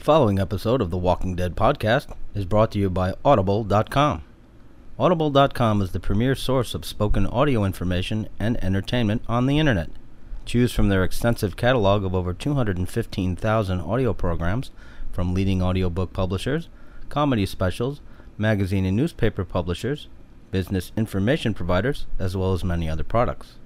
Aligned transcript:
The 0.00 0.06
following 0.06 0.38
episode 0.38 0.80
of 0.80 0.88
the 0.88 0.96
Walking 0.96 1.36
Dead 1.36 1.54
podcast 1.54 2.06
is 2.34 2.46
brought 2.46 2.72
to 2.72 2.78
you 2.78 2.88
by 2.88 3.12
Audible.com. 3.22 4.22
Audible.com 4.98 5.82
is 5.82 5.92
the 5.92 6.00
premier 6.00 6.34
source 6.34 6.74
of 6.74 6.86
spoken 6.86 7.26
audio 7.26 7.66
information 7.66 8.26
and 8.38 8.56
entertainment 8.64 9.22
on 9.28 9.44
the 9.44 9.58
internet. 9.58 9.90
Choose 10.46 10.72
from 10.72 10.88
their 10.88 11.04
extensive 11.04 11.54
catalog 11.54 12.02
of 12.02 12.14
over 12.14 12.32
215,000 12.32 13.80
audio 13.80 14.14
programs 14.14 14.70
from 15.12 15.34
leading 15.34 15.62
audiobook 15.62 16.14
publishers, 16.14 16.70
comedy 17.10 17.44
specials, 17.44 18.00
magazine 18.38 18.86
and 18.86 18.96
newspaper 18.96 19.44
publishers, 19.44 20.08
business 20.50 20.92
information 20.96 21.52
providers, 21.52 22.06
as 22.18 22.34
well 22.34 22.54
as 22.54 22.64
many 22.64 22.88
other 22.88 23.04
products. 23.04 23.58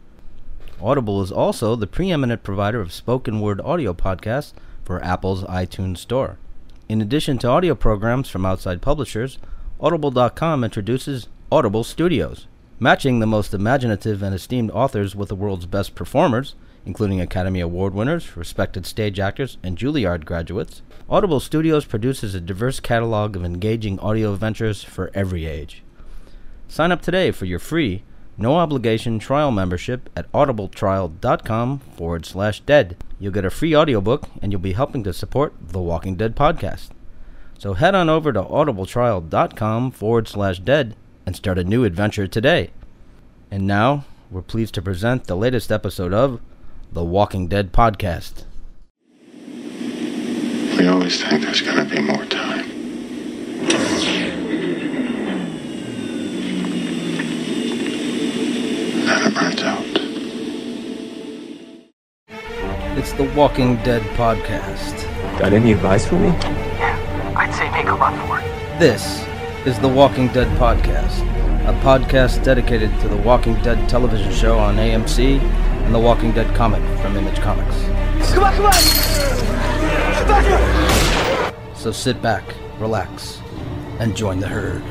Audible 0.82 1.22
is 1.22 1.30
also 1.30 1.76
the 1.76 1.86
preeminent 1.86 2.42
provider 2.42 2.80
of 2.80 2.92
spoken 2.92 3.40
word 3.40 3.60
audio 3.60 3.94
podcasts 3.94 4.52
for 4.84 5.02
Apple's 5.02 5.44
iTunes 5.44 5.98
Store. 5.98 6.38
In 6.88 7.00
addition 7.00 7.38
to 7.38 7.48
audio 7.48 7.74
programs 7.74 8.28
from 8.28 8.44
outside 8.44 8.82
publishers, 8.82 9.38
Audible.com 9.80 10.62
introduces 10.62 11.28
Audible 11.50 11.82
Studios, 11.82 12.46
matching 12.78 13.18
the 13.18 13.26
most 13.26 13.54
imaginative 13.54 14.22
and 14.22 14.34
esteemed 14.34 14.70
authors 14.70 15.16
with 15.16 15.28
the 15.28 15.34
world's 15.34 15.66
best 15.66 15.94
performers, 15.94 16.54
including 16.86 17.20
Academy 17.20 17.60
Award 17.60 17.94
winners, 17.94 18.36
respected 18.36 18.84
stage 18.86 19.18
actors, 19.18 19.56
and 19.62 19.78
Juilliard 19.78 20.24
graduates. 20.24 20.82
Audible 21.08 21.40
Studios 21.40 21.84
produces 21.84 22.34
a 22.34 22.40
diverse 22.40 22.80
catalog 22.80 23.36
of 23.36 23.44
engaging 23.44 23.98
audio 24.00 24.32
adventures 24.32 24.84
for 24.84 25.10
every 25.14 25.46
age. 25.46 25.82
Sign 26.68 26.92
up 26.92 27.02
today 27.02 27.30
for 27.30 27.46
your 27.46 27.58
free, 27.58 28.02
no 28.36 28.56
obligation 28.56 29.18
trial 29.18 29.50
membership 29.50 30.10
at 30.16 30.30
audibletrial.com 30.32 31.78
forward 31.78 32.26
slash 32.26 32.60
dead. 32.60 32.96
You'll 33.18 33.32
get 33.32 33.44
a 33.44 33.50
free 33.50 33.76
audiobook 33.76 34.28
and 34.42 34.52
you'll 34.52 34.60
be 34.60 34.72
helping 34.72 35.04
to 35.04 35.12
support 35.12 35.54
the 35.60 35.80
Walking 35.80 36.16
Dead 36.16 36.34
podcast. 36.34 36.88
So 37.58 37.74
head 37.74 37.94
on 37.94 38.10
over 38.10 38.32
to 38.32 38.42
audibletrial.com 38.42 39.92
forward 39.92 40.28
slash 40.28 40.58
dead 40.58 40.96
and 41.24 41.36
start 41.36 41.58
a 41.58 41.64
new 41.64 41.84
adventure 41.84 42.26
today. 42.26 42.70
And 43.50 43.66
now, 43.66 44.04
we're 44.30 44.42
pleased 44.42 44.74
to 44.74 44.82
present 44.82 45.24
the 45.24 45.36
latest 45.36 45.70
episode 45.70 46.12
of 46.12 46.40
the 46.92 47.04
Walking 47.04 47.48
Dead 47.48 47.72
podcast. 47.72 48.44
We 50.78 50.88
always 50.88 51.22
think 51.22 51.42
there's 51.42 51.62
gonna 51.62 51.84
be 51.84 52.00
more 52.00 52.24
time. 52.26 52.64
Then 59.14 59.52
it 59.52 59.62
out. 59.62 59.84
It's 62.98 63.12
the 63.12 63.32
Walking 63.36 63.76
Dead 63.84 64.02
podcast. 64.16 65.04
Got 65.38 65.52
any 65.52 65.70
advice 65.70 66.04
for 66.04 66.16
me? 66.16 66.28
Yeah, 66.28 67.34
I'd 67.36 67.54
say 67.54 67.70
make 67.70 67.86
a 67.86 67.94
run 67.94 68.18
for 68.26 68.40
it. 68.40 68.78
This 68.80 69.24
is 69.66 69.78
the 69.78 69.88
Walking 69.88 70.26
Dead 70.28 70.48
podcast, 70.58 71.20
a 71.68 71.72
podcast 71.84 72.42
dedicated 72.42 72.90
to 73.02 73.08
the 73.08 73.16
Walking 73.18 73.54
Dead 73.62 73.88
television 73.88 74.32
show 74.32 74.58
on 74.58 74.78
AMC 74.78 75.38
and 75.40 75.94
the 75.94 76.00
Walking 76.00 76.32
Dead 76.32 76.52
comic 76.56 76.82
from 77.00 77.16
Image 77.16 77.38
Comics. 77.38 77.84
Come 78.32 78.42
on, 78.42 78.54
come 78.54 78.66
on! 78.66 78.72
Back 80.26 80.44
here! 80.44 81.76
So 81.76 81.92
sit 81.92 82.20
back, 82.20 82.42
relax, 82.80 83.40
and 84.00 84.16
join 84.16 84.40
the 84.40 84.48
herd. 84.48 84.82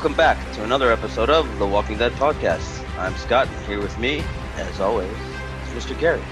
Welcome 0.00 0.16
back 0.16 0.52
to 0.54 0.64
another 0.64 0.90
episode 0.90 1.28
of 1.28 1.58
the 1.58 1.66
Walking 1.66 1.98
Dead 1.98 2.12
podcast. 2.12 2.82
I'm 2.98 3.14
Scott, 3.16 3.46
and 3.48 3.66
here 3.66 3.82
with 3.82 3.98
me, 3.98 4.24
as 4.56 4.80
always, 4.80 5.10
is 5.10 5.84
Mr. 5.84 6.00
Gary. 6.00 6.22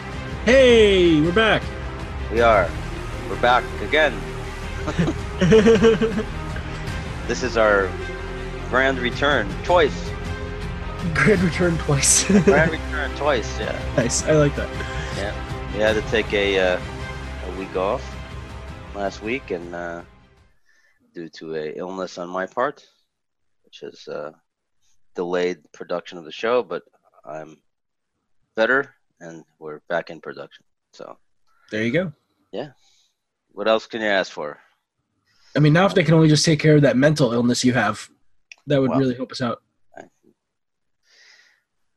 Hey, 0.46 1.20
we're 1.20 1.34
back. 1.34 1.62
We 2.32 2.40
are. 2.40 2.66
We're 3.28 3.38
back 3.42 3.64
again. 3.82 4.18
This 7.26 7.42
is 7.42 7.58
our 7.58 7.90
grand 8.70 9.00
return 9.00 9.46
twice. 9.64 10.10
Grand 11.12 11.42
return 11.42 11.76
twice. 11.76 12.24
Grand 12.24 12.70
return 12.70 13.10
twice, 13.16 13.60
yeah. 13.60 13.78
nice. 13.98 14.22
I 14.24 14.32
like 14.32 14.56
that. 14.56 14.70
Yeah. 15.18 15.74
We 15.74 15.80
had 15.80 15.92
to 15.92 16.02
take 16.10 16.32
a, 16.32 16.58
uh, 16.58 16.80
a 17.46 17.58
week 17.58 17.76
off 17.76 18.16
last 18.94 19.22
week, 19.22 19.50
and 19.50 19.74
uh, 19.74 20.00
due 21.12 21.28
to 21.28 21.54
a 21.54 21.76
illness 21.76 22.16
on 22.16 22.30
my 22.30 22.46
part, 22.46 22.86
which 23.68 23.80
has 23.80 24.08
uh, 24.08 24.30
delayed 25.14 25.58
production 25.72 26.16
of 26.16 26.24
the 26.24 26.32
show, 26.32 26.62
but 26.62 26.84
I'm 27.26 27.58
better, 28.56 28.94
and 29.20 29.44
we're 29.58 29.80
back 29.90 30.08
in 30.08 30.22
production. 30.22 30.64
So, 30.94 31.18
There 31.70 31.82
you 31.84 31.92
go. 31.92 32.12
Yeah. 32.50 32.70
What 33.50 33.68
else 33.68 33.86
can 33.86 34.00
you 34.00 34.06
ask 34.06 34.32
for? 34.32 34.58
I 35.54 35.58
mean, 35.58 35.74
now 35.74 35.84
if 35.84 35.92
they 35.94 36.02
can 36.02 36.14
only 36.14 36.28
just 36.28 36.46
take 36.46 36.60
care 36.60 36.76
of 36.76 36.82
that 36.82 36.96
mental 36.96 37.34
illness 37.34 37.62
you 37.62 37.74
have, 37.74 38.08
that 38.68 38.80
would 38.80 38.88
Well. 38.88 39.00
really 39.00 39.16
help 39.16 39.32
us 39.32 39.42
out. 39.42 39.62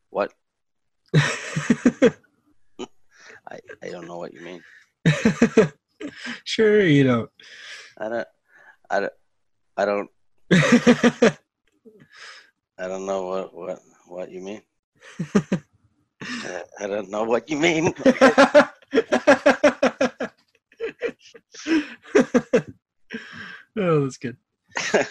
What? 0.09 0.33
I, 1.15 2.09
I 3.81 3.89
don't 3.91 4.09
know 4.09 4.17
what 4.17 4.33
you 4.33 4.41
mean. 4.41 4.61
sure, 6.43 6.85
you 6.85 7.05
don't. 7.05 7.29
I 7.97 8.09
don't 8.09 8.27
I 8.89 8.99
don't 8.99 9.13
I 9.77 9.85
don't 9.85 10.09
I 12.81 12.87
don't 12.87 13.05
know 13.05 13.27
what 13.27 13.53
what 13.53 13.79
what 14.07 14.31
you 14.31 14.41
mean. 14.41 14.61
I, 15.29 16.63
I 16.79 16.87
don't 16.87 17.11
know 17.11 17.23
what 17.25 17.47
you 17.47 17.57
mean. 17.57 17.93
oh, 23.77 24.01
that's 24.01 24.17
good. 24.17 24.37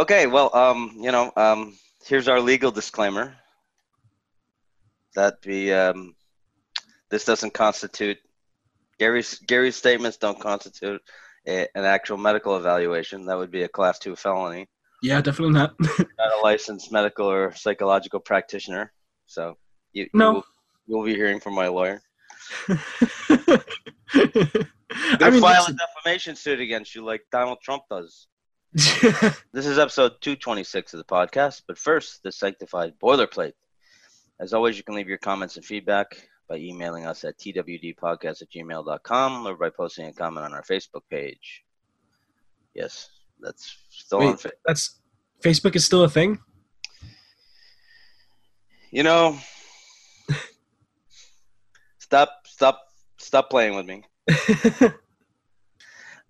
okay, 0.00 0.26
well, 0.26 0.54
um, 0.56 0.96
you 0.98 1.12
know, 1.12 1.30
um, 1.36 1.78
here's 2.04 2.26
our 2.26 2.40
legal 2.40 2.72
disclaimer. 2.72 3.36
That 5.14 5.40
be 5.40 5.72
um, 5.72 6.16
this 7.10 7.24
doesn't 7.24 7.54
constitute 7.54 8.18
Gary's 8.98 9.38
Gary's 9.38 9.76
statements 9.76 10.16
don't 10.16 10.40
constitute 10.40 11.00
a, 11.46 11.68
an 11.76 11.84
actual 11.84 12.16
medical 12.16 12.56
evaluation. 12.56 13.26
That 13.26 13.38
would 13.38 13.52
be 13.52 13.62
a 13.62 13.68
class 13.68 14.00
two 14.00 14.16
felony. 14.16 14.68
Yeah, 15.02 15.20
definitely 15.20 15.54
not. 15.54 15.74
not 15.80 15.98
a 16.38 16.40
licensed 16.42 16.92
medical 16.92 17.26
or 17.26 17.54
psychological 17.54 18.20
practitioner. 18.20 18.92
So 19.26 19.56
you, 19.92 20.08
No. 20.12 20.28
you 20.28 20.34
will, 20.34 20.44
you'll 20.86 21.04
be 21.04 21.14
hearing 21.14 21.40
from 21.40 21.54
my 21.54 21.68
lawyer. 21.68 22.02
I 22.68 23.58
They'll 25.18 25.30
mean, 25.30 25.40
file 25.40 25.66
a 25.68 25.72
defamation 25.72 26.34
suit 26.36 26.60
against 26.60 26.94
you 26.94 27.04
like 27.04 27.22
Donald 27.30 27.58
Trump 27.62 27.84
does. 27.90 28.26
This 29.52 29.66
is 29.66 29.78
episode 29.78 30.12
226 30.20 30.94
of 30.94 30.98
the 30.98 31.04
podcast, 31.04 31.62
but 31.66 31.78
first, 31.78 32.22
the 32.22 32.30
sanctified 32.32 32.94
boilerplate. 33.02 33.52
As 34.40 34.52
always, 34.52 34.76
you 34.76 34.84
can 34.84 34.94
leave 34.94 35.08
your 35.08 35.18
comments 35.18 35.56
and 35.56 35.64
feedback 35.64 36.28
by 36.48 36.56
emailing 36.56 37.06
us 37.06 37.24
at 37.24 37.38
twdpodcast 37.38 38.42
at 38.42 38.50
gmail.com 38.50 39.46
or 39.46 39.54
by 39.56 39.70
posting 39.70 40.06
a 40.06 40.12
comment 40.12 40.44
on 40.46 40.54
our 40.54 40.62
Facebook 40.62 41.02
page. 41.10 41.62
Yes, 42.74 43.10
that's 43.42 43.76
still 43.90 44.18
on. 44.20 44.26
Wait. 44.26 44.40
Fa- 44.40 44.52
That's 44.66 45.00
Facebook 45.42 45.76
is 45.76 45.84
still 45.84 46.04
a 46.04 46.08
thing. 46.08 46.38
you 48.90 49.02
know, 49.02 49.38
stop, 51.98 52.30
stop, 52.44 52.80
stop 53.18 53.50
playing 53.50 53.76
with 53.76 53.86
me. 53.86 54.04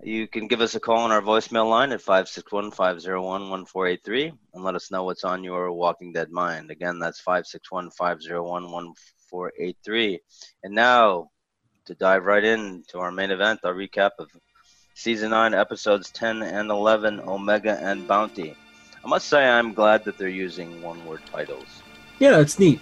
You 0.03 0.27
can 0.27 0.47
give 0.49 0.63
us 0.63 0.75
a 0.75 0.81
call 0.81 1.01
on 1.01 1.13
our 1.13 1.21
voicemail 1.21 1.69
line 1.69 1.93
at 1.93 2.01
561 2.01 2.71
501 2.71 3.23
1483 3.51 4.33
and 4.55 4.65
let 4.65 4.75
us 4.75 4.91
know 4.91 5.05
what's 5.05 5.25
on 5.25 5.45
your 5.45 5.71
Walking 5.73 6.11
Dead 6.11 6.31
mind. 6.31 6.71
Again, 6.71 6.99
that's 6.99 7.21
561 7.21 7.91
501 7.91 8.65
1483. 8.71 10.19
And 10.65 10.75
now, 10.75 11.29
to 11.85 11.95
dive 11.95 12.25
right 12.25 12.43
into 12.43 12.99
our 12.99 13.13
main 13.13 13.31
event, 13.31 13.61
our 13.65 13.75
recap 13.75 14.13
of 14.19 14.31
season 14.95 15.31
9, 15.31 15.55
episodes 15.55 16.11
10 16.11 16.43
and 16.43 16.71
11, 16.71 17.21
Omega 17.21 17.79
and 17.81 18.07
Bounty. 18.07 18.55
I 19.05 19.09
must 19.09 19.29
say, 19.29 19.49
I'm 19.49 19.73
glad 19.73 20.05
that 20.05 20.19
they're 20.19 20.29
using 20.29 20.83
one 20.83 21.05
word 21.07 21.23
titles. 21.31 21.83
yeah, 22.19 22.33
that's 22.33 22.59
neat. 22.59 22.81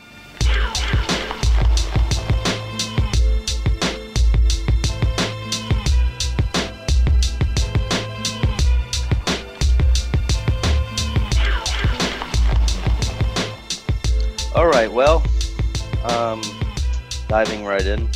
All 14.55 14.67
right, 14.67 14.91
well, 14.91 15.23
um, 16.05 16.43
diving 17.29 17.65
right 17.65 17.87
in. 17.87 18.09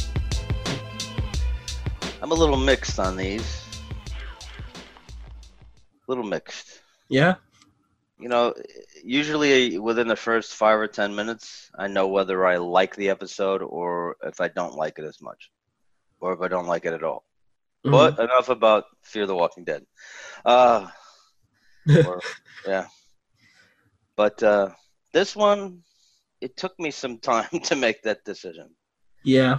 I'm 2.21 2.33
a 2.33 2.35
little 2.35 2.57
mixed 2.57 2.99
on 2.99 3.17
these. 3.17 3.62
Little 6.09 6.25
mixed. 6.25 6.81
Yeah. 7.09 7.37
You 8.19 8.29
know, 8.29 8.55
usually 9.03 9.79
within 9.79 10.07
the 10.09 10.17
first 10.17 10.55
five 10.55 10.79
or 10.79 10.87
ten 10.87 11.15
minutes, 11.15 11.71
I 11.77 11.89
know 11.89 12.09
whether 12.09 12.47
I 12.47 12.57
like 12.59 12.95
the 12.97 13.11
episode 13.11 13.63
or 13.63 14.17
if 14.23 14.41
I 14.41 14.49
don't 14.49 14.75
like 14.77 14.99
it 14.99 15.05
as 15.05 15.21
much, 15.21 15.51
or 16.21 16.33
if 16.33 16.41
I 16.41 16.49
don't 16.49 16.67
like 16.69 16.85
it 16.85 16.93
at 16.95 17.03
all. 17.03 17.25
Mhm. 17.85 17.91
But 17.93 18.19
enough 18.21 18.49
about 18.49 18.85
Fear 19.03 19.27
the 19.27 19.35
Walking 19.35 19.65
Dead. 19.65 19.85
Uh, 20.45 20.87
or, 22.07 22.21
yeah. 22.67 22.87
But 24.17 24.43
uh, 24.43 24.71
this 25.13 25.35
one, 25.35 25.83
it 26.41 26.57
took 26.57 26.79
me 26.79 26.91
some 26.91 27.19
time 27.19 27.49
to 27.65 27.77
make 27.77 28.03
that 28.03 28.25
decision. 28.25 28.71
yeah. 29.25 29.59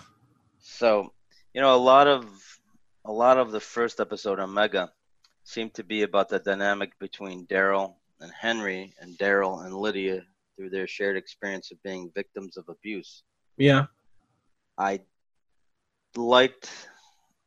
So, 0.65 1.11
you 1.53 1.61
know, 1.61 1.75
a 1.75 1.83
lot 1.91 2.07
of 2.07 2.25
a 3.05 3.11
lot 3.11 3.37
of 3.37 3.51
the 3.51 3.59
first 3.59 3.99
episode 3.99 4.39
Omega 4.39 4.91
seemed 5.43 5.73
to 5.75 5.83
be 5.83 6.03
about 6.03 6.29
the 6.29 6.39
dynamic 6.39 6.97
between 6.99 7.45
Daryl 7.47 7.95
and 8.19 8.31
Henry 8.31 8.93
and 8.99 9.17
Daryl 9.17 9.65
and 9.65 9.75
Lydia 9.75 10.23
through 10.55 10.69
their 10.69 10.87
shared 10.87 11.17
experience 11.17 11.71
of 11.71 11.81
being 11.83 12.11
victims 12.15 12.57
of 12.57 12.69
abuse. 12.69 13.23
Yeah. 13.57 13.85
I 14.77 15.01
liked 16.15 16.69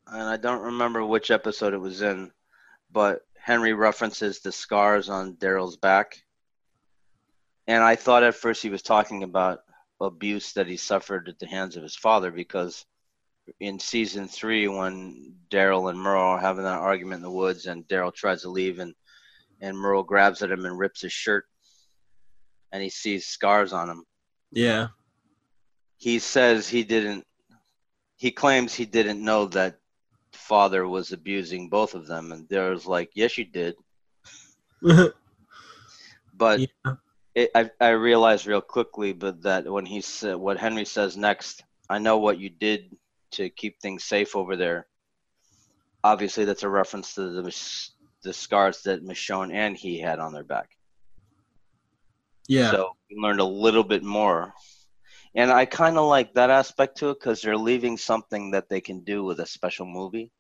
and 0.09 0.23
I 0.23 0.37
don't 0.37 0.63
remember 0.63 1.05
which 1.05 1.31
episode 1.31 1.75
it 1.75 1.79
was 1.79 2.03
in, 2.03 2.31
but 2.93 3.23
Henry 3.39 3.73
references 3.73 4.41
the 4.41 4.53
scars 4.53 5.09
on 5.09 5.35
Daryl's 5.35 5.77
back. 5.77 6.23
And 7.67 7.83
I 7.83 7.97
thought 7.97 8.23
at 8.23 8.37
first 8.37 8.63
he 8.63 8.71
was 8.71 8.83
talking 8.83 9.25
about 9.25 9.61
abuse 10.01 10.53
that 10.53 10.69
he 10.69 10.77
suffered 10.77 11.29
at 11.29 11.39
the 11.39 11.47
hands 11.47 11.77
of 11.77 11.83
his 11.83 11.97
father 11.97 12.31
because 12.31 12.85
in 13.61 13.79
season 13.79 14.29
three 14.29 14.69
when 14.69 15.35
Daryl 15.51 15.91
and 15.91 15.99
Merle 15.99 16.23
are 16.23 16.41
having 16.41 16.65
that 16.65 16.81
argument 16.81 17.19
in 17.19 17.23
the 17.23 17.31
woods 17.31 17.67
and 17.67 17.87
Daryl 17.89 18.15
tries 18.15 18.43
to 18.43 18.51
leave 18.51 18.79
and 18.79 18.95
and 19.61 19.77
Merle 19.77 20.03
grabs 20.03 20.43
at 20.43 20.51
him 20.51 20.67
and 20.67 20.79
rips 20.79 21.01
his 21.01 21.13
shirt 21.13 21.47
and 22.73 22.83
he 22.83 22.91
sees 22.91 23.27
scars 23.27 23.73
on 23.73 23.89
him. 23.89 24.05
Yeah. 24.53 24.89
He 25.97 26.19
says 26.19 26.69
he 26.69 26.85
didn't 26.85 27.25
he 28.17 28.31
claims 28.31 28.75
he 28.75 28.85
didn't 28.85 29.25
know 29.25 29.47
that 29.47 29.79
father 30.33 30.87
was 30.87 31.13
abusing 31.13 31.69
both 31.69 31.95
of 31.95 32.07
them 32.07 32.33
and 32.33 32.49
Daryl's 32.49 32.87
like, 32.87 33.11
Yes 33.15 33.39
you 33.39 33.45
did. 33.45 33.77
But 36.39 36.61
yeah. 36.61 36.95
it, 37.35 37.51
I, 37.55 37.71
I 37.81 37.89
realized 37.91 38.47
real 38.47 38.61
quickly, 38.61 39.15
but 39.15 39.41
that 39.45 39.67
when 39.67 39.87
he 39.87 40.03
said 40.03 40.37
what 40.37 40.59
Henry 40.59 40.85
says 40.85 41.17
next, 41.17 41.65
I 41.89 41.99
know 41.99 42.19
what 42.19 42.39
you 42.39 42.51
did 42.51 42.95
to 43.37 43.51
keep 43.51 43.81
things 43.81 44.05
safe 44.05 44.37
over 44.37 44.57
there. 44.57 44.87
Obviously, 46.05 46.45
that's 46.45 46.63
a 46.63 46.69
reference 46.69 47.15
to 47.15 47.31
the 47.31 47.43
the 48.23 48.33
scars 48.33 48.83
that 48.83 49.05
Michonne 49.05 49.53
and 49.53 49.77
he 49.77 50.01
had 50.01 50.19
on 50.19 50.33
their 50.33 50.45
back. 50.45 50.71
Yeah. 52.49 52.71
So 52.71 52.91
we 53.11 53.17
learned 53.17 53.41
a 53.41 53.45
little 53.45 53.85
bit 53.85 54.03
more, 54.03 54.53
and 55.35 55.51
I 55.51 55.65
kind 55.65 55.99
of 55.99 56.09
like 56.09 56.35
that 56.35 56.51
aspect 56.51 56.99
to 56.99 57.11
it 57.11 57.21
because 57.21 57.41
they're 57.41 57.57
leaving 57.57 57.97
something 57.97 58.51
that 58.53 58.69
they 58.69 58.81
can 58.81 59.01
do 59.05 59.25
with 59.25 59.41
a 59.41 59.47
special 59.47 59.87
movie. 59.87 60.31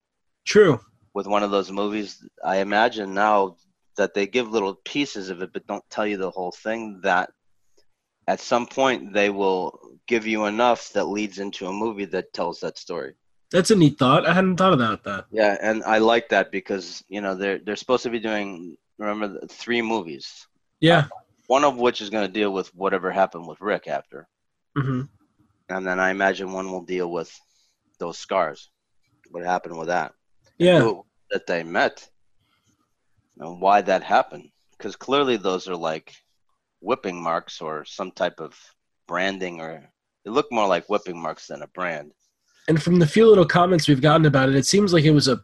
True. 0.44 0.80
With 1.14 1.26
one 1.26 1.42
of 1.42 1.50
those 1.50 1.72
movies, 1.72 2.24
I 2.44 2.58
imagine 2.58 3.14
now 3.14 3.56
that 3.96 4.14
they 4.14 4.26
give 4.26 4.50
little 4.50 4.74
pieces 4.84 5.30
of 5.30 5.42
it, 5.42 5.52
but 5.52 5.66
don't 5.66 5.88
tell 5.90 6.06
you 6.06 6.16
the 6.16 6.30
whole 6.30 6.52
thing. 6.52 7.00
That 7.02 7.30
at 8.26 8.40
some 8.40 8.66
point 8.66 9.12
they 9.12 9.30
will 9.30 9.78
give 10.06 10.26
you 10.26 10.46
enough 10.46 10.92
that 10.92 11.04
leads 11.04 11.38
into 11.38 11.66
a 11.66 11.72
movie 11.72 12.04
that 12.06 12.32
tells 12.32 12.60
that 12.60 12.78
story. 12.78 13.14
That's 13.52 13.70
a 13.70 13.76
neat 13.76 13.98
thought. 13.98 14.26
I 14.26 14.34
hadn't 14.34 14.56
thought 14.56 14.72
about 14.72 15.04
that. 15.04 15.26
Yeah, 15.30 15.56
and 15.62 15.84
I 15.84 15.98
like 15.98 16.28
that 16.30 16.50
because 16.50 17.04
you 17.08 17.20
know 17.20 17.34
they're 17.34 17.58
they're 17.58 17.76
supposed 17.76 18.02
to 18.02 18.10
be 18.10 18.18
doing 18.18 18.76
remember 18.98 19.38
three 19.48 19.82
movies, 19.82 20.46
Yeah. 20.80 21.04
one 21.46 21.64
of 21.64 21.76
which 21.76 22.00
is 22.00 22.10
going 22.10 22.26
to 22.26 22.32
deal 22.32 22.52
with 22.52 22.68
whatever 22.74 23.10
happened 23.12 23.46
with 23.46 23.60
Rick 23.60 23.86
after, 23.88 24.26
hmm 24.76 25.02
and 25.68 25.86
then 25.86 25.98
I 26.00 26.10
imagine 26.10 26.52
one 26.52 26.70
will 26.70 26.82
deal 26.84 27.10
with 27.10 27.30
those 27.98 28.18
scars, 28.18 28.70
what 29.30 29.44
happened 29.44 29.76
with 29.78 29.88
that, 29.88 30.12
Yeah. 30.58 30.80
who 30.80 31.04
that 31.30 31.46
they 31.46 31.62
met, 31.62 32.08
and 33.38 33.60
why 33.60 33.80
that 33.82 34.02
happened, 34.02 34.50
because 34.76 34.96
clearly 34.96 35.36
those 35.36 35.68
are 35.68 35.76
like 35.76 36.14
whipping 36.86 37.20
marks 37.20 37.60
or 37.60 37.84
some 37.84 38.10
type 38.12 38.38
of 38.40 38.52
branding, 39.08 39.60
or 39.60 39.72
it 40.24 40.30
looked 40.30 40.52
more 40.52 40.68
like 40.68 40.88
whipping 40.88 41.20
marks 41.20 41.48
than 41.48 41.62
a 41.62 41.66
brand. 41.78 42.12
And 42.68 42.80
from 42.82 42.98
the 43.00 43.06
few 43.06 43.28
little 43.28 43.44
comments 43.58 43.88
we've 43.88 44.00
gotten 44.00 44.26
about 44.26 44.48
it, 44.48 44.54
it 44.54 44.66
seems 44.66 44.92
like 44.92 45.04
it 45.04 45.10
was 45.20 45.28
a 45.28 45.42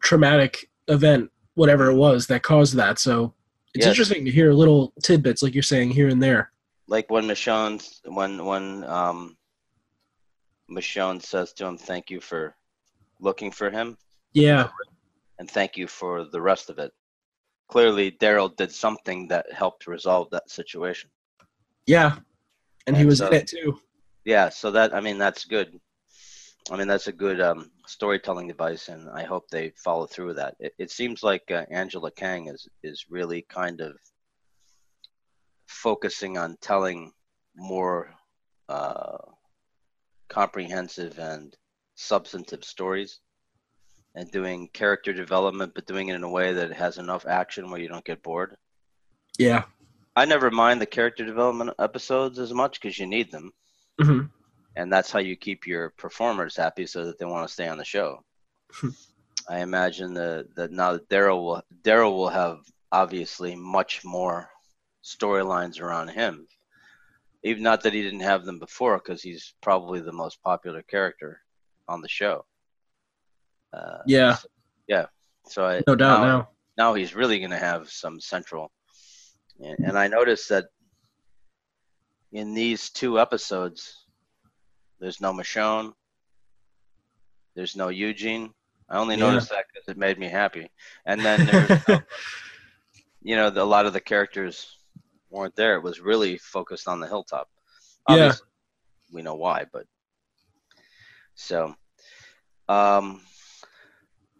traumatic 0.00 0.68
event, 0.88 1.30
whatever 1.54 1.90
it 1.90 1.96
was, 1.96 2.26
that 2.26 2.42
caused 2.42 2.74
that. 2.76 2.98
So 2.98 3.34
it's 3.74 3.84
Yes. 3.86 3.92
interesting 3.92 4.24
to 4.26 4.30
hear 4.30 4.52
little 4.52 4.92
tidbits, 5.02 5.42
like 5.42 5.54
you're 5.54 5.62
saying, 5.74 5.90
here 5.90 6.08
and 6.08 6.22
there. 6.22 6.50
like 6.88 7.08
when 7.10 7.24
Michonne 7.26 7.78
when 8.18 8.44
when 8.44 8.84
um 8.84 9.36
Michonne 10.70 11.22
says 11.22 11.52
to 11.54 11.64
him, 11.66 11.78
"Thank 11.78 12.10
you 12.10 12.20
for 12.20 12.54
looking 13.18 13.50
for 13.50 13.70
him, 13.70 13.96
Yeah. 14.34 14.68
and 15.38 15.50
thank 15.50 15.76
you 15.76 15.86
for 15.86 16.24
the 16.24 16.40
rest 16.50 16.68
of 16.70 16.78
it." 16.78 16.92
Clearly, 17.72 18.10
Daryl 18.10 18.54
did 18.54 18.70
something 18.70 19.28
that 19.28 19.50
helped 19.50 19.86
resolve 19.86 20.28
that 20.30 20.50
situation. 20.50 21.08
Yeah. 21.86 22.16
And 22.86 22.94
he 22.94 23.06
was 23.06 23.20
so- 23.20 23.28
in 23.28 23.32
it 23.32 23.46
too. 23.46 23.80
Yeah, 24.26 24.50
so 24.50 24.70
that 24.72 24.94
I 24.94 25.00
mean 25.00 25.16
that's 25.16 25.46
good. 25.46 25.80
I 26.70 26.76
mean 26.76 26.86
that's 26.86 27.06
a 27.06 27.12
good 27.12 27.40
um, 27.40 27.70
storytelling 27.86 28.46
device, 28.46 28.88
and 28.88 29.08
I 29.08 29.24
hope 29.24 29.48
they 29.48 29.72
follow 29.82 30.06
through 30.06 30.26
with 30.26 30.36
that. 30.36 30.54
It, 30.60 30.74
it 30.78 30.90
seems 30.90 31.22
like 31.22 31.50
uh, 31.50 31.64
Angela 31.70 32.10
Kang 32.10 32.48
is 32.48 32.68
is 32.82 33.06
really 33.08 33.46
kind 33.48 33.80
of 33.80 33.96
focusing 35.66 36.36
on 36.36 36.58
telling 36.60 37.10
more 37.56 38.14
uh, 38.68 39.16
comprehensive 40.28 41.18
and 41.18 41.56
substantive 41.94 42.64
stories, 42.64 43.20
and 44.14 44.30
doing 44.30 44.68
character 44.72 45.12
development, 45.12 45.72
but 45.74 45.86
doing 45.86 46.08
it 46.08 46.14
in 46.14 46.22
a 46.22 46.28
way 46.28 46.52
that 46.52 46.72
has 46.72 46.98
enough 46.98 47.26
action 47.26 47.70
where 47.70 47.80
you 47.80 47.88
don't 47.88 48.04
get 48.04 48.22
bored. 48.22 48.56
Yeah. 49.38 49.64
I 50.14 50.26
never 50.26 50.50
mind 50.50 50.80
the 50.80 50.86
character 50.86 51.24
development 51.24 51.70
episodes 51.78 52.38
as 52.38 52.52
much 52.52 52.80
because 52.80 52.98
you 52.98 53.06
need 53.06 53.30
them 53.32 53.52
hmm 54.00 54.22
and 54.76 54.92
that's 54.92 55.10
how 55.10 55.18
you 55.18 55.36
keep 55.36 55.66
your 55.66 55.90
performers 55.90 56.56
happy 56.56 56.86
so 56.86 57.06
that 57.06 57.18
they 57.18 57.24
want 57.24 57.46
to 57.46 57.52
stay 57.52 57.68
on 57.68 57.78
the 57.78 57.84
show. 57.84 58.24
I 59.48 59.60
imagine 59.60 60.14
that 60.14 60.54
that 60.54 60.70
now 60.70 60.92
that 60.92 61.08
Daryl 61.08 61.42
will 61.42 61.62
Daryl 61.82 62.12
will 62.12 62.28
have 62.28 62.58
obviously 62.90 63.54
much 63.54 64.04
more 64.04 64.48
storylines 65.04 65.80
around 65.80 66.08
him. 66.08 66.46
Even 67.42 67.62
not 67.62 67.82
that 67.82 67.92
he 67.92 68.02
didn't 68.02 68.20
have 68.20 68.44
them 68.44 68.60
before, 68.60 68.98
because 68.98 69.20
he's 69.20 69.54
probably 69.60 70.00
the 70.00 70.12
most 70.12 70.40
popular 70.42 70.82
character 70.82 71.40
on 71.88 72.00
the 72.00 72.08
show. 72.08 72.44
Uh, 73.72 73.98
Yeah. 74.06 74.36
So 75.46 75.66
I, 75.66 75.82
No 75.88 75.96
doubt 75.96 76.20
now, 76.20 76.26
now. 76.26 76.48
now 76.78 76.94
he's 76.94 77.14
really 77.14 77.38
going 77.38 77.50
to 77.50 77.58
have 77.58 77.90
some 77.90 78.20
central. 78.20 78.70
And, 79.60 79.76
and 79.80 79.98
I 79.98 80.06
noticed 80.06 80.48
that 80.50 80.66
in 82.30 82.54
these 82.54 82.90
two 82.90 83.18
episodes, 83.18 84.06
there's 85.00 85.20
no 85.20 85.32
Michonne. 85.32 85.92
There's 87.56 87.74
no 87.76 87.88
Eugene. 87.88 88.52
I 88.88 88.98
only 88.98 89.16
Yeah. 89.16 89.30
noticed 89.30 89.50
that 89.50 89.64
because 89.72 89.88
it 89.88 89.98
made 89.98 90.18
me 90.18 90.28
happy. 90.28 90.70
And 91.06 91.20
then 91.20 91.44
there's, 91.46 91.70
no, 91.88 92.00
you 93.22 93.34
know, 93.36 93.50
the, 93.50 93.62
a 93.62 93.64
lot 93.64 93.86
of 93.86 93.92
the 93.92 94.00
characters 94.00 94.78
weren't 95.28 95.56
there. 95.56 95.74
It 95.76 95.82
was 95.82 96.00
really 96.00 96.38
focused 96.38 96.86
on 96.88 97.00
the 97.00 97.06
hilltop. 97.08 97.48
Yeah. 98.08 98.32
We 99.12 99.22
know 99.22 99.34
why, 99.34 99.66
but 99.72 99.86
so 101.34 101.74
um, 102.68 103.20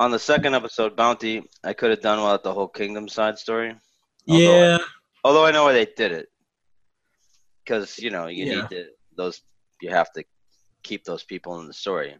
on 0.03 0.11
the 0.11 0.19
second 0.19 0.55
episode, 0.55 0.97
Bounty, 0.97 1.49
I 1.63 1.73
could 1.73 1.91
have 1.91 2.01
done 2.01 2.19
without 2.19 2.43
the 2.43 2.53
whole 2.53 2.69
Kingdom 2.69 3.09
side 3.09 3.39
story. 3.39 3.71
Although 4.29 4.63
I- 4.63 4.67
Yeah. 4.67 4.79
although 5.25 5.47
I 5.47 5.53
know 5.53 5.65
why 5.65 5.73
they 5.75 5.87
did 5.87 6.13
it, 6.21 6.29
because 7.65 7.99
you 7.99 8.11
know 8.11 8.27
you 8.27 8.45
Yeah. 8.45 8.55
need 8.55 8.69
to 8.71 8.81
those 9.17 9.41
you 9.81 9.91
have 9.91 10.11
to 10.13 10.25
keep 10.83 11.05
those 11.05 11.25
people 11.25 11.61
in 11.61 11.67
the 11.69 11.73
story. 11.85 12.17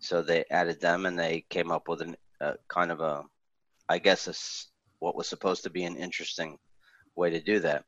So 0.00 0.22
they 0.22 0.44
added 0.50 0.80
them, 0.80 1.06
and 1.06 1.18
they 1.18 1.42
came 1.50 1.70
up 1.70 1.86
with 1.88 2.00
an 2.02 2.16
uh, 2.40 2.54
kind 2.68 2.90
of 2.90 3.00
a, 3.00 3.14
I 3.88 3.98
guess, 3.98 4.26
a 4.26 4.34
what 4.98 5.14
was 5.14 5.28
supposed 5.28 5.62
to 5.64 5.70
be 5.70 5.84
an 5.84 5.96
interesting 5.96 6.58
way 7.14 7.28
to 7.30 7.40
do 7.40 7.60
that. 7.60 7.84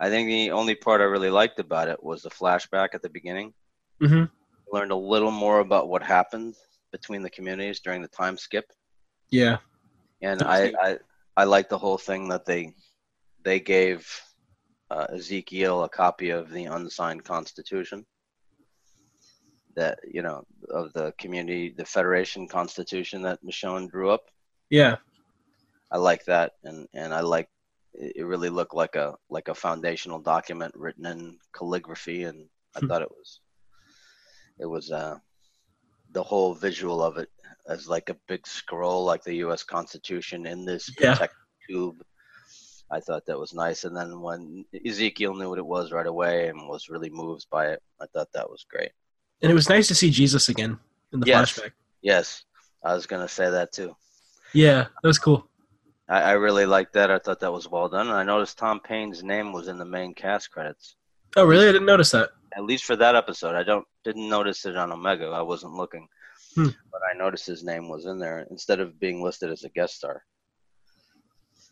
I 0.00 0.10
think 0.10 0.26
the 0.28 0.50
only 0.50 0.74
part 0.74 1.00
I 1.00 1.04
really 1.04 1.30
liked 1.30 1.58
about 1.60 1.88
it 1.88 2.02
was 2.02 2.22
the 2.22 2.30
flashback 2.30 2.90
at 2.94 3.02
the 3.02 3.08
beginning. 3.18 3.54
hmm 4.00 4.24
Learned 4.72 4.92
a 4.92 4.96
little 5.12 5.30
more 5.30 5.60
about 5.60 5.88
what 5.88 6.02
happened 6.02 6.56
between 6.96 7.22
the 7.22 7.34
communities 7.36 7.80
during 7.84 8.02
the 8.02 8.16
time 8.22 8.36
skip 8.46 8.66
Yeah. 9.30 9.58
and 10.22 10.42
I. 10.56 10.72
I 10.86 10.98
I 11.42 11.44
like 11.54 11.68
the 11.68 11.82
whole 11.84 11.98
thing 12.08 12.28
that 12.28 12.44
they 12.46 12.62
they 13.44 13.58
gave 13.58 13.98
uh, 14.94 15.06
Ezekiel 15.18 15.82
a 15.84 15.88
copy 15.88 16.30
of 16.30 16.44
the 16.50 16.64
unsigned 16.76 17.24
Constitution 17.24 18.06
that 19.76 19.98
you 20.16 20.22
know 20.22 20.38
of 20.70 20.92
the 20.92 21.12
community 21.18 21.74
the 21.76 21.84
Federation 21.84 22.46
Constitution 22.48 23.22
that 23.22 23.42
Michonne 23.44 23.90
drew 23.90 24.10
up. 24.10 24.24
Yeah. 24.70 24.96
I 25.90 25.98
like 25.98 26.24
that, 26.26 26.52
and 26.62 26.86
and 26.94 27.12
I 27.12 27.20
like 27.20 27.48
it 27.94 28.26
really 28.26 28.50
looked 28.50 28.74
like 28.82 28.96
a 28.96 29.14
like 29.36 29.48
a 29.48 29.54
foundational 29.66 30.20
document 30.20 30.72
written 30.76 31.06
in 31.06 31.38
calligraphy, 31.56 32.24
and 32.24 32.48
I 32.76 32.80
Hmm. 32.80 32.86
thought 32.86 33.02
it 33.02 33.10
was 33.10 33.40
it 34.62 34.66
was 34.66 34.90
uh 34.92 35.18
the 36.14 36.22
whole 36.22 36.54
visual 36.54 37.02
of 37.02 37.18
it 37.18 37.28
as 37.68 37.88
like 37.88 38.08
a 38.08 38.16
big 38.28 38.46
scroll 38.46 39.04
like 39.04 39.22
the 39.24 39.34
U.S. 39.46 39.62
Constitution 39.62 40.46
in 40.46 40.64
this 40.64 40.90
Yeah. 40.98 41.18
tube. 41.68 41.96
I 42.90 43.00
thought 43.00 43.24
that 43.26 43.38
was 43.38 43.54
nice, 43.54 43.84
and 43.84 43.96
then 43.96 44.20
when 44.20 44.64
Ezekiel 44.86 45.34
knew 45.34 45.48
what 45.48 45.58
it 45.58 45.66
was 45.66 45.90
right 45.90 46.06
away 46.06 46.48
and 46.48 46.68
was 46.68 46.88
really 46.88 47.10
moved 47.10 47.46
by 47.50 47.68
it, 47.68 47.82
I 48.00 48.06
thought 48.12 48.28
that 48.34 48.48
was 48.48 48.64
great. 48.70 48.92
And 49.42 49.50
it 49.50 49.54
was 49.54 49.68
nice 49.68 49.88
to 49.88 49.94
see 49.94 50.10
Jesus 50.10 50.48
again 50.48 50.78
in 51.12 51.20
the 51.20 51.26
Yes. 51.26 51.52
flashback. 51.58 51.72
Yes, 52.02 52.44
I 52.84 52.94
was 52.94 53.06
gonna 53.06 53.28
say 53.28 53.50
that 53.50 53.72
too. 53.72 53.96
Yeah, 54.52 54.82
that 55.02 55.08
was 55.08 55.18
cool. 55.18 55.48
I, 56.08 56.20
I 56.20 56.32
really 56.32 56.66
liked 56.66 56.92
that. 56.92 57.10
I 57.10 57.18
thought 57.18 57.40
that 57.40 57.52
was 57.52 57.68
well 57.68 57.88
done, 57.88 58.08
and 58.08 58.16
I 58.16 58.22
noticed 58.22 58.58
Tom 58.58 58.78
Payne's 58.80 59.22
name 59.24 59.52
was 59.52 59.68
in 59.68 59.78
the 59.78 59.84
main 59.86 60.14
cast 60.14 60.50
credits. 60.50 60.96
Oh, 61.36 61.46
really? 61.46 61.66
I 61.68 61.72
didn't 61.72 61.86
notice 61.86 62.10
that. 62.12 62.30
At 62.56 62.64
least 62.64 62.84
for 62.84 62.96
that 62.96 63.16
episode, 63.16 63.54
I 63.56 63.62
don't 63.64 63.86
didn't 64.04 64.28
notice 64.28 64.64
it 64.66 64.76
on 64.76 64.92
Omega. 64.92 65.26
I 65.26 65.42
wasn't 65.42 65.74
looking, 65.74 66.08
Hmm. 66.54 66.68
but 66.92 67.00
I 67.10 67.16
noticed 67.16 67.46
his 67.46 67.64
name 67.64 67.88
was 67.88 68.06
in 68.06 68.18
there 68.18 68.46
instead 68.50 68.80
of 68.80 68.98
being 69.00 69.22
listed 69.22 69.50
as 69.50 69.64
a 69.64 69.68
guest 69.70 69.96
star. 69.96 70.24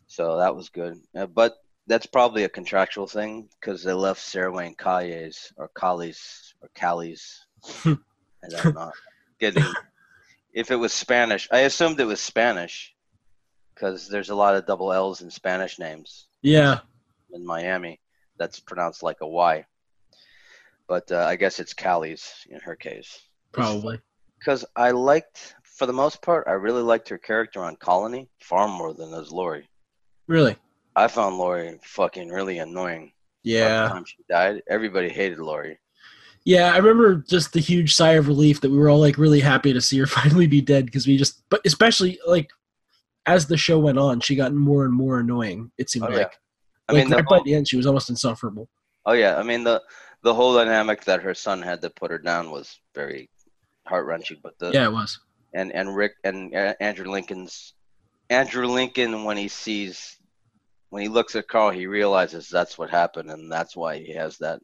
So 0.07 0.37
that 0.37 0.55
was 0.55 0.69
good. 0.69 0.99
Uh, 1.15 1.25
but 1.27 1.55
that's 1.87 2.05
probably 2.05 2.43
a 2.43 2.49
contractual 2.49 3.07
thing 3.07 3.49
because 3.59 3.83
they 3.83 3.93
left 3.93 4.21
Sarah 4.21 4.51
Wayne 4.51 4.75
Callies 4.75 5.51
or 5.57 5.69
Callies 5.77 6.53
or 6.61 6.69
Callies. 6.75 7.37
Hmm. 7.65 7.93
I 8.43 8.47
don't 8.61 8.75
know. 8.75 8.91
Getting 9.39 9.63
if 10.53 10.69
it 10.69 10.75
was 10.75 10.93
Spanish, 10.93 11.47
I 11.51 11.59
assumed 11.59 11.99
it 11.99 12.05
was 12.05 12.19
Spanish 12.19 12.93
because 13.73 14.07
there's 14.07 14.29
a 14.29 14.35
lot 14.35 14.55
of 14.55 14.65
double 14.67 14.93
L's 14.93 15.21
in 15.21 15.31
Spanish 15.31 15.79
names 15.79 16.27
Yeah. 16.41 16.81
in 17.31 17.45
Miami 17.45 17.99
that's 18.37 18.59
pronounced 18.59 19.01
like 19.01 19.17
a 19.21 19.27
Y. 19.27 19.65
But 20.87 21.11
uh, 21.11 21.25
I 21.25 21.35
guess 21.35 21.59
it's 21.59 21.73
Callie's 21.73 22.29
in 22.49 22.59
her 22.59 22.75
case. 22.75 23.21
Probably. 23.51 23.99
Because 24.39 24.65
I 24.75 24.91
liked, 24.91 25.55
for 25.63 25.85
the 25.85 25.93
most 25.93 26.21
part, 26.21 26.45
I 26.47 26.51
really 26.53 26.81
liked 26.81 27.07
her 27.09 27.17
character 27.17 27.63
on 27.63 27.75
Colony 27.77 28.29
far 28.41 28.67
more 28.67 28.93
than 28.93 29.13
as 29.13 29.31
Lori. 29.31 29.67
Really? 30.27 30.57
I 30.95 31.07
found 31.07 31.37
Lori 31.37 31.79
fucking 31.83 32.29
really 32.29 32.59
annoying. 32.59 33.13
Yeah. 33.43 33.87
time 33.89 34.05
she 34.05 34.17
died, 34.29 34.61
everybody 34.69 35.09
hated 35.09 35.39
Lori. 35.39 35.77
Yeah, 36.45 36.73
I 36.73 36.77
remember 36.77 37.15
just 37.15 37.53
the 37.53 37.61
huge 37.61 37.95
sigh 37.95 38.11
of 38.13 38.27
relief 38.27 38.59
that 38.61 38.69
we 38.69 38.77
were 38.77 38.89
all 38.89 38.99
like 38.99 39.17
really 39.17 39.39
happy 39.39 39.71
to 39.71 39.79
see 39.81 39.97
her 39.99 40.05
finally 40.19 40.47
be 40.47 40.61
dead 40.61 40.85
because 40.85 41.07
we 41.07 41.15
just, 41.17 41.41
but 41.49 41.61
especially 41.65 42.19
like 42.27 42.49
as 43.25 43.45
the 43.47 43.55
show 43.57 43.79
went 43.79 43.97
on, 43.97 44.19
she 44.19 44.35
got 44.35 44.53
more 44.53 44.83
and 44.83 44.93
more 44.93 45.19
annoying. 45.19 45.71
It 45.77 45.89
seemed 45.89 46.05
Oh, 46.05 46.09
yeah. 46.11 46.17
like. 46.17 46.39
I 46.89 46.93
like 46.93 47.05
mean, 47.07 47.13
right 47.15 47.25
by 47.25 47.39
the 47.45 47.55
end, 47.55 47.67
she 47.69 47.77
was 47.77 47.85
almost 47.87 48.09
insufferable. 48.09 48.67
oh 49.05 49.13
yeah, 49.13 49.37
I 49.37 49.43
mean 49.43 49.63
the 49.63 49.81
the 50.23 50.33
whole 50.33 50.55
dynamic 50.55 51.03
that 51.03 51.21
her 51.21 51.33
son 51.33 51.61
had 51.61 51.81
to 51.81 51.89
put 51.89 52.11
her 52.11 52.17
down 52.17 52.49
was 52.49 52.79
very 52.95 53.29
heart 53.85 54.05
wrenching. 54.05 54.37
But 54.41 54.57
the 54.57 54.71
Yeah, 54.71 54.85
it 54.85 54.93
was. 54.93 55.19
and 55.53 55.71
and 55.71 55.95
Rick 55.95 56.13
and 56.23 56.55
uh, 56.55 56.73
Andrew 56.79 57.11
Lincoln's 57.11 57.73
Andrew 58.29 58.67
Lincoln 58.67 59.25
when 59.25 59.37
he 59.37 59.47
sees 59.47 60.17
when 60.89 61.01
he 61.03 61.09
looks 61.09 61.35
at 61.35 61.47
Carl 61.47 61.71
he 61.71 61.87
realizes 61.87 62.49
that's 62.49 62.77
what 62.77 62.89
happened 62.89 63.29
and 63.29 63.51
that's 63.51 63.75
why 63.75 63.97
he 63.97 64.13
has 64.13 64.37
that 64.37 64.59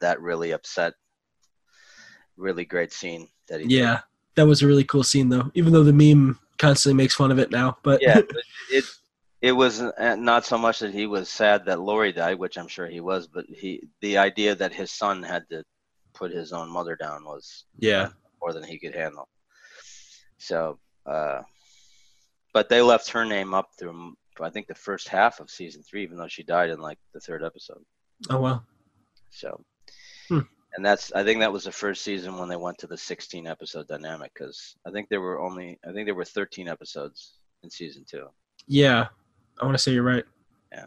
that 0.00 0.20
really 0.20 0.52
upset 0.52 0.94
really 2.36 2.64
great 2.64 2.92
scene 2.92 3.28
that 3.48 3.60
he 3.60 3.66
did. 3.66 3.74
Yeah, 3.74 4.00
that 4.36 4.46
was 4.46 4.62
a 4.62 4.66
really 4.66 4.84
cool 4.84 5.02
scene 5.02 5.28
though. 5.28 5.50
Even 5.54 5.72
though 5.72 5.84
the 5.84 5.92
meme 5.92 6.38
constantly 6.58 6.96
makes 6.96 7.14
fun 7.14 7.30
of 7.30 7.38
it 7.38 7.50
now, 7.50 7.76
but 7.82 8.00
yeah 8.00 8.14
but 8.28 8.42
it 8.70 8.84
it 9.42 9.52
was 9.52 9.80
uh, 9.80 10.16
not 10.16 10.44
so 10.44 10.58
much 10.58 10.80
that 10.80 10.92
he 10.92 11.06
was 11.06 11.28
sad 11.28 11.64
that 11.64 11.80
Lori 11.80 12.12
died 12.12 12.38
which 12.38 12.58
I'm 12.58 12.68
sure 12.68 12.86
he 12.86 13.00
was 13.00 13.26
but 13.26 13.46
he 13.46 13.88
the 14.00 14.18
idea 14.18 14.54
that 14.54 14.72
his 14.72 14.90
son 14.92 15.22
had 15.22 15.48
to 15.50 15.64
put 16.14 16.30
his 16.32 16.52
own 16.52 16.68
mother 16.70 16.96
down 16.96 17.24
was 17.24 17.64
yeah, 17.78 18.08
more 18.40 18.52
than 18.52 18.62
he 18.64 18.78
could 18.78 18.94
handle. 18.94 19.28
So, 20.38 20.78
uh, 21.06 21.42
but 22.52 22.68
they 22.68 22.82
left 22.82 23.10
her 23.10 23.24
name 23.24 23.54
up 23.54 23.68
through 23.78 24.14
I 24.40 24.50
think 24.50 24.66
the 24.66 24.74
first 24.74 25.08
half 25.08 25.38
of 25.40 25.50
season 25.50 25.82
three, 25.82 26.02
even 26.02 26.16
though 26.16 26.28
she 26.28 26.42
died 26.42 26.70
in 26.70 26.80
like 26.80 26.98
the 27.12 27.20
third 27.20 27.44
episode. 27.44 27.82
oh 28.30 28.40
well, 28.40 28.64
So, 29.30 29.62
Hmm. 30.28 30.40
and 30.74 30.84
that's 30.84 31.12
I 31.12 31.24
think 31.24 31.40
that 31.40 31.52
was 31.52 31.64
the 31.64 31.72
first 31.72 32.02
season 32.02 32.38
when 32.38 32.48
they 32.48 32.56
went 32.56 32.78
to 32.78 32.86
the 32.86 32.96
16 32.96 33.46
episode 33.46 33.86
dynamic 33.88 34.32
because 34.34 34.76
I 34.86 34.90
think 34.90 35.08
there 35.08 35.20
were 35.20 35.40
only 35.40 35.78
I 35.88 35.92
think 35.92 36.06
there 36.06 36.14
were 36.14 36.24
13 36.24 36.68
episodes 36.68 37.38
in 37.62 37.70
season 37.70 38.04
two. 38.10 38.28
yeah. 38.66 39.08
I 39.60 39.64
want 39.64 39.76
to 39.76 39.82
say 39.82 39.92
you're 39.92 40.02
right. 40.02 40.24
Yeah, 40.72 40.86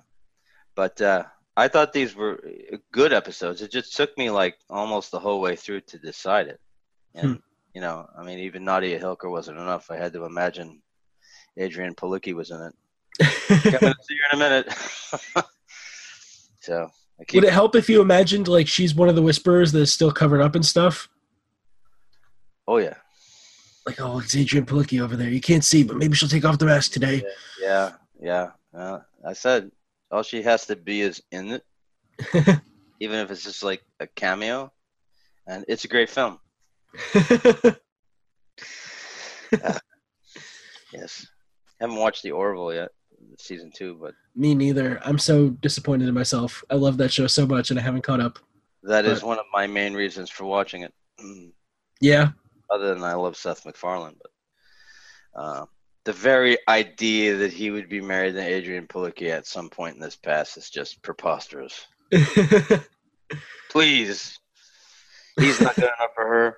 but 0.76 1.02
uh, 1.02 1.24
I 1.56 1.68
thought 1.68 1.94
these 1.94 2.16
were 2.16 2.44
good 2.92 3.14
episodes. 3.14 3.62
It 3.62 3.72
just 3.72 3.96
took 3.96 4.18
me 4.18 4.30
like 4.30 4.58
almost 4.70 5.12
the 5.12 5.20
whole 5.20 5.40
way 5.42 5.56
through 5.56 5.82
to 5.82 6.00
decide 6.00 6.48
it. 6.48 6.60
And, 7.16 7.40
you 7.76 7.82
know, 7.82 8.08
I 8.18 8.24
mean, 8.24 8.40
even 8.40 8.64
Nadia 8.64 9.00
Hilker 9.00 9.30
wasn't 9.30 9.60
enough. 9.60 9.92
I 9.92 9.98
had 9.98 10.14
to 10.14 10.26
imagine 10.26 10.82
Adrianne 11.60 11.96
Palicki 11.96 12.34
was 12.34 12.50
in 12.50 12.60
it. 12.62 12.74
Coming 13.48 13.94
to 13.94 13.96
see 14.02 14.18
her 14.18 14.34
in 14.34 14.36
a 14.36 14.38
minute. 14.38 14.74
so, 16.60 16.90
Would 17.34 17.44
it 17.44 17.54
help 17.54 17.76
if 17.76 17.88
you 17.88 18.02
imagined 18.02 18.48
like 18.48 18.68
she's 18.68 18.96
one 18.96 19.10
of 19.10 19.16
the 19.16 19.22
whisperers 19.22 19.72
that 19.74 19.82
is 19.82 19.94
still 19.94 20.12
covered 20.12 20.42
up 20.42 20.56
and 20.56 20.66
stuff? 20.66 21.08
oh, 22.68 22.78
yeah. 22.78 22.96
Like, 23.86 24.00
oh, 24.02 24.20
it's 24.20 24.34
Adrianne 24.34 24.66
Palicki 24.66 25.02
over 25.02 25.16
there. 25.16 25.30
You 25.30 25.42
can't 25.42 25.64
see, 25.64 25.84
but 25.84 25.98
maybe 25.98 26.16
she'll 26.16 26.30
take 26.30 26.46
off 26.46 26.58
the 26.58 26.66
mask 26.66 26.94
today. 26.94 27.22
Yeah, 27.62 27.68
yeah. 27.68 27.92
Uh, 28.28 29.00
I 29.28 29.34
said 29.34 29.72
all 30.12 30.24
she 30.24 30.42
has 30.44 30.66
to 30.68 30.76
be 30.76 31.02
is 31.02 31.22
in 31.32 31.52
it, 31.52 31.64
even 33.00 33.20
if 33.20 33.32
it's 33.32 33.44
just 33.44 33.64
like 33.64 33.84
a 34.00 34.08
cameo. 34.08 34.72
And 35.48 35.66
it's 35.68 35.84
a 35.86 35.90
great 35.90 36.10
film. 36.10 36.40
Yes. 40.94 41.26
Haven't 41.80 41.96
watched 41.98 42.22
the 42.24 42.32
Orville 42.32 42.74
yet, 42.74 42.90
season 43.40 43.72
two, 43.76 43.98
but 44.00 44.14
Me 44.36 44.54
neither. 44.54 45.00
I'm 45.04 45.18
so 45.18 45.50
disappointed 45.50 46.08
in 46.08 46.14
myself. 46.14 46.64
I 46.70 46.76
love 46.76 46.98
that 46.98 47.12
show 47.12 47.26
so 47.28 47.46
much, 47.48 47.72
and 47.72 47.80
I 47.80 47.84
haven't 47.84 48.04
caught 48.04 48.20
up. 48.22 48.38
that 48.84 49.06
is 49.06 49.22
But- 49.22 49.28
one 49.28 49.40
of 49.40 49.46
my 49.52 49.66
main 49.68 49.94
reasons 49.94 50.30
for 50.30 50.46
watching 50.46 50.84
it. 50.84 50.94
Yeah, 52.02 52.32
Other 52.70 52.94
than 52.94 53.04
I 53.04 53.14
love 53.14 53.38
Seth 53.38 53.66
MacFarlane, 53.66 54.18
but 54.22 55.42
uh, 55.42 55.66
the 56.06 56.14
very 56.14 56.58
idea 56.68 57.38
that 57.38 57.54
he 57.54 57.72
would 57.72 57.88
be 57.88 58.02
married 58.02 58.34
to 58.34 58.42
Adrianne 58.42 58.88
Palicki 58.88 59.30
at 59.30 59.48
some 59.48 59.70
point 59.70 59.96
in 59.96 60.02
this 60.02 60.16
past 60.16 60.58
is 60.58 60.70
just 60.70 61.02
preposterous. 61.02 61.88
Please, 63.70 64.40
he's 65.40 65.62
not 65.62 65.76
good 65.76 65.86
enough 65.86 66.14
for 66.14 66.28
her. 66.28 66.58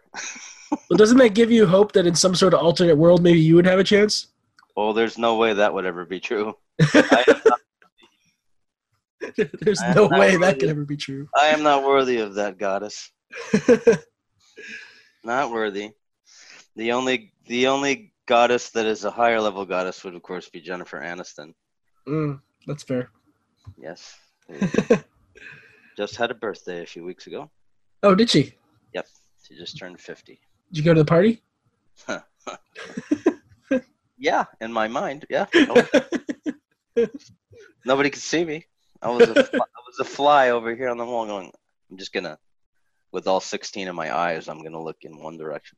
well, 0.89 0.97
doesn't 0.97 1.17
that 1.17 1.35
give 1.35 1.51
you 1.51 1.65
hope 1.65 1.91
that 1.93 2.07
in 2.07 2.15
some 2.15 2.35
sort 2.35 2.53
of 2.53 2.61
alternate 2.61 2.97
world, 2.97 3.21
maybe 3.21 3.39
you 3.39 3.55
would 3.55 3.67
have 3.67 3.79
a 3.79 3.83
chance? 3.83 4.27
Well, 4.75 4.93
there's 4.93 5.17
no 5.17 5.37
way 5.37 5.53
that 5.53 5.73
would 5.73 5.85
ever 5.85 6.05
be 6.05 6.19
true. 6.19 6.55
Not, 6.93 7.27
There's 9.61 9.81
no 9.95 10.07
way 10.07 10.35
that 10.37 10.59
could 10.59 10.69
ever 10.69 10.85
be 10.85 10.97
true. 10.97 11.27
I 11.35 11.47
am 11.47 11.63
not 11.63 11.83
worthy 11.83 12.17
of 12.17 12.35
that 12.35 12.57
goddess. 12.57 13.11
Not 15.23 15.51
worthy. 15.51 15.91
The 16.75 16.91
only 16.91 17.33
the 17.47 17.67
only 17.67 18.13
goddess 18.27 18.69
that 18.71 18.85
is 18.85 19.05
a 19.05 19.11
higher 19.11 19.39
level 19.39 19.65
goddess 19.65 20.03
would 20.03 20.15
of 20.15 20.21
course 20.21 20.49
be 20.49 20.61
Jennifer 20.61 20.99
Aniston. 20.99 21.53
mm, 22.07 22.39
that's 22.67 22.83
fair. 22.83 23.09
Yes. 23.77 24.15
just 25.97 26.15
had 26.15 26.31
a 26.31 26.35
birthday 26.35 26.83
a 26.83 26.85
few 26.85 27.03
weeks 27.03 27.27
ago. 27.27 27.49
Oh, 28.03 28.15
did 28.15 28.29
she? 28.29 28.53
Yep. 28.93 29.07
She 29.43 29.55
just 29.55 29.77
turned 29.77 29.99
50. 29.99 30.39
Did 30.71 30.77
you 30.77 30.83
go 30.83 30.93
to 30.93 31.01
the 31.01 31.05
party? 31.05 31.41
Yeah, 34.17 34.45
in 34.61 34.71
my 34.71 34.87
mind. 34.87 35.25
Yeah. 35.29 35.45
Nobody 37.85 38.09
could 38.09 38.21
see 38.21 38.45
me. 38.45 38.65
I 39.01 39.09
was 39.09 39.27
a, 39.27 39.43
fly- 39.43 39.59
I 39.59 39.81
was 39.85 39.99
a 39.99 40.05
fly 40.05 40.49
over 40.51 40.73
here 40.73 40.89
on 40.89 40.97
the 40.97 41.05
wall 41.05 41.25
going, 41.25 41.51
I'm 41.91 41.97
just 41.97 42.13
going 42.13 42.23
to, 42.23 42.37
with 43.11 43.27
all 43.27 43.39
16 43.41 43.87
of 43.87 43.95
my 43.95 44.15
eyes, 44.15 44.47
I'm 44.47 44.59
going 44.59 44.71
to 44.71 44.81
look 44.81 44.97
in 45.01 45.17
one 45.17 45.37
direction. 45.37 45.77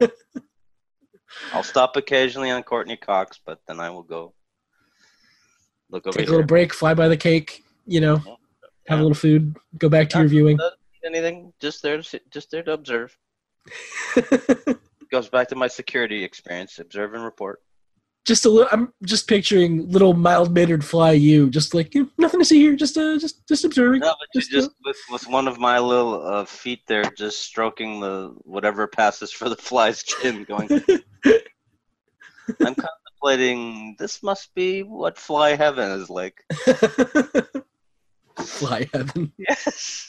I'll 1.52 1.62
stop 1.62 1.96
occasionally 1.96 2.50
on 2.50 2.62
Courteney 2.62 2.96
Cox, 2.96 3.38
but 3.44 3.60
then 3.66 3.80
I 3.80 3.90
will 3.90 4.02
go 4.02 4.34
look 5.90 6.06
over 6.06 6.18
Take 6.18 6.28
a 6.28 6.30
little 6.30 6.46
break, 6.46 6.72
fly 6.72 6.94
by 6.94 7.08
the 7.08 7.16
cake. 7.16 7.62
You 7.86 8.00
know, 8.00 8.16
have 8.86 8.98
a 8.98 9.02
little 9.02 9.14
food, 9.14 9.56
go 9.78 9.88
back 9.88 10.08
to 10.10 10.18
your 10.18 10.28
viewing. 10.28 10.58
Anything? 11.04 11.52
Just 11.60 11.82
there, 11.82 11.96
to, 11.96 12.02
see- 12.02 12.20
just 12.30 12.50
there 12.50 12.62
to 12.64 12.72
observe. 12.72 13.16
Goes 15.10 15.28
back 15.28 15.48
to 15.48 15.54
my 15.54 15.68
security 15.68 16.22
experience. 16.22 16.78
Observe 16.78 17.14
and 17.14 17.24
report. 17.24 17.62
Just 18.28 18.44
a 18.44 18.50
little. 18.50 18.68
I'm 18.70 18.92
just 19.04 19.26
picturing 19.26 19.90
little 19.90 20.12
mild 20.12 20.52
mannered 20.52 20.84
fly 20.84 21.12
you, 21.12 21.48
just 21.48 21.72
like 21.72 21.94
you 21.94 22.02
know, 22.02 22.10
nothing 22.18 22.38
to 22.40 22.44
see 22.44 22.60
here, 22.60 22.76
just 22.76 22.96
uh, 22.98 23.18
just 23.18 23.48
just 23.48 23.64
observing. 23.64 24.00
No, 24.02 24.14
but 24.20 24.28
Just, 24.38 24.50
just 24.50 24.70
with, 24.84 24.98
with 25.10 25.26
one 25.28 25.48
of 25.48 25.58
my 25.58 25.78
little 25.78 26.24
uh, 26.24 26.44
feet 26.44 26.80
there, 26.86 27.04
just 27.16 27.40
stroking 27.40 28.00
the 28.00 28.34
whatever 28.44 28.86
passes 28.86 29.32
for 29.32 29.48
the 29.48 29.56
fly's 29.56 30.02
chin, 30.04 30.44
going. 30.44 30.68
I'm 32.60 32.74
contemplating. 32.74 33.96
This 33.98 34.22
must 34.22 34.54
be 34.54 34.82
what 34.82 35.18
fly 35.18 35.56
heaven 35.56 35.90
is 35.90 36.10
like. 36.10 36.44
fly 38.38 38.86
heaven. 38.92 39.32
Yes. 39.38 40.04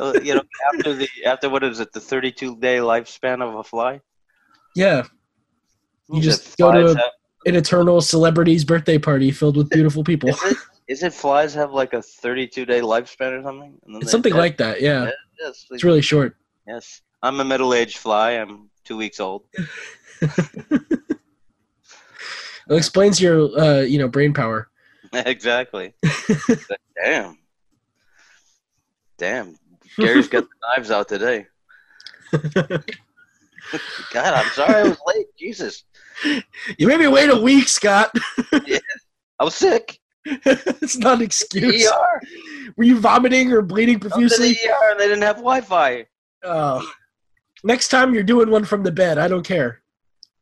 Uh, 0.00 0.14
you 0.22 0.34
know, 0.34 0.42
after 0.74 0.94
the 0.94 1.08
after 1.26 1.48
what 1.48 1.62
is 1.62 1.78
it, 1.78 1.92
the 1.92 2.00
32 2.00 2.56
day 2.56 2.78
lifespan 2.78 3.40
of 3.40 3.54
a 3.54 3.62
fly? 3.62 4.00
Yeah, 4.74 5.04
You 6.08 6.22
just 6.22 6.56
go 6.58 6.72
to 6.72 6.86
a- 6.92 7.21
an 7.46 7.56
eternal 7.56 8.00
celebrity's 8.00 8.64
birthday 8.64 8.98
party 8.98 9.30
filled 9.30 9.56
with 9.56 9.68
beautiful 9.70 10.04
people. 10.04 10.30
is 10.30 10.42
it 10.44 10.56
is 10.88 11.02
it 11.02 11.14
flies 11.14 11.54
have 11.54 11.72
like 11.72 11.92
a 11.94 12.02
32 12.02 12.66
day 12.66 12.80
lifespan 12.80 13.38
or 13.38 13.42
something? 13.42 13.78
And 13.86 13.94
then 13.94 14.02
It's 14.02 14.10
something 14.10 14.32
die? 14.32 14.38
like 14.38 14.56
that. 14.58 14.82
Yeah, 14.82 15.04
Yeah, 15.04 15.10
yes, 15.40 15.66
it's 15.70 15.84
really 15.84 16.02
short. 16.02 16.36
yes. 16.66 17.00
I'm 17.22 17.38
a 17.40 17.44
middle 17.44 17.72
aged 17.72 17.98
fly. 17.98 18.32
I'm 18.32 18.68
two 18.84 18.96
weeks 18.96 19.20
old. 19.20 19.44
It 22.70 22.76
explains 22.76 23.20
your 23.20 23.50
uh, 23.58 23.80
you 23.80 23.98
know 23.98 24.06
brain 24.08 24.32
power. 24.32 24.68
exactly. 25.12 25.94
Damn. 27.04 27.36
Damn. 29.18 29.58
Gary's 29.98 30.28
got 30.28 30.44
the 30.44 30.48
knives 30.76 30.90
out 30.92 31.08
today. 31.08 31.46
God, 34.10 34.34
I'm 34.34 34.50
sorry 34.52 34.80
I 34.80 34.84
was 34.84 34.98
late. 35.06 35.26
Jesus. 35.38 35.84
You 36.78 36.86
made 36.88 37.00
me 37.00 37.08
wait 37.08 37.30
a 37.30 37.36
week, 37.36 37.68
Scott. 37.68 38.10
I 38.52 39.44
was 39.44 39.54
sick. 39.54 39.98
it's 40.24 40.96
not 40.98 41.18
an 41.18 41.22
excuse. 41.22 41.86
ER. 41.90 42.20
Were 42.76 42.84
you 42.84 42.98
vomiting 43.00 43.52
or 43.52 43.62
bleeding 43.62 43.96
I 43.96 43.98
was 43.98 44.04
in 44.04 44.10
profusely? 44.10 44.52
the 44.52 44.70
ER 44.70 44.90
and 44.92 45.00
they 45.00 45.08
didn't 45.08 45.22
have 45.22 45.36
Wi 45.36 45.60
Fi. 45.62 46.06
Oh. 46.44 46.88
Next 47.64 47.88
time 47.88 48.14
you're 48.14 48.22
doing 48.22 48.50
one 48.50 48.64
from 48.64 48.82
the 48.82 48.92
bed, 48.92 49.18
I 49.18 49.28
don't 49.28 49.44
care. 49.44 49.82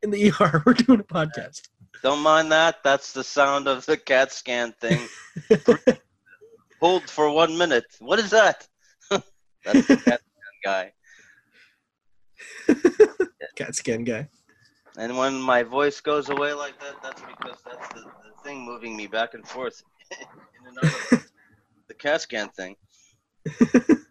In 0.03 0.11
the 0.11 0.33
ER, 0.41 0.63
we're 0.67 0.75
doing 0.75 1.01
a 1.01 1.05
podcast. 1.05 1.63
Don't 2.03 2.21
mind 2.23 2.51
that. 2.53 2.83
That's 2.83 3.13
the 3.13 3.25
sound 3.25 3.69
of 3.69 3.85
the 3.87 3.97
CAT 3.97 4.33
scan 4.33 4.73
thing. 4.81 5.07
Hold 6.81 7.03
for 7.09 7.31
one 7.31 7.57
minute. 7.59 7.85
What 7.99 8.19
is 8.19 8.31
that? 8.31 8.67
That's 9.11 9.87
the 9.87 9.97
CAT 9.97 10.21
scan 10.21 10.59
guy. 10.65 10.93
Cat 13.57 13.75
scan 13.75 14.05
guy. 14.05 14.29
And 14.99 15.17
when 15.17 15.41
my 15.41 15.63
voice 15.63 16.01
goes 16.01 16.29
away 16.29 16.53
like 16.53 16.79
that, 16.81 16.97
that's 17.03 17.23
because 17.23 17.59
that's 17.65 17.89
the, 17.95 18.01
the 18.01 18.43
thing 18.45 18.65
moving 18.65 18.97
me 18.97 19.07
back 19.07 19.35
and 19.35 19.47
forth 19.47 19.83
in 20.21 20.67
and 20.69 20.79
out 20.79 20.85
of 21.13 21.25
the 21.89 21.95
CAT 21.95 22.21
scan 22.23 22.49
thing. 22.51 22.77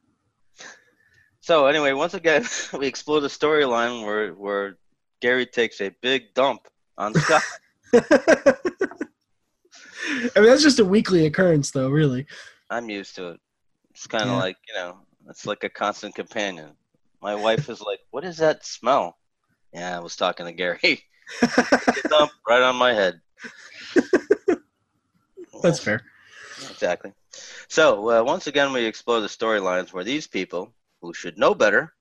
so 1.42 1.68
anyway, 1.68 1.92
once 1.94 2.14
again, 2.14 2.46
we 2.78 2.88
explore 2.88 3.20
the 3.22 3.28
storyline 3.28 4.06
where 4.06 4.32
where 4.34 4.78
Gary 5.22 5.46
takes 5.46 5.82
a 5.82 5.92
big 6.02 6.34
dump 6.34 6.68
on 6.98 7.14
Scott. 7.14 7.44
I 7.94 8.54
mean, 10.36 10.46
that's 10.46 10.64
just 10.64 10.80
a 10.80 10.86
weekly 10.86 11.26
occurrence, 11.26 11.72
though, 11.72 11.90
really. 11.90 12.26
I'm 12.70 12.90
used 12.90 13.16
to 13.16 13.30
it. 13.32 13.40
It's 13.92 14.08
kind 14.08 14.24
of 14.30 14.36
Yeah. 14.36 14.42
like 14.44 14.58
you 14.68 14.74
know, 14.76 15.00
it's 15.30 15.46
like 15.46 15.64
a 15.64 15.70
constant 15.70 16.16
companion. 16.16 16.72
My 17.22 17.36
wife 17.36 17.70
is 17.70 17.82
like, 17.82 18.00
"What 18.12 18.24
is 18.24 18.38
that 18.38 18.66
smell?" 18.66 19.18
Yeah, 19.74 19.98
I 19.98 20.00
was 20.00 20.16
talking 20.16 20.46
to 20.46 20.52
Gary. 20.52 21.04
Right 22.48 22.64
on 22.64 22.76
my 22.76 22.94
head. 22.94 23.22
That's 25.62 25.80
fair. 25.80 26.02
Exactly. 26.72 27.14
So 27.68 28.10
uh, 28.10 28.24
once 28.24 28.48
again, 28.48 28.74
we 28.74 28.86
explore 28.86 29.22
the 29.22 29.28
storylines 29.28 29.94
where 29.94 30.04
these 30.04 30.26
people, 30.26 30.74
who 31.02 31.14
should 31.14 31.38
know 31.38 31.54
better, 31.54 31.94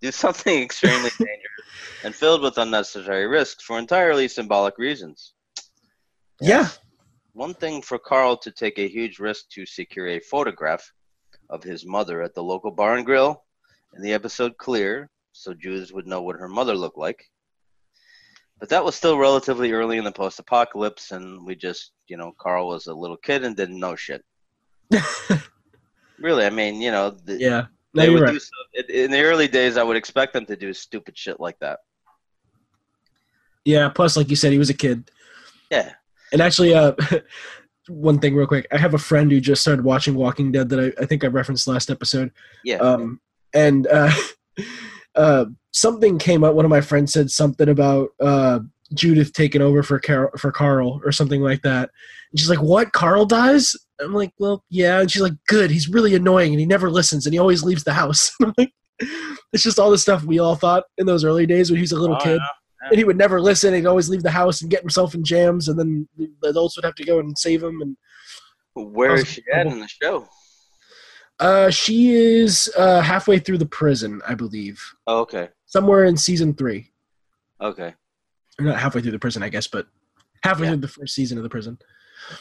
do 0.00 0.10
something 0.12 0.62
extremely 0.62 1.10
dangerous 1.10 1.58
and 2.04 2.14
filled 2.14 2.42
with 2.42 2.58
unnecessary 2.58 3.26
risks 3.26 3.64
for 3.64 3.78
entirely 3.78 4.28
symbolic 4.28 4.78
reasons. 4.78 5.34
Yeah. 6.40 6.68
One 7.32 7.54
thing 7.54 7.82
for 7.82 7.98
Carl 7.98 8.36
to 8.38 8.52
take 8.52 8.78
a 8.78 8.88
huge 8.88 9.18
risk 9.18 9.48
to 9.50 9.66
secure 9.66 10.08
a 10.08 10.20
photograph 10.20 10.92
of 11.50 11.62
his 11.62 11.84
mother 11.84 12.22
at 12.22 12.34
the 12.34 12.42
local 12.42 12.70
bar 12.70 12.96
and 12.96 13.06
grill 13.06 13.44
in 13.94 14.02
the 14.02 14.12
episode 14.12 14.56
Clear, 14.58 15.10
so 15.38 15.54
Jews 15.54 15.92
would 15.92 16.06
know 16.06 16.22
what 16.22 16.36
her 16.36 16.48
mother 16.48 16.74
looked 16.74 16.98
like. 16.98 17.24
But 18.60 18.68
that 18.70 18.84
was 18.84 18.96
still 18.96 19.18
relatively 19.18 19.72
early 19.72 19.98
in 19.98 20.04
the 20.04 20.12
post 20.12 20.38
apocalypse, 20.38 21.12
and 21.12 21.46
we 21.46 21.54
just, 21.54 21.92
you 22.08 22.16
know, 22.16 22.32
Carl 22.38 22.68
was 22.68 22.86
a 22.86 22.94
little 22.94 23.16
kid 23.16 23.44
and 23.44 23.56
didn't 23.56 23.78
know 23.78 23.94
shit. 23.94 24.24
Really, 26.18 26.44
I 26.44 26.50
mean, 26.50 26.80
you 26.80 26.90
know, 26.90 27.10
the, 27.10 27.38
yeah. 27.38 27.66
No, 27.94 28.02
they 28.02 28.10
would 28.10 28.22
right. 28.22 28.32
do 28.32 28.38
so, 28.38 28.50
in- 28.74 29.04
in 29.04 29.10
the 29.10 29.22
early 29.22 29.48
days, 29.48 29.76
I 29.76 29.82
would 29.82 29.96
expect 29.96 30.32
them 30.32 30.44
to 30.46 30.56
do 30.56 30.72
stupid 30.72 31.16
shit 31.16 31.40
like 31.40 31.58
that. 31.60 31.80
Yeah. 33.64 33.88
Plus, 33.88 34.16
like 34.16 34.28
you 34.28 34.36
said, 34.36 34.52
he 34.52 34.58
was 34.58 34.70
a 34.70 34.74
kid. 34.74 35.10
Yeah. 35.70 35.92
And 36.32 36.42
actually, 36.42 36.74
uh, 36.74 36.92
one 37.88 38.18
thing 38.18 38.34
real 38.34 38.46
quick. 38.46 38.66
I 38.72 38.78
have 38.78 38.94
a 38.94 38.98
friend 38.98 39.30
who 39.30 39.40
just 39.40 39.62
started 39.62 39.84
watching 39.84 40.14
Walking 40.14 40.52
Dead 40.52 40.68
that 40.68 40.80
I, 40.80 41.02
I 41.02 41.06
think 41.06 41.24
I 41.24 41.28
referenced 41.28 41.66
last 41.66 41.90
episode. 41.90 42.32
Yeah. 42.64 42.76
Um, 42.76 43.20
and 43.54 43.86
uh, 43.86 44.12
uh, 45.18 45.44
something 45.72 46.18
came 46.18 46.44
up. 46.44 46.54
One 46.54 46.64
of 46.64 46.70
my 46.70 46.80
friends 46.80 47.12
said 47.12 47.30
something 47.30 47.68
about 47.68 48.08
uh, 48.20 48.60
Judith 48.94 49.32
taking 49.34 49.60
over 49.60 49.82
for 49.82 49.98
Carol, 49.98 50.30
for 50.38 50.50
Carl 50.50 51.00
or 51.04 51.12
something 51.12 51.42
like 51.42 51.60
that. 51.62 51.90
And 52.30 52.40
she's 52.40 52.48
like, 52.48 52.62
"What? 52.62 52.92
Carl 52.92 53.26
dies?" 53.26 53.74
I'm 54.00 54.14
like, 54.14 54.32
"Well, 54.38 54.64
yeah." 54.70 55.00
And 55.00 55.10
she's 55.10 55.22
like, 55.22 55.34
"Good. 55.48 55.70
He's 55.70 55.88
really 55.88 56.14
annoying, 56.14 56.52
and 56.52 56.60
he 56.60 56.66
never 56.66 56.90
listens, 56.90 57.26
and 57.26 57.32
he 57.34 57.38
always 57.38 57.62
leaves 57.62 57.84
the 57.84 57.92
house." 57.92 58.30
I'm 58.42 58.54
like, 58.56 58.72
it's 59.52 59.62
just 59.62 59.78
all 59.78 59.90
the 59.90 59.98
stuff 59.98 60.24
we 60.24 60.38
all 60.38 60.54
thought 60.54 60.84
in 60.96 61.06
those 61.06 61.24
early 61.24 61.46
days 61.46 61.70
when 61.70 61.76
he 61.76 61.82
was 61.82 61.92
a 61.92 61.98
little 62.00 62.16
Oh, 62.16 62.24
kid, 62.24 62.40
yeah. 62.40 62.88
and 62.90 62.98
he 62.98 63.04
would 63.04 63.18
never 63.18 63.40
listen. 63.40 63.74
He'd 63.74 63.86
always 63.86 64.08
leave 64.08 64.22
the 64.22 64.30
house 64.30 64.62
and 64.62 64.70
get 64.70 64.80
himself 64.80 65.14
in 65.14 65.24
jams, 65.24 65.68
and 65.68 65.78
then 65.78 66.08
the 66.16 66.48
adults 66.48 66.76
would 66.76 66.84
have 66.84 66.94
to 66.96 67.04
go 67.04 67.18
and 67.18 67.36
save 67.36 67.62
him. 67.62 67.80
And 67.80 67.96
Where 68.74 69.14
is 69.14 69.28
she 69.28 69.42
at 69.52 69.66
in 69.66 69.80
the 69.80 69.88
show? 69.88 70.26
Uh, 71.40 71.70
she 71.70 72.10
is 72.10 72.72
uh, 72.76 73.00
halfway 73.00 73.38
through 73.38 73.58
the 73.58 73.66
prison, 73.66 74.20
I 74.26 74.34
believe, 74.34 74.82
Oh, 75.06 75.20
okay. 75.20 75.48
somewhere 75.66 76.04
in 76.04 76.16
season 76.16 76.54
three. 76.54 76.90
Okay. 77.60 77.94
or 78.58 78.64
not 78.64 78.78
halfway 78.78 79.00
through 79.00 79.12
the 79.12 79.18
prison, 79.18 79.42
I 79.42 79.48
guess, 79.48 79.66
but 79.66 79.86
halfway 80.42 80.66
Yeah. 80.66 80.72
through 80.72 80.80
the 80.82 80.88
first 80.88 81.14
season 81.14 81.38
of 81.38 81.42
the 81.44 81.50
prison. 81.50 81.78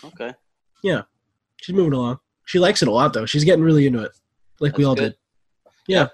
Okay. 0.04 0.34
Yeah, 0.84 1.04
she's 1.62 1.76
moving 1.76 1.94
along. 1.94 2.20
She 2.46 2.60
likes 2.60 2.82
it 2.82 2.88
a 2.88 2.92
lot, 2.92 3.14
though. 3.14 3.26
She's 3.26 3.44
getting 3.44 3.64
really 3.64 3.86
into 3.88 4.00
it, 4.04 4.12
like 4.60 4.78
we 4.78 4.84
all 4.86 4.96
good. 4.96 5.12
did. 5.12 5.18
Yeah. 5.88 6.08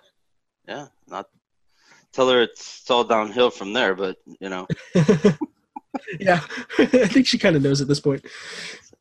Yeah. 0.67 0.87
Not 1.07 1.27
tell 2.11 2.29
her 2.29 2.41
it's, 2.41 2.79
it's 2.81 2.89
all 2.91 3.03
downhill 3.03 3.49
from 3.49 3.73
there, 3.73 3.93
but 3.95 4.17
you 4.39 4.49
know, 4.49 4.67
yeah, 6.19 6.39
I 6.79 6.85
think 7.07 7.27
she 7.27 7.37
kind 7.37 7.55
of 7.55 7.61
knows 7.61 7.81
at 7.81 7.87
this 7.87 7.99
point. 7.99 8.25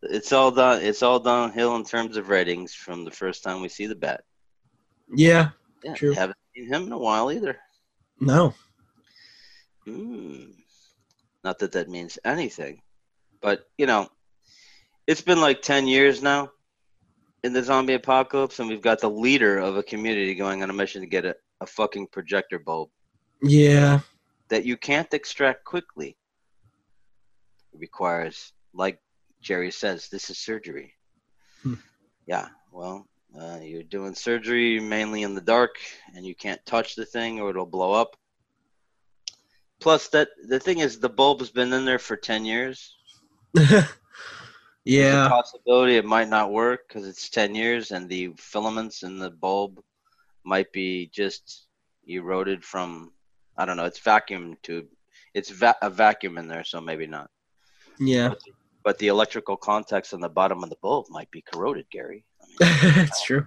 It's 0.02 0.32
all 0.32 0.50
down. 0.50 0.82
It's 0.82 1.02
all 1.02 1.20
downhill 1.20 1.76
in 1.76 1.84
terms 1.84 2.16
of 2.16 2.28
ratings 2.28 2.74
from 2.74 3.04
the 3.04 3.10
first 3.10 3.42
time 3.44 3.60
we 3.60 3.68
see 3.68 3.86
the 3.86 3.94
bat. 3.94 4.24
Yeah, 5.14 5.50
Yeah. 5.84 5.94
True. 5.94 6.12
Haven't 6.12 6.36
seen 6.54 6.68
him 6.72 6.84
in 6.86 6.92
a 6.92 6.98
while 6.98 7.30
either. 7.30 7.58
no, 8.20 8.54
Hmm. 9.84 10.50
Not 11.44 11.58
that 11.58 11.72
that 11.72 11.88
means 11.88 12.18
anything, 12.24 12.82
but 13.40 13.68
you 13.76 13.86
know, 13.86 14.08
it's 15.08 15.20
been 15.22 15.40
like 15.40 15.60
10 15.60 15.88
years 15.88 16.22
now 16.22 16.50
in 17.42 17.52
the 17.52 17.62
zombie 17.62 17.94
apocalypse, 17.94 18.60
and 18.60 18.68
we've 18.68 18.80
got 18.80 19.00
the 19.00 19.10
leader 19.10 19.58
of 19.58 19.76
a 19.76 19.82
community 19.82 20.34
going 20.36 20.62
on 20.62 20.70
a 20.70 20.72
mission 20.72 21.00
to 21.00 21.08
get 21.08 21.24
a, 21.24 21.34
a 21.60 21.66
fucking 21.66 22.06
projector 22.12 22.60
bulb 22.60 22.90
Yeah. 23.42 24.00
that 24.50 24.64
you 24.64 24.76
can't 24.76 25.12
extract 25.12 25.64
quickly. 25.64 26.16
It 27.72 27.80
requires, 27.80 28.52
like 28.72 29.00
Jerry 29.42 29.70
says, 29.70 30.08
this 30.08 30.30
is 30.30 30.38
surgery. 30.38 30.94
Hmm. 31.62 31.74
Yeah, 32.26 32.48
well, 32.70 33.06
uh, 33.38 33.58
you're 33.60 33.82
doing 33.82 34.14
surgery 34.14 34.80
mainly 34.80 35.22
in 35.22 35.34
the 35.34 35.40
dark, 35.40 35.76
and 36.14 36.24
you 36.24 36.34
can't 36.34 36.64
touch 36.64 36.94
the 36.94 37.04
thing 37.04 37.40
or 37.40 37.50
it'll 37.50 37.66
blow 37.66 37.92
up. 37.92 38.16
Plus, 39.80 40.08
that 40.08 40.28
the 40.48 40.60
thing 40.60 40.78
is, 40.78 40.98
the 41.00 41.08
bulb 41.08 41.40
has 41.40 41.50
been 41.50 41.72
in 41.72 41.84
there 41.84 41.98
for 41.98 42.16
10 42.16 42.44
years. 42.44 42.96
Yeah. 44.84 45.28
possibility 45.28 45.96
it 45.96 46.04
might 46.04 46.28
not 46.28 46.50
work 46.50 46.88
because 46.88 47.06
it's 47.06 47.30
10 47.30 47.54
years 47.54 47.92
and 47.92 48.08
the 48.08 48.32
filaments 48.36 49.04
in 49.04 49.18
the 49.18 49.30
bulb 49.30 49.80
might 50.44 50.72
be 50.72 51.08
just 51.14 51.66
eroded 52.08 52.64
from 52.64 53.12
i 53.56 53.64
don't 53.64 53.76
know 53.76 53.84
it's 53.84 54.00
vacuum 54.00 54.56
tube 54.64 54.86
it's 55.34 55.50
va- 55.50 55.76
a 55.82 55.88
vacuum 55.88 56.36
in 56.36 56.48
there 56.48 56.64
so 56.64 56.80
maybe 56.80 57.06
not 57.06 57.30
Yeah. 58.00 58.30
but 58.30 58.40
the 58.98 59.08
electrical 59.08 59.56
contacts 59.56 60.12
on 60.12 60.20
the 60.20 60.28
bottom 60.28 60.62
of 60.62 60.70
the 60.70 60.76
bulb 60.82 61.06
might 61.10 61.30
be 61.30 61.42
corroded 61.42 61.86
gary 61.90 62.24
I 62.40 62.46
mean, 62.46 62.58
it's 63.06 63.22
true. 63.22 63.46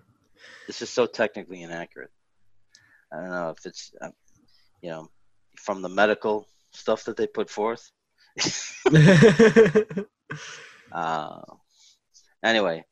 this 0.68 0.82
is 0.82 0.90
so 0.90 1.06
technically 1.06 1.62
inaccurate 1.62 2.12
i 3.14 3.18
don't 3.18 3.30
know 3.30 3.50
if 3.50 3.66
it's 3.66 3.92
uh, 4.02 4.10
you 4.82 4.90
know 4.90 5.10
from 5.58 5.82
the 5.82 5.90
medical 5.90 6.48
stuff 6.72 7.04
that 7.06 7.18
they 7.18 7.28
put 7.28 7.50
forth 7.50 7.92
Uh, 10.92 11.42
anyway, 12.44 12.84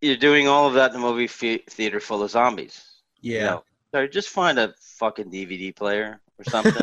you're 0.00 0.16
doing 0.16 0.48
all 0.48 0.66
of 0.66 0.74
that 0.74 0.90
in 0.92 0.96
a 0.96 1.00
movie 1.00 1.26
fe- 1.26 1.64
theater 1.68 2.00
full 2.00 2.22
of 2.22 2.30
zombies. 2.30 2.82
you 3.20 3.34
yeah. 3.36 3.44
know. 3.44 3.64
So 3.94 4.06
just 4.06 4.28
find 4.30 4.58
a 4.58 4.74
fucking 4.98 5.30
DVD 5.30 5.74
player 5.74 6.20
or 6.38 6.44
something, 6.44 6.72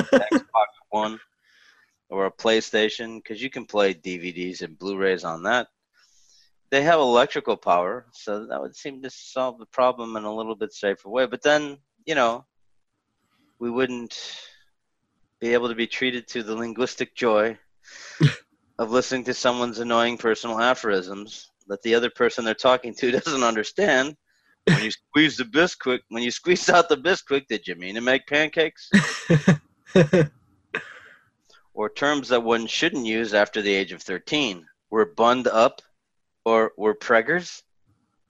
Xbox 0.00 0.66
One, 0.90 1.18
or 2.08 2.26
a 2.26 2.32
PlayStation, 2.32 3.16
because 3.16 3.42
you 3.42 3.50
can 3.50 3.66
play 3.66 3.94
DVDs 3.94 4.62
and 4.62 4.78
Blu-rays 4.78 5.24
on 5.24 5.42
that. 5.44 5.68
They 6.70 6.82
have 6.82 7.00
electrical 7.00 7.56
power, 7.56 8.06
so 8.12 8.46
that 8.46 8.60
would 8.60 8.76
seem 8.76 9.02
to 9.02 9.10
solve 9.10 9.58
the 9.58 9.66
problem 9.66 10.16
in 10.16 10.24
a 10.24 10.34
little 10.34 10.56
bit 10.56 10.72
safer 10.72 11.08
way. 11.08 11.26
But 11.26 11.42
then, 11.42 11.78
you 12.04 12.14
know, 12.14 12.44
we 13.58 13.70
wouldn't 13.70 14.18
be 15.40 15.52
able 15.52 15.68
to 15.68 15.74
be 15.74 15.86
treated 15.86 16.26
to 16.28 16.42
the 16.42 16.54
linguistic 16.54 17.14
joy 17.14 17.58
of 18.78 18.90
listening 18.90 19.24
to 19.24 19.34
someone's 19.34 19.78
annoying 19.78 20.18
personal 20.18 20.60
aphorisms 20.60 21.50
that 21.68 21.82
the 21.82 21.94
other 21.94 22.10
person 22.10 22.44
they're 22.44 22.54
talking 22.54 22.94
to 22.94 23.10
doesn't 23.20 23.42
understand. 23.42 24.16
When 24.66 24.82
you 24.82 24.90
squeeze 24.90 25.36
the 25.36 25.44
biscuit, 25.44 26.02
when 26.08 26.24
you 26.24 26.32
squeeze 26.32 26.68
out 26.68 26.88
the 26.88 26.96
biscuit, 26.96 27.46
did 27.48 27.68
you 27.68 27.76
mean 27.76 27.94
to 27.94 28.00
make 28.00 28.26
pancakes? 28.26 28.90
Or 31.76 31.90
terms 31.90 32.30
that 32.30 32.42
one 32.42 32.66
shouldn't 32.66 33.04
use 33.04 33.34
after 33.34 33.60
the 33.60 33.72
age 33.72 33.92
of 33.92 34.00
13. 34.02 34.64
We're 34.88 35.04
bunned 35.04 35.46
up 35.46 35.82
or 36.46 36.72
we're 36.78 36.94
preggers? 36.94 37.62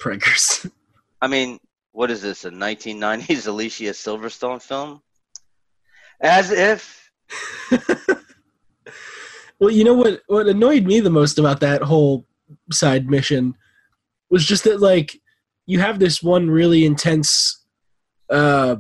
Preggers. 0.01 0.69
I 1.23 1.29
mean, 1.29 1.61
what 1.93 2.11
is 2.11 2.23
this, 2.23 2.45
a 2.45 2.51
1990s 2.51 3.47
Alicia 3.47 3.91
Silverstone 3.91 4.61
film? 4.61 5.01
As 6.21 6.51
if. 6.51 7.09
well, 9.61 9.71
you 9.71 9.85
know 9.85 9.95
what? 9.95 10.23
What 10.27 10.49
annoyed 10.49 10.85
me 10.85 10.99
the 10.99 11.11
most 11.11 11.39
about 11.39 11.61
that 11.61 11.83
whole 11.83 12.27
side 12.73 13.09
mission 13.09 13.55
was 14.29 14.45
just 14.45 14.65
that, 14.65 14.81
like, 14.81 15.21
you 15.67 15.79
have 15.79 16.01
this 16.01 16.21
one 16.21 16.51
really 16.51 16.85
intense, 16.85 17.65
uh, 18.29 18.77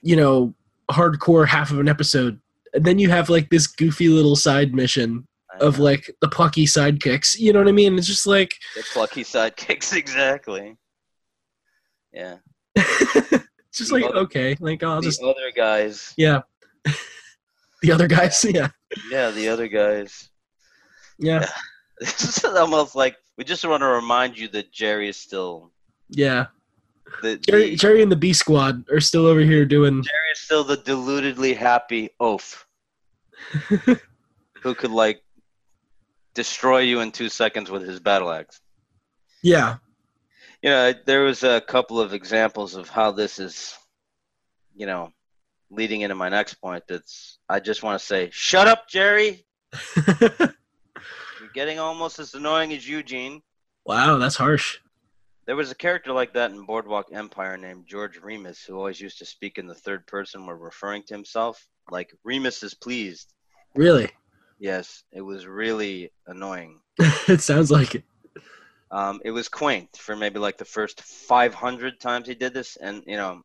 you 0.00 0.16
know, 0.16 0.54
hardcore 0.90 1.46
half 1.46 1.70
of 1.70 1.78
an 1.78 1.88
episode, 1.88 2.40
and 2.78 2.84
then 2.86 2.98
you 3.00 3.10
have 3.10 3.28
like 3.28 3.50
this 3.50 3.66
goofy 3.66 4.08
little 4.08 4.36
side 4.36 4.72
mission 4.72 5.26
of 5.60 5.80
like 5.80 6.08
the 6.20 6.28
plucky 6.28 6.64
sidekicks. 6.64 7.36
You 7.36 7.52
know 7.52 7.58
what 7.58 7.66
I 7.68 7.72
mean? 7.72 7.98
It's 7.98 8.06
just 8.06 8.24
like, 8.26 8.54
the 8.76 8.84
plucky 8.92 9.24
sidekicks, 9.24 9.92
exactly. 9.96 10.76
Yeah. 12.12 12.36
just 12.76 13.90
The 13.90 13.94
like 13.94 14.04
other- 14.04 14.16
okay, 14.20 14.56
like 14.60 14.84
I'll 14.84 15.00
the 15.00 15.08
just 15.08 15.20
other 15.22 15.50
guys. 15.56 16.14
yeah. 16.16 16.42
the 17.82 17.90
other 17.90 18.06
guys, 18.06 18.44
yeah, 18.48 18.68
Yeah, 19.10 19.30
the 19.32 19.48
other 19.48 19.66
guys. 19.66 20.28
yeah, 21.18 21.48
This 21.98 22.38
is 22.38 22.44
almost 22.44 22.94
like 22.94 23.16
we 23.36 23.42
just 23.42 23.64
want 23.64 23.80
to 23.82 23.88
remind 23.88 24.38
you 24.38 24.46
that 24.48 24.70
Jerry 24.72 25.08
is 25.08 25.16
still 25.16 25.72
yeah. 26.08 26.46
the, 27.22 27.36
Jerry, 27.38 27.70
the- 27.70 27.76
Jerry 27.76 28.02
and 28.02 28.12
the 28.12 28.16
B 28.16 28.32
Squad 28.32 28.84
are 28.92 29.00
still 29.00 29.26
over 29.26 29.40
here 29.40 29.64
doing. 29.64 29.94
Jerry 30.04 30.30
is 30.32 30.38
still 30.38 30.62
the 30.62 30.76
deludedly 30.76 31.54
happy 31.56 32.10
oaf 32.20 32.64
who 34.62 34.74
could 34.74 34.90
like 34.90 35.22
destroy 36.34 36.78
you 36.78 37.00
in 37.00 37.10
two 37.12 37.28
seconds 37.28 37.70
with 37.70 37.82
his 37.82 38.00
battle 38.00 38.30
axe. 38.30 38.60
Yeah, 39.42 39.76
You 40.62 40.70
know, 40.70 40.92
there 41.06 41.22
was 41.22 41.42
a 41.44 41.60
couple 41.60 42.00
of 42.00 42.12
examples 42.12 42.74
of 42.74 42.88
how 42.88 43.12
this 43.12 43.38
is, 43.38 43.76
you 44.74 44.86
know, 44.86 45.12
leading 45.70 46.00
into 46.00 46.14
my 46.14 46.28
next 46.28 46.54
point. 46.54 46.84
That's 46.88 47.38
I 47.48 47.60
just 47.60 47.82
want 47.82 48.00
to 48.00 48.04
say, 48.04 48.30
shut 48.32 48.66
up, 48.68 48.88
Jerry. 48.88 49.44
You're 50.10 50.54
getting 51.54 51.78
almost 51.78 52.18
as 52.18 52.34
annoying 52.34 52.72
as 52.72 52.88
Eugene. 52.88 53.42
wow, 53.84 54.18
that's 54.18 54.36
harsh. 54.36 54.78
There 55.46 55.56
was 55.56 55.70
a 55.70 55.74
character 55.76 56.12
like 56.12 56.34
that 56.34 56.50
in 56.50 56.66
Boardwalk 56.66 57.06
Empire 57.10 57.56
named 57.56 57.86
George 57.86 58.18
Remus 58.18 58.62
who 58.64 58.76
always 58.76 59.00
used 59.00 59.18
to 59.18 59.24
speak 59.24 59.56
in 59.56 59.66
the 59.66 59.74
third 59.74 60.06
person 60.06 60.46
when 60.46 60.58
referring 60.58 61.04
to 61.04 61.14
himself. 61.14 61.66
Like, 61.90 62.14
Remus 62.24 62.62
is 62.62 62.74
pleased. 62.74 63.32
Really, 63.74 64.10
Yes, 64.58 65.04
it 65.12 65.20
was 65.20 65.46
really 65.46 66.10
annoying. 66.26 66.80
it 67.28 67.40
sounds 67.40 67.70
like 67.70 67.94
it. 67.94 68.04
Um, 68.90 69.20
it 69.24 69.30
was 69.30 69.48
quaint 69.48 69.96
for 69.96 70.16
maybe 70.16 70.38
like 70.38 70.58
the 70.58 70.64
first 70.64 71.02
500 71.02 72.00
times 72.00 72.26
he 72.26 72.34
did 72.34 72.54
this. 72.54 72.76
And, 72.76 73.04
you 73.06 73.16
know, 73.16 73.42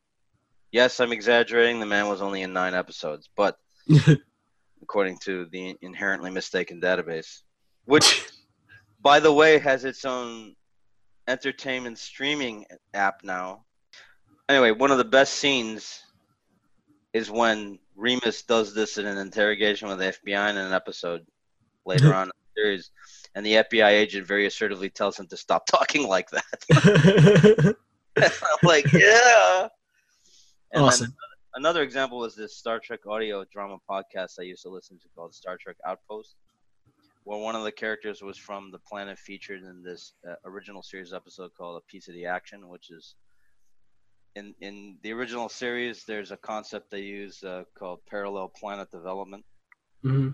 yes, 0.72 1.00
I'm 1.00 1.12
exaggerating. 1.12 1.80
The 1.80 1.86
man 1.86 2.08
was 2.08 2.22
only 2.22 2.42
in 2.42 2.54
nine 2.54 2.74
episodes, 2.74 3.30
but 3.36 3.58
according 4.82 5.18
to 5.20 5.46
the 5.52 5.76
inherently 5.82 6.32
mistaken 6.32 6.82
database, 6.82 7.42
which, 7.86 8.26
by 9.02 9.20
the 9.20 9.32
way, 9.32 9.60
has 9.60 9.86
its 9.86 10.06
own 10.06 10.56
entertainment 11.28 12.00
streaming 12.00 12.66
app 12.94 13.24
now. 13.24 13.66
Anyway, 14.50 14.72
one 14.72 14.92
of 14.92 14.98
the 14.98 15.06
best 15.06 15.36
scenes 15.36 16.02
is 17.14 17.30
when 17.30 17.78
Remus 17.96 18.44
does 18.44 18.74
this 18.74 18.98
in 18.98 19.06
an 19.06 19.18
interrogation 19.18 19.88
with 19.88 20.00
the 20.00 20.06
FBI 20.06 20.50
in 20.50 20.58
an 20.58 20.74
episode 20.74 21.26
later 21.86 22.14
on 22.16 22.24
in 22.24 22.30
the 22.30 22.62
series, 22.62 22.92
and 23.36 23.46
the 23.46 23.56
FBI 23.56 23.90
agent 23.90 24.28
very 24.28 24.46
assertively 24.46 24.90
tells 24.90 25.20
him 25.20 25.28
to 25.28 25.38
stop 25.38 25.66
talking 25.66 26.08
like 26.08 26.30
that. 26.32 27.76
I'm 28.18 28.68
like, 28.68 28.92
yeah. 28.92 29.68
And 30.72 30.86
awesome. 30.86 31.16
another 31.56 31.82
example 31.82 32.20
was 32.20 32.36
this 32.36 32.56
Star 32.56 32.80
Trek 32.80 33.06
audio 33.08 33.46
drama 33.52 33.78
podcast 33.90 34.34
I 34.40 34.44
used 34.44 34.64
to 34.64 34.70
listen 34.70 34.98
to 35.00 35.08
called 35.16 35.34
Star 35.34 35.58
Trek 35.58 35.78
Outpost, 35.86 36.36
where 37.24 37.40
one 37.40 37.56
of 37.56 37.64
the 37.64 37.72
characters 37.72 38.22
was 38.22 38.38
from 38.38 38.72
the 38.72 38.80
planet 38.80 39.18
featured 39.18 39.64
in 39.64 39.84
this 39.84 40.14
uh, 40.28 40.36
original 40.46 40.84
series 40.84 41.14
episode 41.14 41.52
called 41.58 41.82
A 41.82 41.92
Piece 41.92 42.08
of 42.08 42.14
the 42.16 42.26
Action, 42.26 42.68
which 42.70 42.92
is 42.92 43.16
in 44.36 44.56
in 44.60 45.00
the 45.04 45.12
original 45.14 45.50
series. 45.50 46.04
There's 46.06 46.32
a 46.32 46.38
concept 46.38 46.92
they 46.92 47.02
use 47.02 47.44
uh, 47.44 47.64
called 47.78 48.00
parallel 48.10 48.50
planet 48.50 48.90
development, 48.92 49.46
hmm 50.04 50.30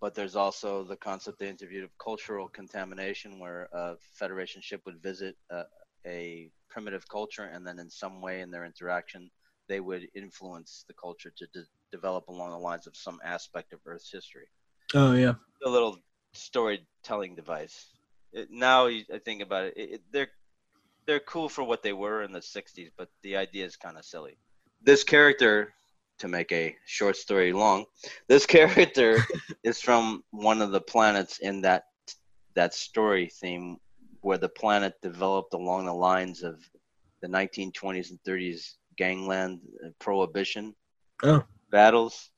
but 0.00 0.14
there's 0.14 0.36
also 0.36 0.84
the 0.84 0.96
concept 0.96 1.38
they 1.38 1.48
interviewed 1.48 1.84
of 1.84 1.98
cultural 1.98 2.48
contamination, 2.48 3.38
where 3.38 3.68
a 3.72 3.96
Federation 4.14 4.60
ship 4.60 4.82
would 4.86 5.02
visit 5.02 5.36
uh, 5.50 5.64
a 6.06 6.50
primitive 6.68 7.08
culture, 7.08 7.44
and 7.44 7.66
then 7.66 7.78
in 7.78 7.90
some 7.90 8.20
way 8.20 8.40
in 8.40 8.50
their 8.50 8.64
interaction, 8.64 9.30
they 9.68 9.80
would 9.80 10.08
influence 10.14 10.84
the 10.88 10.94
culture 10.94 11.32
to 11.36 11.46
de- 11.52 11.66
develop 11.92 12.28
along 12.28 12.50
the 12.50 12.58
lines 12.58 12.86
of 12.86 12.96
some 12.96 13.18
aspect 13.24 13.72
of 13.72 13.80
Earth's 13.86 14.10
history. 14.12 14.48
Oh 14.94 15.12
yeah. 15.14 15.34
A 15.64 15.68
little 15.68 15.98
storytelling 16.34 17.34
device. 17.34 17.92
It, 18.32 18.50
now 18.50 18.86
you, 18.86 19.04
I 19.12 19.18
think 19.18 19.42
about 19.42 19.66
it, 19.66 19.74
it, 19.76 19.90
it, 19.94 20.02
they're 20.12 20.30
they're 21.06 21.20
cool 21.20 21.48
for 21.48 21.64
what 21.64 21.82
they 21.82 21.92
were 21.92 22.22
in 22.22 22.32
the 22.32 22.40
'60s, 22.40 22.90
but 22.96 23.08
the 23.22 23.36
idea 23.36 23.64
is 23.64 23.76
kind 23.76 23.96
of 23.96 24.04
silly. 24.04 24.36
This 24.82 25.04
character, 25.04 25.72
to 26.18 26.28
make 26.28 26.52
a 26.52 26.76
short 26.86 27.16
story 27.16 27.52
long, 27.52 27.86
this 28.28 28.46
character 28.56 29.18
is 29.64 29.80
from 29.80 30.22
one 30.30 30.62
of 30.62 30.70
the 30.72 30.80
planets 30.80 31.38
in 31.38 31.62
that 31.62 31.84
that 32.54 32.74
story 32.74 33.28
theme 33.40 33.76
where 34.22 34.38
the 34.38 34.48
planet 34.48 34.94
developed 35.02 35.54
along 35.54 35.84
the 35.86 35.92
lines 35.94 36.42
of 36.42 36.58
the 37.20 37.28
1920s 37.28 38.10
and 38.10 38.18
30s 38.26 38.74
gangland 38.96 39.60
uh, 39.84 39.88
prohibition 39.98 40.74
Oh. 41.22 41.44
battles 41.70 42.30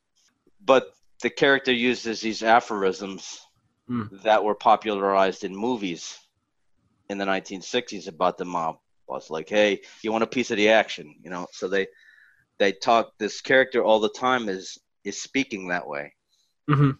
but 0.64 0.92
the 1.22 1.30
character 1.30 1.72
uses 1.72 2.20
these 2.20 2.42
aphorisms 2.42 3.40
Hmm. 3.86 4.04
that 4.24 4.42
were 4.44 4.54
popularized 4.54 5.44
in 5.44 5.54
movies 5.56 6.18
in 7.08 7.18
the 7.18 7.24
1960s 7.24 8.08
about 8.08 8.38
the 8.38 8.44
mob 8.44 8.78
boss. 9.08 9.30
Like, 9.30 9.48
hey, 9.48 9.80
you 10.02 10.12
want 10.12 10.24
a 10.24 10.28
piece 10.28 10.50
of 10.50 10.56
the 10.56 10.70
action, 10.70 11.14
you 11.22 11.30
know? 11.30 11.46
So 11.52 11.68
they 11.68 11.88
they 12.58 12.72
talk. 12.72 13.12
This 13.18 13.40
character 13.40 13.82
all 13.82 14.00
the 14.00 14.10
time 14.10 14.48
is 14.48 14.78
is 15.04 15.20
speaking 15.20 15.68
that 15.68 15.86
way, 15.88 16.14
hmm 16.68 16.90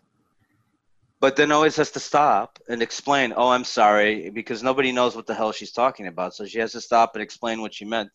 but 1.20 1.36
then 1.36 1.52
always 1.52 1.76
has 1.76 1.90
to 1.92 2.00
stop 2.00 2.58
and 2.68 2.82
explain. 2.82 3.32
Oh, 3.36 3.48
I'm 3.50 3.64
sorry, 3.64 4.30
because 4.30 4.62
nobody 4.62 4.92
knows 4.92 5.16
what 5.16 5.26
the 5.26 5.34
hell 5.34 5.52
she's 5.52 5.72
talking 5.72 6.06
about. 6.06 6.34
So 6.34 6.46
she 6.46 6.58
has 6.60 6.72
to 6.72 6.80
stop 6.80 7.14
and 7.14 7.22
explain 7.22 7.60
what 7.60 7.74
she 7.74 7.84
meant. 7.84 8.10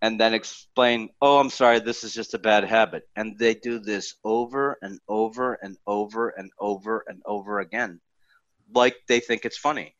And 0.00 0.20
then 0.20 0.32
explain, 0.32 1.10
oh, 1.20 1.40
I'm 1.40 1.50
sorry, 1.50 1.80
this 1.80 2.04
is 2.04 2.14
just 2.14 2.34
a 2.34 2.38
bad 2.38 2.64
habit. 2.64 3.02
And 3.16 3.36
they 3.36 3.54
do 3.54 3.80
this 3.80 4.14
over 4.24 4.78
and 4.80 5.00
over 5.08 5.54
and 5.54 5.76
over 5.88 6.28
and 6.30 6.52
over 6.60 7.04
and 7.08 7.20
over 7.26 7.58
again, 7.60 8.00
like 8.72 8.96
they 9.08 9.18
think 9.20 9.44
it's 9.44 9.58
funny. 9.58 9.96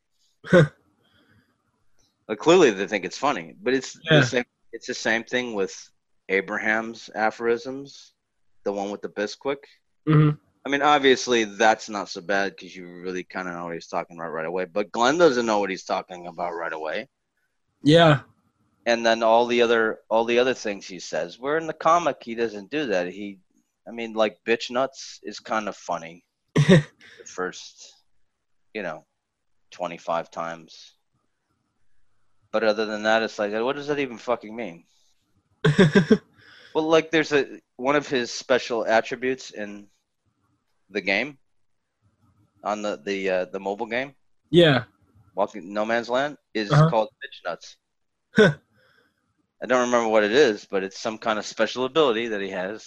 Like 2.28 2.38
clearly 2.38 2.70
they 2.70 2.86
think 2.86 3.04
it's 3.04 3.18
funny, 3.18 3.54
but 3.62 3.74
it's 3.74 3.98
Yeah. 4.10 4.20
the 4.20 4.26
same. 4.26 4.44
It's 4.72 4.86
the 4.86 4.94
same 4.94 5.24
thing 5.24 5.54
with 5.54 5.74
Abraham's 6.28 7.08
aphorisms, 7.14 8.12
the 8.64 8.72
one 8.72 8.90
with 8.90 9.02
the 9.02 9.08
Bisquick. 9.08 9.64
hmm 10.06 10.30
I 10.66 10.70
mean, 10.70 10.82
obviously 10.82 11.44
that's 11.44 11.88
not 11.88 12.10
so 12.10 12.20
bad 12.20 12.54
because 12.54 12.76
you 12.76 12.86
really 12.86 13.24
kind 13.24 13.48
of 13.48 13.54
know 13.54 13.64
what 13.64 13.74
he's 13.74 13.86
talking 13.86 14.18
about 14.18 14.32
right 14.32 14.44
away. 14.44 14.66
But 14.66 14.92
Glenn 14.92 15.16
doesn't 15.16 15.46
know 15.46 15.60
what 15.60 15.70
he's 15.70 15.84
talking 15.84 16.26
about 16.26 16.52
right 16.52 16.72
away. 16.72 17.08
Yeah. 17.82 18.20
And 18.84 19.06
then 19.06 19.22
all 19.22 19.46
the 19.46 19.62
other 19.62 20.00
all 20.10 20.24
the 20.26 20.38
other 20.38 20.52
things 20.52 20.86
he 20.86 20.98
says, 21.00 21.38
where 21.38 21.56
in 21.56 21.66
the 21.66 21.72
comic 21.72 22.16
he 22.22 22.34
doesn't 22.34 22.70
do 22.70 22.86
that. 22.86 23.08
He, 23.08 23.38
I 23.86 23.92
mean, 23.92 24.12
like 24.12 24.36
bitch 24.46 24.70
nuts 24.70 25.20
is 25.22 25.40
kind 25.40 25.68
of 25.68 25.76
funny. 25.76 26.24
the 26.54 26.84
first, 27.24 27.94
you 28.74 28.82
know, 28.82 29.06
twenty 29.70 29.98
five 29.98 30.30
times. 30.30 30.94
But 32.50 32.64
other 32.64 32.86
than 32.86 33.02
that, 33.02 33.22
it's 33.22 33.38
like, 33.38 33.52
what 33.52 33.76
does 33.76 33.88
that 33.88 33.98
even 33.98 34.18
fucking 34.18 34.54
mean? 34.54 34.84
Well, 36.74 36.84
like 36.84 37.10
there's 37.10 37.32
a 37.32 37.60
one 37.76 37.96
of 37.96 38.06
his 38.06 38.30
special 38.30 38.86
attributes 38.86 39.50
in 39.50 39.86
the 40.90 41.00
game 41.00 41.38
on 42.62 42.82
the 42.82 43.00
the 43.02 43.30
uh, 43.30 43.44
the 43.46 43.58
mobile 43.58 43.86
game, 43.86 44.14
yeah. 44.50 44.84
Walking 45.34 45.72
No 45.72 45.84
Man's 45.84 46.08
Land, 46.08 46.36
is 46.54 46.70
Uh-huh. 46.70 46.90
called 46.90 47.08
bitch 47.24 47.44
nuts. 47.48 47.76
I 48.38 49.66
don't 49.66 49.86
remember 49.86 50.08
what 50.08 50.24
it 50.24 50.32
is, 50.32 50.66
but 50.70 50.84
it's 50.84 51.00
some 51.00 51.18
kind 51.18 51.38
of 51.38 51.46
special 51.46 51.84
ability 51.84 52.28
that 52.28 52.40
he 52.40 52.50
has. 52.50 52.86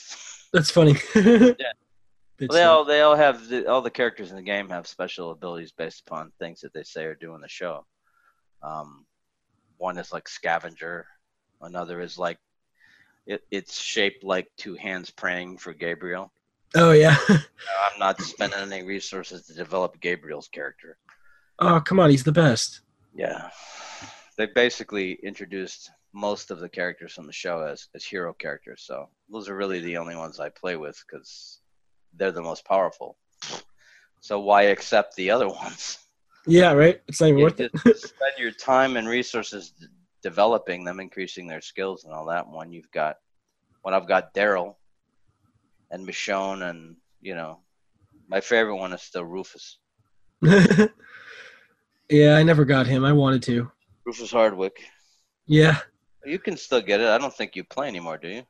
That's 0.53 0.71
funny. 0.71 0.95
yeah. 1.15 1.73
Well, 2.49 2.57
they 2.57 2.63
all 2.63 2.85
they 2.85 3.01
all 3.01 3.15
have 3.15 3.47
the, 3.47 3.67
all 3.67 3.81
the 3.81 3.89
characters 3.89 4.31
in 4.31 4.35
the 4.35 4.41
game 4.41 4.69
have 4.69 4.87
special 4.87 5.31
abilities 5.31 5.71
based 5.71 6.03
upon 6.05 6.31
things 6.39 6.61
that 6.61 6.73
they 6.73 6.83
say 6.83 7.05
or 7.05 7.15
do 7.15 7.35
in 7.35 7.41
the 7.41 7.49
show. 7.49 7.85
Um, 8.63 9.05
one 9.77 9.97
is 9.97 10.11
like 10.11 10.27
scavenger, 10.27 11.07
another 11.61 12.01
is 12.01 12.17
like 12.17 12.37
it, 13.25 13.43
it's 13.51 13.79
shaped 13.79 14.23
like 14.23 14.51
two 14.57 14.75
hands 14.75 15.09
praying 15.11 15.57
for 15.57 15.73
Gabriel. 15.73 16.31
Oh 16.75 16.91
yeah. 16.91 17.17
I'm 17.29 17.99
not 17.99 18.21
spending 18.21 18.59
any 18.59 18.83
resources 18.83 19.45
to 19.47 19.53
develop 19.53 19.99
Gabriel's 19.99 20.47
character. 20.47 20.97
Oh 21.59 21.79
come 21.81 21.99
on, 21.99 22.09
he's 22.09 22.23
the 22.23 22.31
best. 22.31 22.81
Yeah, 23.13 23.49
they 24.37 24.47
basically 24.47 25.13
introduced 25.23 25.91
most 26.13 26.51
of 26.51 26.59
the 26.59 26.69
characters 26.69 27.13
from 27.13 27.27
the 27.27 27.33
show 27.33 27.61
as 27.61 27.87
as 27.93 28.03
hero 28.03 28.33
characters. 28.33 28.83
So 28.85 29.09
those 29.29 29.49
are 29.49 29.55
really 29.55 29.79
the 29.81 29.97
only 29.97 30.15
ones 30.15 30.39
I 30.39 30.49
play 30.49 30.75
with 30.75 31.01
because 31.07 31.60
they're 32.15 32.31
the 32.31 32.41
most 32.41 32.65
powerful. 32.65 33.17
So 34.19 34.39
why 34.39 34.63
accept 34.63 35.15
the 35.15 35.31
other 35.31 35.47
ones? 35.63 35.97
Yeah, 36.47 36.73
right. 36.73 37.01
It's 37.07 37.21
not 37.21 37.27
even 37.27 37.39
You 37.39 37.45
worth 37.45 37.59
it. 37.59 37.71
spend 37.79 38.37
your 38.37 38.51
time 38.51 38.97
and 38.97 39.07
resources 39.07 39.71
d- 39.79 39.87
developing 40.23 40.83
them, 40.83 40.99
increasing 40.99 41.47
their 41.47 41.61
skills 41.61 42.03
and 42.03 42.13
all 42.13 42.25
that. 42.27 42.49
When 42.49 42.71
you've 42.71 42.89
got, 42.91 43.17
when 43.83 43.93
I've 43.93 44.07
got 44.07 44.33
Daryl 44.33 44.75
and 45.91 46.07
Michonne, 46.07 46.67
and 46.69 46.95
you 47.21 47.35
know, 47.35 47.59
my 48.27 48.41
favorite 48.41 48.77
one 48.77 48.93
is 48.93 49.01
still 49.01 49.23
Rufus. 49.23 49.77
yeah, 50.41 50.87
I 52.37 52.43
never 52.43 52.65
got 52.65 52.87
him. 52.87 53.05
I 53.05 53.13
wanted 53.13 53.43
to. 53.43 53.71
Rufus 54.05 54.31
Hardwick. 54.31 54.83
Yeah. 55.45 55.77
You 56.25 56.39
can 56.39 56.57
still 56.57 56.81
get 56.81 56.99
it. 57.01 57.07
I 57.07 57.17
don't 57.17 57.33
think 57.33 57.55
you 57.55 57.63
play 57.63 57.87
anymore, 57.87 58.17
do 58.17 58.29
you? 58.29 58.43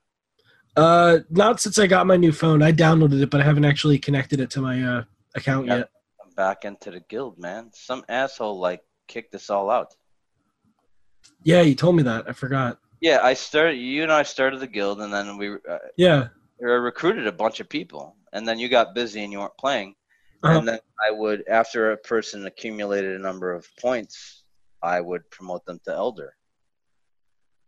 Uh, 0.75 1.19
not 1.29 1.59
since 1.59 1.77
I 1.77 1.87
got 1.87 2.07
my 2.07 2.17
new 2.17 2.31
phone. 2.31 2.61
I 2.61 2.71
downloaded 2.71 3.21
it, 3.21 3.29
but 3.29 3.41
I 3.41 3.43
haven't 3.43 3.65
actually 3.65 3.99
connected 3.99 4.39
it 4.39 4.49
to 4.51 4.61
my 4.61 4.81
uh, 4.83 5.03
account 5.35 5.67
Yeah. 5.67 5.77
yet. 5.77 5.89
I'm 6.23 6.31
back 6.31 6.63
into 6.65 6.91
the 6.91 7.01
guild, 7.01 7.37
man. 7.37 7.69
Some 7.73 8.03
asshole 8.07 8.59
like 8.59 8.81
kicked 9.07 9.35
us 9.35 9.49
all 9.49 9.69
out. 9.69 9.93
Yeah, 11.43 11.61
you 11.61 11.75
told 11.75 11.95
me 11.95 12.03
that. 12.03 12.29
I 12.29 12.33
forgot. 12.33 12.79
Yeah, 13.01 13.19
I 13.23 13.33
started. 13.33 13.75
You 13.75 14.03
and 14.03 14.11
I 14.11 14.23
started 14.23 14.59
the 14.59 14.67
guild, 14.67 15.01
and 15.01 15.11
then 15.11 15.37
we 15.37 15.53
uh, 15.53 15.77
Yeah. 15.97 16.27
I 16.61 16.65
recruited 16.65 17.25
a 17.25 17.31
bunch 17.31 17.59
of 17.59 17.67
people, 17.67 18.15
and 18.33 18.47
then 18.47 18.59
you 18.59 18.69
got 18.69 18.93
busy 18.93 19.23
and 19.23 19.31
you 19.33 19.39
weren't 19.39 19.57
playing. 19.57 19.95
Uh-huh. 20.43 20.59
And 20.59 20.67
then 20.67 20.79
I 21.05 21.11
would, 21.11 21.43
after 21.47 21.91
a 21.91 21.97
person 21.97 22.45
accumulated 22.45 23.15
a 23.19 23.23
number 23.23 23.51
of 23.51 23.67
points, 23.79 24.43
I 24.83 25.01
would 25.01 25.29
promote 25.31 25.65
them 25.65 25.79
to 25.85 25.91
elder. 25.91 26.35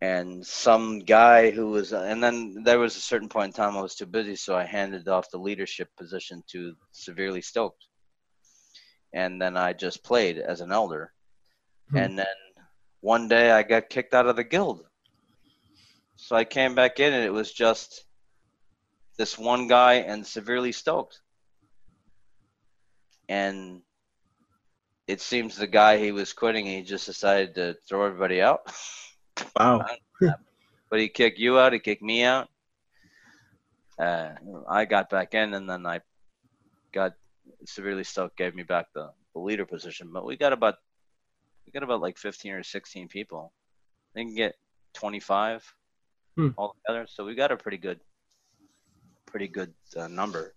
And 0.04 0.46
some 0.46 1.00
guy 1.00 1.50
who 1.50 1.70
was, 1.70 1.94
and 1.94 2.22
then 2.22 2.64
there 2.66 2.78
was 2.78 2.98
a 2.98 3.00
certain 3.00 3.30
point 3.30 3.48
in 3.48 3.54
time 3.54 3.78
I 3.78 3.82
was 3.82 3.96
too 3.96 4.06
busy, 4.06 4.36
so 4.36 4.54
I 4.54 4.66
handed 4.66 5.08
off 5.08 5.32
the 5.32 5.38
leadership 5.38 5.88
position 5.98 6.44
to 6.50 6.76
severely 6.92 7.42
stoked. 7.42 7.86
And 9.14 9.42
then 9.42 9.56
I 9.56 9.72
just 9.72 10.04
played 10.04 10.40
as 10.40 10.60
an 10.60 10.74
elder. 10.74 11.14
Hmm. 11.92 11.98
And 12.00 12.20
then 12.20 12.36
one 13.00 13.30
day 13.30 13.52
I 13.52 13.64
got 13.64 13.88
kicked 13.88 14.14
out 14.14 14.28
of 14.28 14.36
the 14.36 14.44
guild. 14.44 14.84
So 16.18 16.36
I 16.36 16.44
came 16.44 16.76
back 16.76 17.00
in, 17.00 17.14
and 17.14 17.24
it 17.24 17.32
was 17.32 17.54
just 17.54 18.04
this 19.18 19.38
one 19.38 19.70
guy 19.70 19.94
and 19.94 20.28
severely 20.28 20.74
stoked. 20.74 21.22
And 23.30 23.84
it 25.08 25.22
seems 25.22 25.56
the 25.56 25.66
guy 25.66 25.98
he 25.98 26.12
was 26.12 26.34
quitting, 26.34 26.66
he 26.66 26.82
just 26.82 27.06
decided 27.06 27.56
to 27.56 27.78
throw 27.88 28.06
everybody 28.06 28.42
out. 28.42 28.68
Wow. 29.58 29.86
but 30.90 31.00
he 31.00 31.10
kicked 31.10 31.40
you 31.40 31.60
out, 31.60 31.74
he 31.74 31.80
kicked 31.80 32.02
me 32.04 32.24
out. 32.24 32.50
Uh, 34.00 34.30
I 34.70 34.86
got 34.86 35.10
back 35.10 35.34
in, 35.34 35.54
and 35.54 35.70
then 35.70 35.86
I 35.86 36.02
got 36.94 37.14
severely 37.66 38.04
stoked, 38.04 38.38
gave 38.38 38.56
me 38.56 38.64
back 38.64 38.88
the, 38.94 39.12
the 39.34 39.40
leader 39.40 39.66
position. 39.66 40.10
But 40.12 40.26
we 40.26 40.36
got 40.38 40.54
about 40.54 40.76
we 41.66 41.72
got 41.72 41.84
about 41.84 42.02
like 42.02 42.18
15 42.18 42.54
or 42.54 42.64
16 42.64 43.08
people. 43.08 43.54
They 44.14 44.24
can 44.24 44.36
get 44.36 44.56
25 44.94 45.64
Hmm. 46.36 46.50
altogether, 46.58 47.06
so 47.08 47.24
we 47.26 47.36
got 47.36 47.52
a 47.52 47.58
pretty 47.58 47.78
good, 47.78 48.00
pretty 49.28 49.48
good 49.48 49.72
uh, 49.96 50.08
number. 50.08 50.56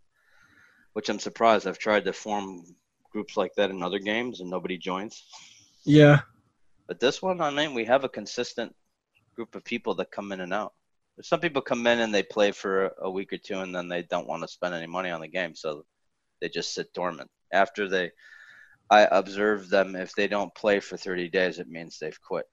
Which 0.95 1.11
I'm 1.11 1.19
surprised. 1.19 1.67
I've 1.67 1.79
tried 1.79 2.07
to 2.07 2.15
form 2.15 2.65
groups 3.13 3.37
like 3.37 3.55
that 3.57 3.69
in 3.71 3.83
other 3.83 3.99
games, 3.99 4.41
and 4.41 4.49
nobody 4.49 4.79
joins. 4.79 5.25
Yeah. 5.85 6.21
But 6.87 7.01
this 7.01 7.21
one, 7.21 7.41
I 7.41 7.51
mean, 7.51 7.75
we 7.75 7.85
have 7.85 8.05
a 8.05 8.09
consistent 8.09 8.75
group 9.35 9.55
of 9.55 9.65
people 9.65 9.95
that 9.97 10.11
come 10.11 10.33
in 10.33 10.41
and 10.41 10.53
out. 10.53 10.73
Some 11.23 11.41
people 11.41 11.63
come 11.63 11.87
in 11.87 12.01
and 12.01 12.15
they 12.15 12.23
play 12.23 12.53
for 12.53 12.93
a 13.01 13.11
week 13.11 13.33
or 13.33 13.39
two, 13.39 13.61
and 13.61 13.75
then 13.75 13.89
they 13.89 14.03
don't 14.03 14.29
want 14.29 14.43
to 14.43 14.49
spend 14.49 14.75
any 14.75 14.87
money 14.87 15.11
on 15.11 15.21
the 15.21 15.29
game, 15.29 15.55
so 15.55 15.85
they 16.41 16.49
just 16.49 16.75
sit 16.75 16.93
dormant. 16.93 17.31
After 17.53 17.89
they, 17.89 18.11
I 18.91 19.09
observe 19.11 19.69
them. 19.69 19.97
If 19.97 20.15
they 20.15 20.29
don't 20.29 20.55
play 20.55 20.81
for 20.81 20.97
30 20.97 21.29
days, 21.31 21.59
it 21.59 21.69
means 21.69 21.99
they've 21.99 22.21
quit. 22.21 22.45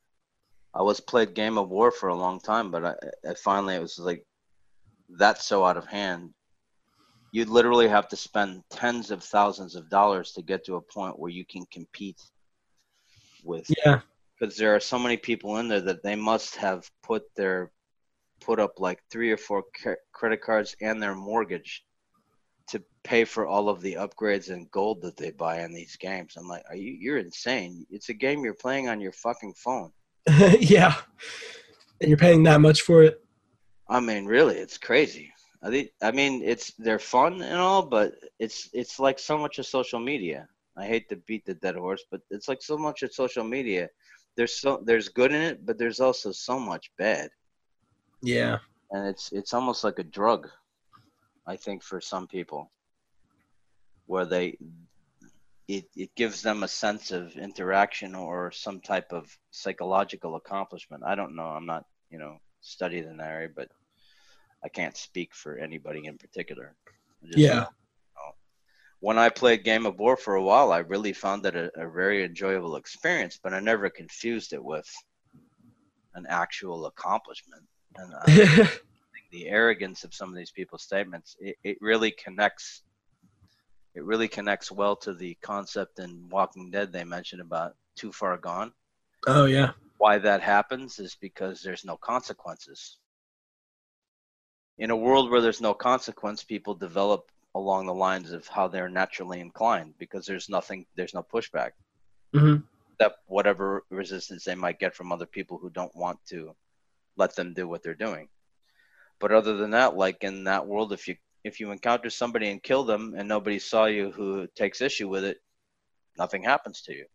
I 0.74 0.82
was 0.82 1.00
played 1.00 1.36
Game 1.36 1.58
of 1.58 1.70
War 1.70 1.92
for 1.92 2.10
a 2.10 2.16
long 2.16 2.40
time, 2.40 2.72
but 2.72 2.86
I, 2.86 2.96
I 3.30 3.34
finally 3.36 3.76
it 3.76 3.82
was 3.82 4.00
like 4.00 4.26
that's 5.10 5.46
so 5.46 5.64
out 5.64 5.78
of 5.78 5.86
hand. 5.86 6.34
You'd 7.32 7.50
literally 7.50 7.88
have 7.88 8.08
to 8.10 8.16
spend 8.16 8.64
tens 8.70 9.12
of 9.12 9.24
thousands 9.24 9.76
of 9.76 9.90
dollars 9.90 10.32
to 10.34 10.42
get 10.42 10.66
to 10.66 10.76
a 10.76 10.82
point 10.82 11.20
where 11.20 11.32
you 11.32 11.46
can 11.46 11.66
compete 11.72 12.22
with 13.44 13.70
Yeah. 13.86 14.02
Because 14.44 14.58
there 14.58 14.76
are 14.76 14.80
so 14.82 15.00
many 15.00 15.16
people 15.16 15.58
in 15.58 15.70
there 15.70 15.80
that 15.80 16.04
they 16.04 16.18
must 16.18 16.58
have 16.58 16.90
put 17.02 17.24
their 17.34 17.72
put 18.42 18.60
up 18.60 18.78
like 18.78 19.00
three 19.10 19.32
or 19.32 19.38
four 19.38 19.64
credit 20.12 20.42
cards 20.42 20.76
and 20.82 21.02
their 21.02 21.16
mortgage 21.16 21.86
to 22.68 22.84
pay 23.06 23.24
for 23.24 23.48
all 23.48 23.70
of 23.70 23.80
the 23.80 23.94
upgrades 23.94 24.50
and 24.50 24.70
gold 24.70 25.02
that 25.02 25.16
they 25.16 25.32
buy 25.32 25.62
in 25.62 25.74
these 25.74 25.96
games. 25.96 26.34
I'm 26.36 26.50
like, 26.50 26.64
are 26.70 26.76
you 26.76 26.92
you're 26.92 27.20
insane. 27.20 27.86
It's 27.90 28.10
a 28.10 28.14
game 28.14 28.44
you're 28.44 28.54
playing 28.54 28.90
on 28.90 29.00
your 29.00 29.14
fucking 29.14 29.54
phone. 29.54 29.94
yeah. 30.60 30.96
And 32.02 32.10
you're 32.10 32.18
paying 32.18 32.44
that 32.44 32.60
much 32.60 32.82
for 32.82 33.02
it. 33.02 33.24
I 33.88 34.02
mean, 34.02 34.26
really, 34.26 34.58
it's 34.58 34.78
crazy. 34.78 35.32
I 35.62 35.70
think 35.70 35.92
I 36.02 36.12
mean 36.12 36.42
it's 36.44 36.74
they're 36.74 37.00
fun 37.00 37.42
and 37.42 37.60
all, 37.60 37.82
but 37.82 38.16
it's 38.40 38.70
it's 38.74 39.00
like 39.00 39.20
so 39.20 39.38
much 39.38 39.58
of 39.60 39.66
social 39.66 40.02
media. 40.02 40.50
I 40.76 40.86
hate 40.86 41.08
to 41.10 41.16
beat 41.16 41.46
the 41.46 41.54
dead 41.54 41.76
horse, 41.76 42.04
but 42.12 42.20
it's 42.30 42.50
like 42.50 42.62
so 42.62 42.78
much 42.78 43.04
of 43.04 43.14
social 43.14 43.46
media. 43.46 43.88
There's 44.36 44.60
so 44.60 44.82
there's 44.84 45.10
good 45.10 45.32
in 45.32 45.42
it, 45.42 45.66
but 45.66 45.78
there's 45.78 46.00
also 46.00 46.32
so 46.32 46.60
much 46.60 46.92
bad. 46.98 47.30
Yeah. 48.22 48.60
and 48.92 49.08
it's 49.08 49.32
it's 49.34 49.54
almost 49.54 49.84
like 49.84 50.00
a 50.00 50.04
drug 50.04 50.50
i 51.46 51.58
think 51.58 51.84
for 51.84 52.00
some 52.00 52.26
people 52.26 52.72
where 54.06 54.26
they 54.26 54.58
it, 55.68 55.86
it 55.96 56.14
gives 56.16 56.42
them 56.42 56.64
a 56.64 56.68
sense 56.68 57.12
of 57.12 57.36
interaction 57.36 58.16
or 58.16 58.52
some 58.52 58.82
type 58.82 59.12
of 59.12 59.38
psychological 59.52 60.36
accomplishment. 60.36 61.04
I 61.06 61.16
don't 61.16 61.36
know. 61.36 61.46
I'm 61.46 61.66
not, 61.66 61.86
you 62.10 62.20
know, 62.20 62.40
studied 62.62 63.06
in 63.06 63.18
that 63.18 63.30
area, 63.30 63.50
but 63.56 63.70
I 64.64 64.70
can't 64.70 64.98
speak 64.98 65.34
for 65.34 65.58
anybody 65.58 66.06
in 66.06 66.18
particular. 66.18 66.76
Just 67.24 67.38
Yeah. 67.38 67.66
Know, 69.04 69.12
you 69.12 69.18
know, 69.18 69.24
when 69.24 69.26
I 69.26 69.30
played 69.30 69.64
Game 69.64 69.86
of 69.86 70.00
War 70.00 70.18
for 70.18 70.36
a 70.36 70.44
while, 70.44 70.72
I 70.72 70.80
really 70.80 71.14
found 71.14 71.46
it 71.46 71.56
a, 71.56 71.72
a 71.76 71.90
very 71.90 72.24
enjoyable 72.24 72.76
experience, 72.76 73.40
but 73.42 73.54
I 73.54 73.60
never 73.60 73.90
confused 73.90 74.54
it 74.54 74.64
with 74.64 74.90
an 76.16 76.26
actual 76.30 76.86
accomplishment. 76.88 77.64
And 77.96 78.14
I 78.14 78.18
uh, 78.18 78.66
think 78.66 78.82
the 79.32 79.50
arrogance 79.50 80.04
of 80.04 80.14
some 80.14 80.30
of 80.30 80.36
these 80.36 80.52
people's 80.52 80.84
statements, 80.84 81.36
it, 81.40 81.56
it 81.64 81.78
really 81.82 82.12
connects. 82.12 82.84
It 83.96 84.04
really 84.04 84.28
connects 84.28 84.72
well 84.72 84.96
to 84.98 85.14
the 85.14 85.38
concept 85.44 86.00
in 86.00 86.28
Walking 86.30 86.72
Dead 86.72 86.92
they 86.92 87.04
mentioned 87.04 87.42
about 87.42 87.76
too 87.96 88.12
far 88.12 88.38
gone 88.38 88.74
oh 89.28 89.46
yeah. 89.46 89.72
why 89.98 90.18
that 90.18 90.42
happens 90.42 91.00
is 91.00 91.16
because 91.22 91.62
there's 91.62 91.86
no 91.86 91.98
consequences. 91.98 92.98
In 94.80 94.90
a 94.90 94.96
world 94.96 95.30
where 95.30 95.42
there's 95.42 95.62
no 95.62 95.74
consequence, 95.74 96.44
people 96.44 96.74
develop 96.74 97.32
along 97.56 97.86
the 97.86 97.94
lines 97.94 98.32
of 98.32 98.48
how 98.48 98.68
they're 98.68 98.90
naturally 98.90 99.40
inclined 99.40 99.94
because 99.98 100.26
there's 100.26 100.50
nothing, 100.50 100.86
there's 100.96 101.14
no 101.14 101.24
pushback. 101.24 101.72
hmm 102.34 102.58
Except 103.00 103.20
whatever 103.28 103.84
resistance 103.90 104.44
they 104.44 104.56
might 104.56 104.80
get 104.80 104.96
from 104.96 105.12
other 105.12 105.26
people 105.26 105.58
who 105.58 105.70
don't 105.70 105.96
want 105.96 106.20
to 106.30 106.56
let 107.18 107.36
them 107.36 107.54
do 107.54 107.68
what 107.68 107.82
they're 107.84 107.96
doing. 107.96 108.28
But 109.20 109.32
other 109.32 109.58
than 109.58 109.72
that, 109.72 109.96
like 109.96 110.24
in 110.24 110.44
that 110.46 110.68
world, 110.68 110.94
if 110.94 111.08
you 111.08 111.16
if 111.44 111.60
you 111.60 111.72
encounter 111.72 112.10
somebody 112.10 112.50
and 112.52 112.64
kill 112.64 112.84
them 112.84 113.16
and 113.18 113.28
nobody 113.28 113.60
saw 113.60 113.86
you 113.86 114.12
who 114.12 114.48
takes 114.56 114.80
issue 114.82 115.10
with 115.10 115.26
it, 115.26 115.38
nothing 116.18 116.44
happens 116.44 116.82
to 116.84 116.94
you. 116.94 117.06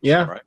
Yeah. 0.00 0.24
Right. 0.24 0.42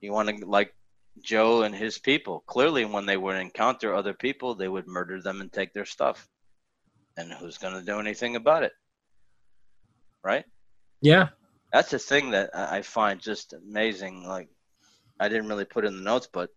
you 0.00 0.12
want 0.12 0.28
to 0.28 0.46
like 0.46 0.74
Joe 1.22 1.62
and 1.62 1.74
his 1.74 1.98
people. 1.98 2.44
Clearly, 2.46 2.84
when 2.84 3.06
they 3.06 3.16
would 3.16 3.36
encounter 3.36 3.94
other 3.94 4.14
people, 4.14 4.54
they 4.54 4.68
would 4.68 4.86
murder 4.86 5.20
them 5.20 5.40
and 5.40 5.52
take 5.52 5.72
their 5.72 5.84
stuff. 5.84 6.28
And 7.18 7.32
who's 7.32 7.58
going 7.58 7.74
to 7.74 7.82
do 7.82 7.98
anything 7.98 8.36
about 8.36 8.62
it? 8.62 8.72
Right? 10.22 10.44
Yeah. 11.00 11.28
That's 11.72 11.90
the 11.90 11.98
thing 11.98 12.30
that 12.30 12.50
I 12.54 12.80
find 12.82 13.20
just 13.20 13.52
amazing. 13.52 14.22
Like, 14.24 14.48
I 15.18 15.28
didn't 15.28 15.48
really 15.48 15.64
put 15.64 15.84
in 15.84 15.96
the 15.96 16.02
notes, 16.02 16.28
but 16.32 16.50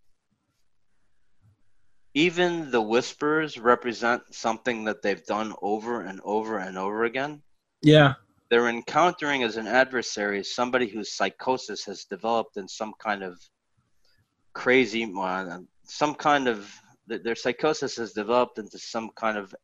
even 2.13 2.69
the 2.69 2.81
whispers 2.81 3.57
represent 3.57 4.21
something 4.31 4.83
that 4.85 5.01
they've 5.01 5.25
done 5.25 5.53
over 5.61 6.01
and 6.01 6.21
over 6.23 6.59
and 6.59 6.77
over 6.77 7.05
again. 7.05 7.41
Yeah. 7.81 8.13
they're 8.51 8.67
encountering 8.67 9.43
as 9.43 9.55
an 9.55 9.65
adversary 9.65 10.43
somebody 10.43 10.87
whose 10.87 11.13
psychosis 11.13 11.85
has 11.85 12.03
developed 12.03 12.57
in 12.57 12.67
some 12.67 12.93
kind 12.99 13.23
of 13.23 13.39
crazy 14.53 15.09
some 15.85 16.13
kind 16.13 16.47
of 16.47 16.69
their 17.07 17.35
psychosis 17.35 17.95
has 17.95 18.11
developed 18.11 18.59
into 18.59 18.77
some 18.77 19.09
kind 19.15 19.37
of 19.37 19.55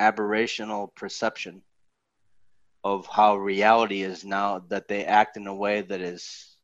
aberrational 0.00 0.94
perception 0.94 1.62
of 2.82 3.06
how 3.06 3.36
reality 3.36 4.02
is 4.02 4.24
now 4.24 4.58
that 4.68 4.88
they 4.88 5.04
act 5.04 5.36
in 5.36 5.46
a 5.46 5.54
way 5.54 5.80
that 5.80 6.00
is 6.00 6.56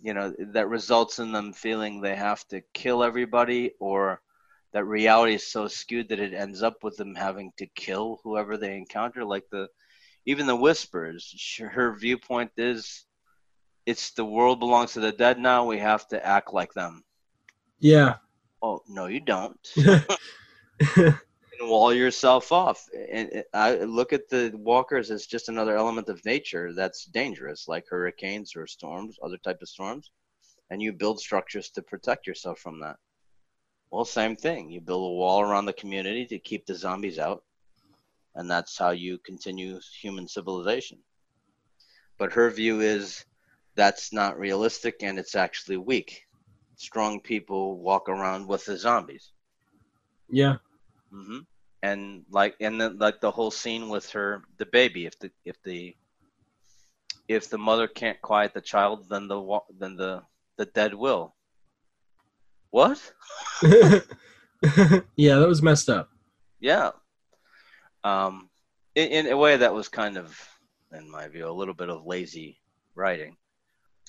you 0.00 0.14
know 0.14 0.32
that 0.38 0.68
results 0.68 1.18
in 1.18 1.32
them 1.32 1.52
feeling 1.52 2.00
they 2.00 2.14
have 2.14 2.46
to 2.48 2.60
kill 2.72 3.02
everybody 3.02 3.72
or 3.80 4.20
that 4.76 4.84
reality 4.84 5.34
is 5.34 5.46
so 5.46 5.66
skewed 5.66 6.06
that 6.10 6.20
it 6.20 6.34
ends 6.34 6.62
up 6.62 6.84
with 6.84 6.98
them 6.98 7.14
having 7.14 7.50
to 7.56 7.66
kill 7.68 8.20
whoever 8.22 8.58
they 8.58 8.76
encounter. 8.76 9.24
Like 9.24 9.44
the 9.50 9.68
even 10.26 10.46
the 10.46 10.54
whispers 10.54 11.58
her 11.58 11.94
viewpoint 11.94 12.50
is 12.58 13.06
it's 13.86 14.10
the 14.10 14.24
world 14.24 14.60
belongs 14.60 14.92
to 14.92 15.00
the 15.00 15.12
dead 15.12 15.38
now. 15.38 15.64
We 15.64 15.78
have 15.78 16.06
to 16.08 16.24
act 16.24 16.52
like 16.52 16.74
them. 16.74 17.04
Yeah. 17.78 18.16
Oh 18.62 18.82
no 18.88 19.06
you 19.06 19.20
don't. 19.20 19.72
And 21.58 21.70
wall 21.70 21.92
yourself 21.94 22.52
off. 22.52 22.86
And 23.10 23.30
and 23.30 23.44
i 23.54 23.76
look 23.76 24.12
at 24.12 24.28
the 24.28 24.52
walkers 24.54 25.10
as 25.10 25.26
just 25.26 25.48
another 25.48 25.76
element 25.76 26.08
of 26.08 26.24
nature 26.24 26.74
that's 26.74 27.06
dangerous 27.06 27.66
like 27.66 27.86
hurricanes 27.88 28.54
or 28.56 28.66
storms 28.66 29.18
other 29.22 29.38
type 29.38 29.62
of 29.62 29.68
storms. 29.68 30.10
And 30.70 30.82
you 30.82 30.92
build 30.92 31.20
structures 31.20 31.70
to 31.70 31.82
protect 31.82 32.26
yourself 32.26 32.58
from 32.58 32.80
that. 32.80 32.96
Well 33.90 34.04
same 34.04 34.36
thing. 34.36 34.70
You 34.70 34.80
build 34.80 35.10
a 35.10 35.14
wall 35.14 35.40
around 35.40 35.64
the 35.64 35.72
community 35.72 36.26
to 36.26 36.38
keep 36.38 36.66
the 36.66 36.74
zombies 36.74 37.18
out. 37.18 37.42
And 38.34 38.50
that's 38.50 38.76
how 38.76 38.90
you 38.90 39.16
continue 39.18 39.80
human 40.02 40.28
civilization. 40.28 40.98
But 42.18 42.32
her 42.34 42.50
view 42.50 42.80
is 42.80 43.24
that's 43.76 44.12
not 44.12 44.38
realistic 44.38 45.02
and 45.02 45.18
it's 45.18 45.34
actually 45.34 45.78
weak 45.78 46.25
strong 46.76 47.20
people 47.20 47.78
walk 47.78 48.08
around 48.08 48.46
with 48.46 48.64
the 48.64 48.76
zombies 48.76 49.32
yeah. 50.28 50.56
hmm 51.10 51.38
And 51.82 52.24
like, 52.30 52.56
and 52.60 52.80
then 52.80 52.98
like 52.98 53.20
the 53.20 53.30
whole 53.30 53.50
scene 53.50 53.88
with 53.88 54.10
her, 54.10 54.42
the 54.58 54.66
baby. 54.66 55.06
If 55.06 55.18
the 55.18 55.30
if 55.44 55.62
the 55.62 55.96
if 57.28 57.50
the 57.50 57.58
mother 57.58 57.86
can't 57.88 58.20
quiet 58.22 58.54
the 58.54 58.60
child, 58.60 59.08
then 59.08 59.28
the 59.28 59.60
then 59.78 59.96
the 59.96 60.22
the 60.56 60.66
dead 60.66 60.94
will. 60.94 61.34
What? 62.70 63.00
yeah, 63.62 65.38
that 65.38 65.48
was 65.48 65.62
messed 65.62 65.88
up. 65.88 66.10
Yeah. 66.60 66.90
Um, 68.04 68.50
in, 68.94 69.08
in 69.08 69.32
a 69.32 69.36
way 69.36 69.56
that 69.56 69.72
was 69.72 69.88
kind 69.88 70.16
of, 70.16 70.38
in 70.92 71.10
my 71.10 71.28
view, 71.28 71.48
a 71.48 71.50
little 71.50 71.74
bit 71.74 71.88
of 71.88 72.06
lazy 72.06 72.58
writing. 72.94 73.36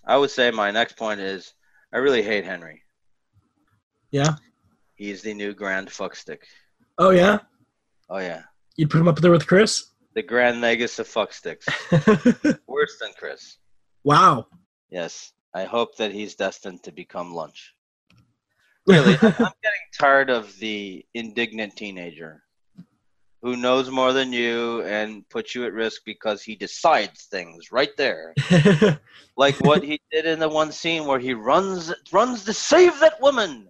I 0.06 0.18
would 0.18 0.32
say 0.32 0.52
my 0.52 0.72
next 0.72 0.98
point 0.98 1.20
is 1.20 1.54
I 1.98 2.00
really 2.00 2.22
hate 2.22 2.46
Henry. 2.46 2.84
Yeah. 4.12 4.36
He's 4.94 5.24
the 5.24 5.34
new 5.34 5.56
Grand 5.56 5.88
Fuckstick. 5.90 6.44
Oh 7.00 7.10
yeah. 7.10 7.40
Oh 8.08 8.20
yeah, 8.20 8.44
You'd 8.76 8.92
put 8.92 9.02
him 9.02 9.08
up 9.08 9.18
there 9.20 9.32
with 9.32 9.48
Chris. 9.48 9.94
the 10.14 10.22
Grand 10.22 10.62
Negus 10.62 11.00
of 11.00 11.08
Fucksticks. 11.08 11.66
Worse 12.68 13.00
than 13.02 13.14
Chris. 13.18 13.58
wow. 14.04 14.46
Yes, 14.92 15.34
I 15.56 15.64
hope 15.64 15.98
that 15.98 16.12
he's 16.12 16.36
destined 16.36 16.84
to 16.84 16.92
become 16.92 17.34
lunch. 17.34 17.74
Really, 18.86 19.14
I'm 19.14 19.32
getting 19.32 19.88
tired 20.00 20.30
of 20.30 20.56
the 20.60 21.04
indignant 21.16 21.76
teenager 21.76 22.44
who 23.48 23.56
knows 23.56 23.90
more 23.90 24.12
than 24.12 24.34
you 24.34 24.82
and 24.82 25.28
puts 25.30 25.56
you 25.56 25.64
at 25.64 25.72
risk 25.72 26.02
because 26.04 26.44
he 26.44 26.54
decides 26.54 27.24
things 27.24 27.72
right 27.72 27.96
there. 27.96 28.34
Like 29.38 29.58
what 29.62 29.84
he 29.84 30.02
did 30.12 30.26
in 30.26 30.40
the 30.40 30.50
one 30.50 30.72
scene 30.72 31.06
where 31.06 31.20
he 31.20 31.34
runs 31.36 31.94
runs 32.12 32.44
to 32.46 32.54
save 32.54 33.00
that 33.02 33.22
woman. 33.22 33.70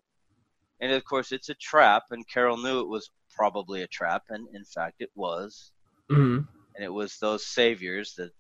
And 0.80 0.94
of 0.94 1.04
course 1.04 1.34
it's 1.34 1.50
a 1.50 1.56
trap 1.56 2.04
and 2.12 2.26
Carol 2.30 2.56
knew 2.56 2.80
it 2.80 2.88
was 2.88 3.12
probably 3.36 3.82
a 3.82 3.88
trap 3.88 4.24
and 4.30 4.48
in 4.56 4.64
fact 4.64 4.96
it 5.02 5.12
was. 5.14 5.74
Mhm. 6.10 6.48
And 6.74 6.84
it 6.86 6.94
was 6.94 7.18
those 7.18 7.46
saviors 7.46 8.16
that 8.16 8.32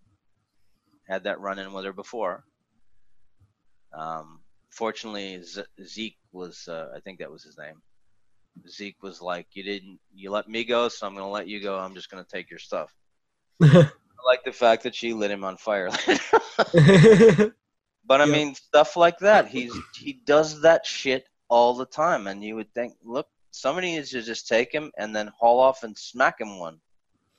had 1.09 1.25
that 1.25 1.41
run 1.41 1.59
in 1.59 1.73
with 1.73 1.83
her 1.83 1.93
before. 1.93 2.45
Um, 3.93 4.39
fortunately, 4.69 5.43
Z- 5.43 5.73
Zeke 5.83 6.17
was, 6.31 6.65
uh, 6.69 6.93
I 6.95 7.01
think 7.01 7.19
that 7.19 7.31
was 7.31 7.43
his 7.43 7.57
name. 7.57 7.81
Zeke 8.67 9.01
was 9.01 9.21
like, 9.21 9.47
"You 9.53 9.63
didn't, 9.63 9.99
you 10.13 10.31
let 10.31 10.47
me 10.47 10.63
go, 10.63 10.89
so 10.89 11.05
I'm 11.07 11.13
gonna 11.15 11.29
let 11.29 11.47
you 11.47 11.61
go. 11.61 11.77
I'm 11.77 11.93
just 11.95 12.09
gonna 12.09 12.25
take 12.29 12.49
your 12.49 12.59
stuff." 12.59 12.93
I 13.61 13.89
like 14.25 14.43
the 14.43 14.51
fact 14.51 14.83
that 14.83 14.95
she 14.95 15.13
lit 15.13 15.31
him 15.31 15.43
on 15.43 15.57
fire. 15.57 15.89
but 16.73 18.21
I 18.21 18.25
Yeah. 18.25 18.31
mean, 18.31 18.55
stuff 18.55 18.95
like 18.95 19.19
that. 19.19 19.47
He's 19.47 19.73
he 19.95 20.13
does 20.25 20.61
that 20.61 20.85
shit 20.85 21.27
all 21.49 21.73
the 21.73 21.85
time, 21.85 22.27
and 22.27 22.43
you 22.43 22.55
would 22.55 22.73
think, 22.73 22.95
look, 23.03 23.27
somebody 23.51 23.95
needs 23.95 24.09
to 24.11 24.21
just 24.21 24.47
take 24.47 24.71
him 24.71 24.91
and 24.97 25.15
then 25.15 25.27
haul 25.39 25.59
off 25.59 25.83
and 25.83 25.97
smack 25.97 26.39
him 26.41 26.59
one. 26.59 26.79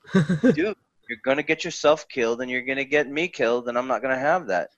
Dude, 0.43 0.77
you're 1.09 1.19
gonna 1.25 1.43
get 1.43 1.65
yourself 1.65 2.09
killed, 2.09 2.41
and 2.41 2.51
you're 2.51 2.63
gonna 2.63 2.85
get 2.85 3.09
me 3.09 3.29
killed, 3.29 3.69
and 3.69 3.77
I'm 3.77 3.89
not 3.89 4.03
gonna 4.03 4.19
have 4.19 4.47
that. 4.49 4.71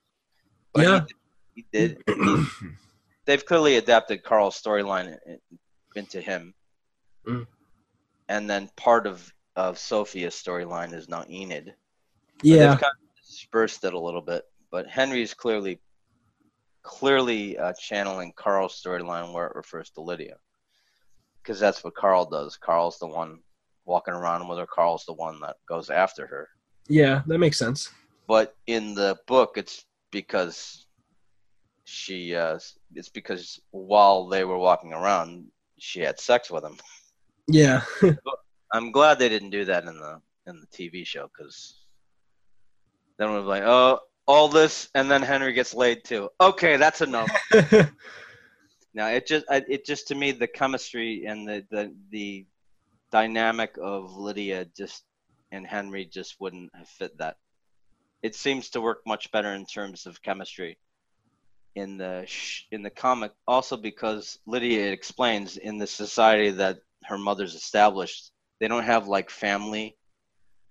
But 0.72 0.82
Yeah. 0.84 1.04
he 1.54 1.64
did. 1.72 1.98
He 2.06 2.14
did. 2.16 2.46
They've 3.26 3.44
clearly 3.44 3.76
adapted 3.76 4.24
Carl's 4.24 4.60
storyline 4.60 5.18
in- 5.26 5.38
into 5.96 6.20
him, 6.20 6.54
Mm. 7.26 7.46
and 8.28 8.48
then 8.48 8.68
part 8.76 9.06
of 9.06 9.32
of 9.56 9.78
Sophia's 9.78 10.34
storyline 10.34 10.94
is 10.94 11.08
now 11.08 11.24
Enid. 11.28 11.74
Yeah. 12.42 12.58
they've 12.70 12.80
kind 12.80 12.92
of 12.92 13.16
dispersed 13.26 13.84
it 13.84 13.92
a 13.92 13.98
little 13.98 14.22
bit, 14.22 14.44
but 14.70 14.86
Henry 14.86 15.22
is 15.22 15.34
clearly 15.34 15.80
clearly 16.82 17.58
uh, 17.58 17.72
channeling 17.78 18.32
Carl's 18.36 18.80
storyline 18.82 19.32
where 19.34 19.46
it 19.48 19.56
refers 19.56 19.90
to 19.90 20.00
Lydia, 20.00 20.36
because 21.42 21.60
that's 21.60 21.84
what 21.84 21.94
Carl 21.94 22.24
does. 22.24 22.56
Carl's 22.56 22.98
the 22.98 23.06
one 23.06 23.40
walking 23.84 24.14
around 24.14 24.48
with 24.48 24.58
her. 24.58 24.66
Carl's 24.66 25.04
the 25.04 25.12
one 25.12 25.40
that 25.40 25.56
goes 25.68 25.90
after 25.90 26.26
her. 26.26 26.48
Yeah, 26.88 27.22
that 27.26 27.38
makes 27.38 27.58
sense. 27.58 27.90
But 28.26 28.56
in 28.66 28.94
the 28.94 29.18
book, 29.26 29.54
it's 29.56 29.84
because 30.10 30.86
she. 31.84 32.34
Uh, 32.34 32.58
it's 32.94 33.08
because 33.10 33.60
while 33.72 34.26
they 34.28 34.44
were 34.44 34.58
walking 34.58 34.92
around, 34.92 35.50
she 35.80 36.00
had 36.00 36.18
sex 36.20 36.50
with 36.50 36.64
him. 36.64 36.76
Yeah. 37.48 37.82
I'm 38.72 38.92
glad 38.92 39.18
they 39.18 39.28
didn't 39.28 39.50
do 39.50 39.64
that 39.64 39.84
in 39.84 39.98
the 39.98 40.20
in 40.46 40.60
the 40.60 40.66
TV 40.68 41.04
show 41.06 41.28
because 41.36 41.76
then 43.18 43.32
we're 43.32 43.40
like, 43.40 43.62
oh, 43.64 43.98
all 44.26 44.48
this, 44.48 44.88
and 44.94 45.10
then 45.10 45.22
Henry 45.22 45.52
gets 45.52 45.74
laid 45.74 46.04
too. 46.04 46.28
Okay, 46.40 46.76
that's 46.76 47.00
enough. 47.00 47.30
now 48.94 49.08
it 49.08 49.26
just, 49.26 49.44
I- 49.50 49.64
it 49.68 49.84
just 49.84 50.08
to 50.08 50.14
me 50.14 50.32
the 50.32 50.46
chemistry 50.46 51.24
and 51.26 51.46
the 51.48 51.64
the 51.70 51.94
the 52.10 52.46
dynamic 53.10 53.76
of 53.82 54.16
Lydia 54.16 54.66
just 54.76 55.04
and 55.52 55.66
Henry 55.66 56.04
just 56.04 56.36
wouldn't 56.40 56.70
have 56.76 56.88
fit 56.88 57.18
that. 57.18 57.36
It 58.22 58.34
seems 58.34 58.70
to 58.70 58.80
work 58.80 59.00
much 59.06 59.32
better 59.32 59.52
in 59.54 59.66
terms 59.66 60.06
of 60.06 60.22
chemistry 60.22 60.78
in 61.76 61.96
the 61.96 62.24
sh- 62.26 62.64
in 62.72 62.82
the 62.82 62.90
comic 62.90 63.32
also 63.46 63.76
because 63.76 64.38
Lydia 64.46 64.90
explains 64.90 65.56
in 65.56 65.78
the 65.78 65.86
society 65.86 66.50
that 66.50 66.78
her 67.04 67.18
mother's 67.18 67.54
established 67.54 68.32
they 68.60 68.68
don't 68.68 68.84
have 68.84 69.08
like 69.08 69.30
family 69.30 69.96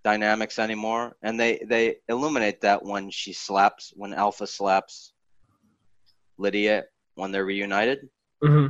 dynamics 0.04 0.60
anymore 0.60 1.16
and 1.24 1.40
they 1.40 1.60
they 1.68 1.96
illuminate 2.08 2.62
that 2.62 2.84
when 2.84 3.10
she 3.10 3.34
slaps 3.34 3.94
when 3.96 4.14
Alpha 4.14 4.46
slaps 4.48 5.14
Lydia 6.38 6.84
when 7.16 7.32
they're 7.32 7.46
reunited. 7.46 8.10
Hmm 8.44 8.68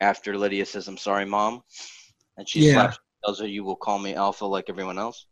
after 0.00 0.36
Lydia 0.36 0.66
says 0.66 0.88
I'm 0.88 0.98
sorry 0.98 1.24
mom 1.24 1.62
and 2.36 2.48
she 2.48 2.60
Yeah. 2.60 2.74
slaps 2.74 2.98
tells 3.24 3.40
her 3.40 3.46
you 3.46 3.64
will 3.64 3.76
call 3.76 3.98
me 3.98 4.14
Alpha 4.14 4.44
like 4.44 4.66
everyone 4.68 4.98
else. 4.98 5.26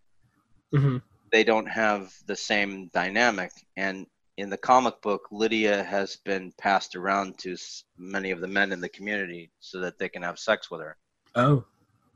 Hmm 0.74 0.98
they 1.32 1.42
don't 1.44 1.66
have 1.66 2.12
the 2.26 2.36
same 2.36 2.88
dynamic 2.94 3.50
and 3.76 4.06
in 4.36 4.50
the 4.50 4.56
comic 4.56 5.00
book 5.02 5.22
lydia 5.30 5.82
has 5.84 6.16
been 6.16 6.52
passed 6.58 6.96
around 6.96 7.38
to 7.38 7.56
many 7.96 8.30
of 8.30 8.40
the 8.40 8.48
men 8.48 8.72
in 8.72 8.80
the 8.80 8.88
community 8.88 9.50
so 9.60 9.80
that 9.80 9.98
they 9.98 10.08
can 10.08 10.22
have 10.22 10.38
sex 10.38 10.70
with 10.70 10.80
her 10.80 10.96
Oh. 11.36 11.64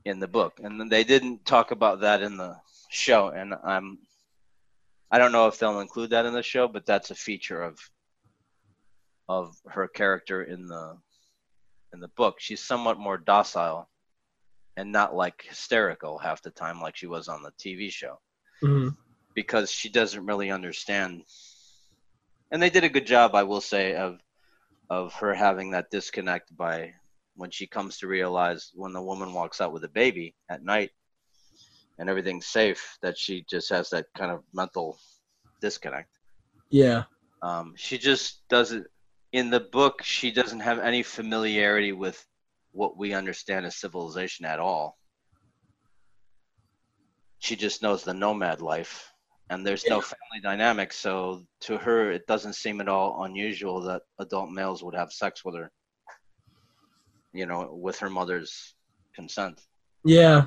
in 0.05 0.19
the 0.19 0.27
book 0.27 0.59
and 0.63 0.89
they 0.91 1.03
didn't 1.03 1.45
talk 1.45 1.71
about 1.71 2.01
that 2.01 2.21
in 2.21 2.37
the 2.37 2.55
show 2.89 3.29
and 3.29 3.53
i'm 3.63 3.97
i 5.11 5.17
don't 5.17 5.31
know 5.31 5.47
if 5.47 5.59
they'll 5.59 5.79
include 5.81 6.09
that 6.11 6.25
in 6.25 6.33
the 6.33 6.43
show 6.43 6.67
but 6.67 6.85
that's 6.85 7.11
a 7.11 7.15
feature 7.15 7.61
of 7.61 7.77
of 9.27 9.55
her 9.67 9.87
character 9.87 10.43
in 10.43 10.67
the 10.67 10.97
in 11.93 11.99
the 11.99 12.07
book 12.09 12.35
she's 12.39 12.61
somewhat 12.61 12.97
more 12.99 13.17
docile 13.17 13.89
and 14.77 14.91
not 14.91 15.15
like 15.15 15.43
hysterical 15.47 16.17
half 16.17 16.41
the 16.41 16.51
time 16.51 16.81
like 16.81 16.95
she 16.95 17.07
was 17.07 17.27
on 17.27 17.43
the 17.43 17.51
tv 17.51 17.91
show 17.91 18.19
hmm 18.61 18.89
because 19.35 19.71
she 19.71 19.89
doesn't 19.89 20.25
really 20.25 20.51
understand. 20.51 21.23
And 22.51 22.61
they 22.61 22.69
did 22.69 22.83
a 22.83 22.89
good 22.89 23.05
job, 23.05 23.35
I 23.35 23.43
will 23.43 23.61
say, 23.61 23.95
of 23.95 24.19
of 24.89 25.13
her 25.13 25.35
having 25.35 25.71
that 25.71 25.91
disconnect 25.91 26.55
by 26.57 26.93
when 27.35 27.51
she 27.51 27.67
comes 27.67 27.99
to 27.99 28.07
realize 28.07 28.71
when 28.73 28.91
the 28.91 29.01
woman 29.01 29.33
walks 29.33 29.61
out 29.61 29.71
with 29.71 29.83
a 29.83 29.89
baby 29.89 30.35
at 30.49 30.63
night 30.63 30.89
and 31.99 32.09
everything's 32.09 32.47
safe 32.47 32.97
that 33.01 33.17
she 33.17 33.45
just 33.49 33.69
has 33.69 33.89
that 33.91 34.07
kind 34.17 34.31
of 34.31 34.43
mental 34.51 34.97
disconnect. 35.61 36.09
Yeah. 36.69 37.03
Um, 37.41 37.73
she 37.77 37.97
just 37.97 38.47
doesn't 38.49 38.87
in 39.31 39.51
the 39.51 39.59
book 39.59 40.01
she 40.03 40.31
doesn't 40.31 40.61
have 40.61 40.79
any 40.79 41.03
familiarity 41.03 41.91
with 41.91 42.25
what 42.71 42.97
we 42.97 43.13
understand 43.13 43.65
as 43.65 43.75
civilization 43.75 44.45
at 44.45 44.59
all. 44.59 44.97
She 47.37 47.55
just 47.55 47.81
knows 47.81 48.03
the 48.03 48.13
nomad 48.13 48.61
life 48.61 49.13
and 49.49 49.65
there's 49.65 49.85
no 49.87 49.99
family 50.01 50.41
dynamic 50.43 50.93
so 50.93 51.43
to 51.59 51.77
her 51.77 52.11
it 52.11 52.25
doesn't 52.27 52.53
seem 52.53 52.79
at 52.81 52.87
all 52.89 53.23
unusual 53.23 53.81
that 53.81 54.01
adult 54.19 54.49
males 54.51 54.83
would 54.83 54.95
have 54.95 55.11
sex 55.11 55.43
with 55.43 55.55
her 55.55 55.71
you 57.33 57.45
know 57.45 57.73
with 57.73 57.97
her 57.99 58.09
mother's 58.09 58.75
consent 59.15 59.59
Yeah. 60.03 60.45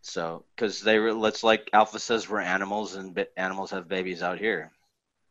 so 0.00 0.44
because 0.54 0.80
they 0.80 0.98
re- 0.98 1.12
let's 1.12 1.42
like 1.42 1.68
alpha 1.72 1.98
says 1.98 2.28
we're 2.28 2.40
animals 2.40 2.94
and 2.94 3.14
ba- 3.14 3.26
animals 3.36 3.70
have 3.70 3.88
babies 3.88 4.22
out 4.22 4.38
here 4.38 4.70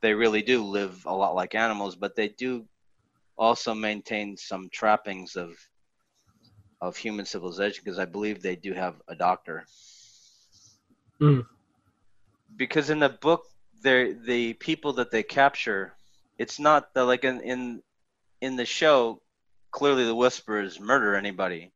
they 0.01 0.13
really 0.13 0.41
do 0.41 0.63
live 0.63 1.05
a 1.05 1.13
lot 1.13 1.35
like 1.35 1.55
animals 1.55 1.95
but 1.95 2.15
they 2.15 2.29
do 2.29 2.65
also 3.37 3.73
maintain 3.73 4.37
some 4.37 4.69
trappings 4.71 5.35
of 5.35 5.55
of 6.81 6.95
human 6.97 7.25
civilization 7.25 7.81
because 7.83 7.99
i 7.99 8.05
believe 8.05 8.41
they 8.41 8.55
do 8.55 8.73
have 8.73 8.95
a 9.07 9.15
doctor 9.15 9.65
Mm. 11.21 11.45
Because 12.55 12.89
in 12.89 12.99
the 12.99 13.09
book 13.09 13.45
they're 13.81 14.13
the 14.13 14.53
people 14.53 14.93
that 14.93 15.11
they 15.11 15.23
capture 15.23 15.93
it's 16.37 16.59
not 16.59 16.93
the 16.93 17.03
like 17.03 17.23
in 17.23 17.41
in 17.41 17.81
in 18.41 18.55
the 18.55 18.65
show 18.65 19.21
clearly 19.71 20.05
the 20.05 20.15
whisperers 20.15 20.79
murder 20.79 21.15
anybody 21.15 21.71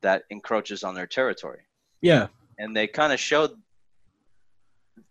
that 0.00 0.24
encroaches 0.30 0.84
on 0.84 0.94
their 0.94 1.06
territory 1.06 1.60
Yeah. 2.00 2.28
and 2.58 2.76
they 2.76 2.86
kind 2.86 3.12
of 3.12 3.20
showed 3.20 3.52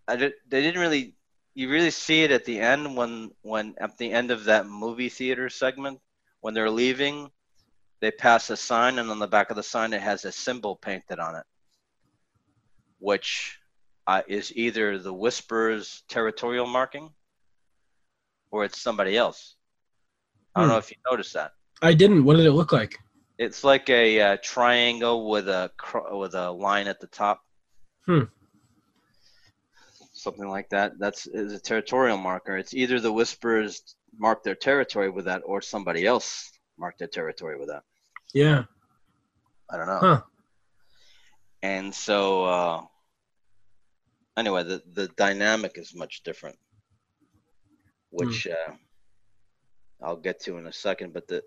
I 0.07 0.15
did, 0.15 0.33
they 0.47 0.61
didn't 0.61 0.81
really 0.81 1.13
you 1.53 1.69
really 1.69 1.91
see 1.91 2.23
it 2.23 2.31
at 2.31 2.45
the 2.45 2.59
end 2.59 2.95
when 2.95 3.31
when 3.41 3.75
at 3.77 3.97
the 3.97 4.11
end 4.11 4.31
of 4.31 4.45
that 4.45 4.67
movie 4.67 5.09
theater 5.09 5.49
segment 5.49 5.99
when 6.41 6.53
they're 6.53 6.69
leaving 6.69 7.31
they 8.01 8.11
pass 8.11 8.49
a 8.49 8.57
sign 8.57 8.99
and 8.99 9.09
on 9.09 9.19
the 9.19 9.27
back 9.27 9.49
of 9.49 9.55
the 9.55 9.63
sign 9.63 9.93
it 9.93 10.01
has 10.01 10.25
a 10.25 10.31
symbol 10.31 10.75
painted 10.75 11.19
on 11.19 11.35
it 11.35 11.45
which 12.99 13.59
uh, 14.07 14.21
is 14.27 14.51
either 14.55 14.97
the 14.99 15.13
whisperer's 15.13 16.03
territorial 16.07 16.67
marking 16.67 17.09
or 18.51 18.63
it's 18.65 18.79
somebody 18.81 19.17
else 19.17 19.55
i 20.55 20.59
don't 20.61 20.69
Hmm. 20.69 20.73
know 20.73 20.77
if 20.79 20.91
you 20.91 20.97
noticed 21.09 21.33
that 21.33 21.51
I 21.81 21.93
didn't. 21.93 22.23
What 22.23 22.37
did 22.37 22.45
it 22.45 22.53
look 22.53 22.71
like? 22.71 22.97
it's 23.37 23.65
like 23.65 23.89
a 23.89 24.21
uh, 24.21 24.37
triangle 24.41 25.29
with 25.29 25.49
a 25.49 25.69
cro- 25.77 26.17
with 26.17 26.33
a 26.35 26.49
line 26.49 26.87
at 26.87 27.01
the 27.01 27.07
top. 27.07 27.41
Hmm. 28.05 28.23
Something 30.13 30.47
like 30.47 30.69
that. 30.69 30.97
That's 30.97 31.27
is 31.27 31.51
a 31.51 31.59
territorial 31.59 32.17
marker. 32.17 32.55
It's 32.55 32.73
either 32.73 33.01
the 33.01 33.11
whisperers 33.11 33.95
mark 34.17 34.41
their 34.43 34.55
territory 34.55 35.09
with 35.09 35.25
that, 35.25 35.41
or 35.45 35.61
somebody 35.61 36.05
else 36.05 36.49
mark 36.79 36.97
their 36.97 37.09
territory 37.09 37.59
with 37.59 37.67
that. 37.67 37.83
Yeah. 38.33 38.63
I 39.69 39.75
don't 39.77 39.87
know. 39.87 39.99
Huh. 39.99 40.21
And 41.61 41.93
so, 41.93 42.45
uh, 42.45 42.81
anyway, 44.37 44.63
the 44.63 44.81
the 44.93 45.07
dynamic 45.09 45.77
is 45.77 45.95
much 45.95 46.23
different, 46.23 46.57
which 48.09 48.47
uh, 48.47 48.73
I'll 50.01 50.17
get 50.17 50.41
to 50.41 50.57
in 50.57 50.67
a 50.67 50.73
second. 50.73 51.13
But 51.13 51.27
the 51.27 51.43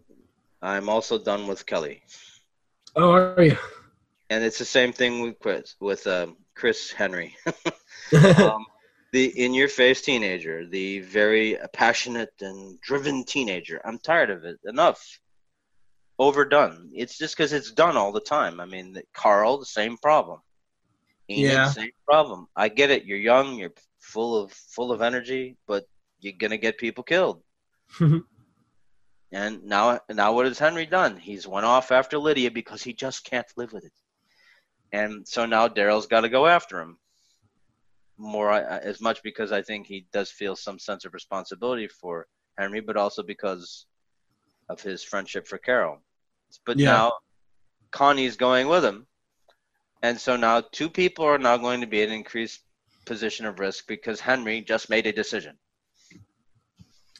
I'm 0.63 0.89
also 0.89 1.19
done 1.19 1.47
with 1.47 1.67
Kelly. 1.67 2.03
Oh, 2.97 3.13
are 3.13 3.43
you? 3.43 3.57
and 4.31 4.45
it's 4.45 4.59
the 4.59 4.65
same 4.65 4.93
thing 4.93 5.21
with 5.23 5.39
Chris 5.39 5.77
with 5.81 6.07
um, 6.07 6.37
Chris 6.55 6.91
Henry. 6.91 7.37
um, 8.39 8.67
the 9.13 9.27
in-your-face 9.27 10.03
teenager, 10.03 10.67
the 10.67 11.01
very 11.01 11.57
passionate 11.73 12.33
and 12.41 12.81
driven 12.81 13.25
teenager. 13.25 13.81
I'm 13.85 13.99
tired 13.99 14.31
of 14.31 14.45
it. 14.45 14.59
Enough. 14.65 15.19
Overdone. 16.19 16.91
It's 16.95 17.17
just 17.17 17.37
because 17.37 17.53
it's 17.53 17.73
done 17.73 17.97
all 17.97 18.13
the 18.13 18.21
time. 18.21 18.61
I 18.61 18.67
mean, 18.67 18.97
Carl, 19.15 19.59
the 19.59 19.67
same 19.67 19.97
problem. 19.97 20.41
Enid, 21.31 21.45
Yeah. 21.45 21.71
same 21.71 21.91
problem. 22.07 22.49
I 22.57 22.69
get 22.69 22.91
it. 22.91 23.05
You're 23.05 23.19
young. 23.19 23.57
You're 23.59 23.75
full 24.01 24.37
of 24.37 24.53
full 24.53 24.93
of 24.93 25.03
energy, 25.03 25.57
but 25.67 25.85
you're 26.21 26.33
gonna 26.39 26.57
get 26.57 26.79
people 26.79 27.05
killed. 27.05 27.43
And 29.31 29.63
now, 29.65 30.01
now 30.11 30.33
what 30.33 30.47
has 30.47 30.59
Henry 30.59 30.87
done? 30.87 31.19
He's 31.19 31.47
went 31.47 31.67
off 31.67 31.93
after 31.93 32.17
Lydia 32.17 32.51
because 32.51 32.83
he 32.83 32.95
just 32.95 33.25
can't 33.25 33.47
live 33.59 33.75
with 33.75 33.85
it. 33.85 33.93
And 34.93 35.29
so 35.29 35.45
now 35.45 35.69
Daryl's 35.69 36.07
got 36.07 36.23
to 36.23 36.31
go 36.31 36.47
after 36.47 36.81
him. 36.81 36.99
More 38.17 38.51
as 38.53 39.03
much 39.03 39.23
because 39.23 39.53
I 39.53 39.61
think 39.61 39.87
he 39.87 40.07
does 40.15 40.31
feel 40.31 40.57
some 40.57 40.79
sense 40.79 41.05
of 41.05 41.13
responsibility 41.13 41.89
for 41.89 42.27
Henry, 42.57 42.81
but 42.81 42.97
also 42.97 43.23
because 43.23 43.85
of 44.71 44.81
his 44.81 45.05
friendship 45.05 45.47
for 45.47 45.59
Carol. 45.59 46.03
But 46.65 46.79
Yeah. 46.79 46.93
now 46.93 47.13
Connie's 47.91 48.37
going 48.39 48.67
with 48.67 48.83
him, 48.83 49.07
and 50.03 50.19
so 50.19 50.37
now 50.37 50.63
two 50.73 50.89
people 50.89 51.25
are 51.25 51.39
now 51.39 51.57
going 51.57 51.81
to 51.81 51.87
be 51.87 52.03
in 52.03 52.11
an 52.11 52.17
increased 52.17 52.61
position 53.05 53.47
of 53.47 53.59
risk 53.59 53.87
because 53.89 54.21
Henry 54.21 54.61
just 54.61 54.91
made 54.91 55.07
a 55.07 55.13
decision. 55.13 55.57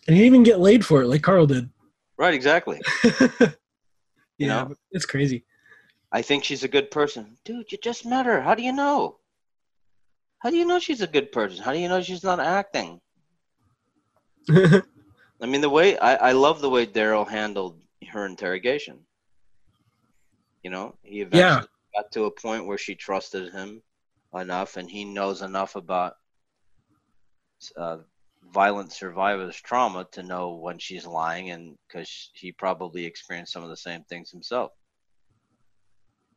And 0.07 0.17
he 0.17 0.23
didn't 0.23 0.35
even 0.35 0.43
get 0.43 0.61
laid 0.61 0.85
for 0.85 1.03
it 1.03 1.09
like 1.09 1.23
Carl 1.23 1.47
did. 1.47 1.69
Right, 2.17 2.35
exactly. 2.35 2.81
yeah, 4.39 4.65
know? 4.65 4.75
it's 4.93 5.07
crazy. 5.07 5.45
I 6.11 6.23
think 6.23 6.45
she's 6.45 6.65
a 6.65 6.69
good 6.69 6.91
person. 6.91 7.37
Dude, 7.45 7.71
you 7.71 7.79
just 7.83 8.07
met 8.07 8.27
her. 8.27 8.41
How 8.41 8.55
do 8.55 8.63
you 8.63 8.73
know? 8.73 9.19
How 10.39 10.51
do 10.51 10.57
you 10.57 10.65
know 10.65 10.79
she's 10.79 11.03
a 11.03 11.07
good 11.07 11.33
person? 11.33 11.63
How 11.63 11.73
do 11.73 11.79
you 11.79 11.89
know 11.89 12.01
she's 12.01 12.25
not 12.25 12.41
acting? 12.41 13.01
I 14.51 15.47
mean, 15.47 15.61
the 15.61 15.69
way 15.69 15.99
I, 15.99 16.31
I 16.31 16.33
love 16.33 16.61
the 16.61 16.71
way 16.71 16.87
Daryl 16.87 17.29
handled 17.29 17.81
her 18.11 18.25
interrogation. 18.25 19.01
You 20.63 20.71
know, 20.71 20.97
he 21.03 21.21
eventually 21.21 21.41
Yeah. 21.41 21.63
Got 21.95 22.13
to 22.13 22.25
a 22.25 22.31
point 22.31 22.67
where 22.67 22.79
she 22.79 22.95
trusted 22.95 23.53
him 23.53 23.83
enough, 24.35 24.77
and 24.77 24.91
he 24.91 25.05
knows 25.05 25.43
enough 25.43 25.77
about 25.77 26.15
uh, 27.77 27.99
violent 28.53 28.93
survivors' 28.93 29.61
trauma 29.61 30.07
to 30.13 30.23
know 30.23 30.55
when 30.55 30.79
she's 30.79 31.07
lying, 31.07 31.51
and 31.51 31.77
because 31.87 32.31
he 32.35 32.53
probably 32.53 33.05
experienced 33.05 33.53
some 33.53 33.63
of 33.63 33.71
the 33.71 33.77
same 33.77 34.05
things 34.05 34.31
himself. 34.31 34.73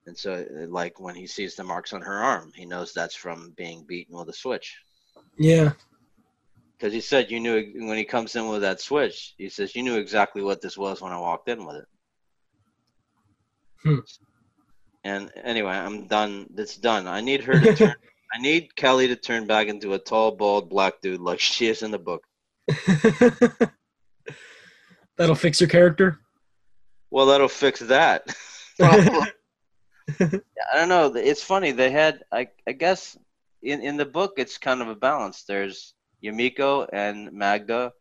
And 0.07 0.17
so, 0.17 0.45
like 0.67 0.99
when 0.99 1.15
he 1.15 1.27
sees 1.27 1.55
the 1.55 1.63
marks 1.63 1.93
on 1.93 2.01
her 2.01 2.17
arm, 2.23 2.51
he 2.55 2.65
knows 2.65 2.91
that's 2.93 3.15
from 3.15 3.53
being 3.55 3.85
beaten 3.87 4.17
with 4.17 4.29
a 4.29 4.33
switch. 4.33 4.75
Yeah. 5.37 5.73
Because 6.77 6.93
he 6.93 7.01
said 7.01 7.29
you 7.29 7.39
knew 7.39 7.73
when 7.87 7.97
he 7.97 8.05
comes 8.05 8.35
in 8.35 8.47
with 8.47 8.61
that 8.61 8.81
switch, 8.81 9.35
he 9.37 9.49
says 9.49 9.75
you 9.75 9.83
knew 9.83 9.97
exactly 9.97 10.41
what 10.41 10.61
this 10.61 10.77
was 10.77 11.01
when 11.01 11.11
I 11.11 11.19
walked 11.19 11.47
in 11.47 11.65
with 11.65 11.75
it. 11.75 11.85
Hmm. 13.83 13.99
And 15.03 15.31
anyway, 15.43 15.73
I'm 15.73 16.07
done. 16.07 16.47
It's 16.57 16.77
done. 16.77 17.07
I 17.07 17.21
need 17.21 17.43
her 17.43 17.59
to 17.59 17.75
turn. 17.75 17.95
I 18.33 18.39
need 18.39 18.75
Kelly 18.75 19.09
to 19.09 19.15
turn 19.17 19.45
back 19.45 19.67
into 19.67 19.93
a 19.93 19.99
tall, 19.99 20.31
bald 20.31 20.69
black 20.69 21.01
dude 21.01 21.19
like 21.19 21.41
she 21.41 21.67
is 21.67 21.83
in 21.83 21.91
the 21.91 21.99
book. 21.99 22.23
That'll 25.17 25.35
fix 25.35 25.59
your 25.59 25.67
character. 25.69 26.19
Well, 27.09 27.25
that'll 27.25 27.49
fix 27.49 27.81
that. 27.81 28.33
I 28.81 29.31
don't 30.73 30.89
know. 30.89 31.13
It's 31.13 31.43
funny. 31.43 31.71
They 31.71 31.91
had, 31.91 32.23
I, 32.31 32.47
I 32.65 32.71
guess, 32.71 33.17
in 33.61 33.81
in 33.81 33.97
the 33.97 34.05
book, 34.05 34.35
it's 34.37 34.57
kind 34.57 34.81
of 34.81 34.87
a 34.87 34.95
balance. 34.95 35.43
There's 35.43 35.93
Yumiko 36.23 36.87
and 36.91 37.33
Magda, 37.33 37.91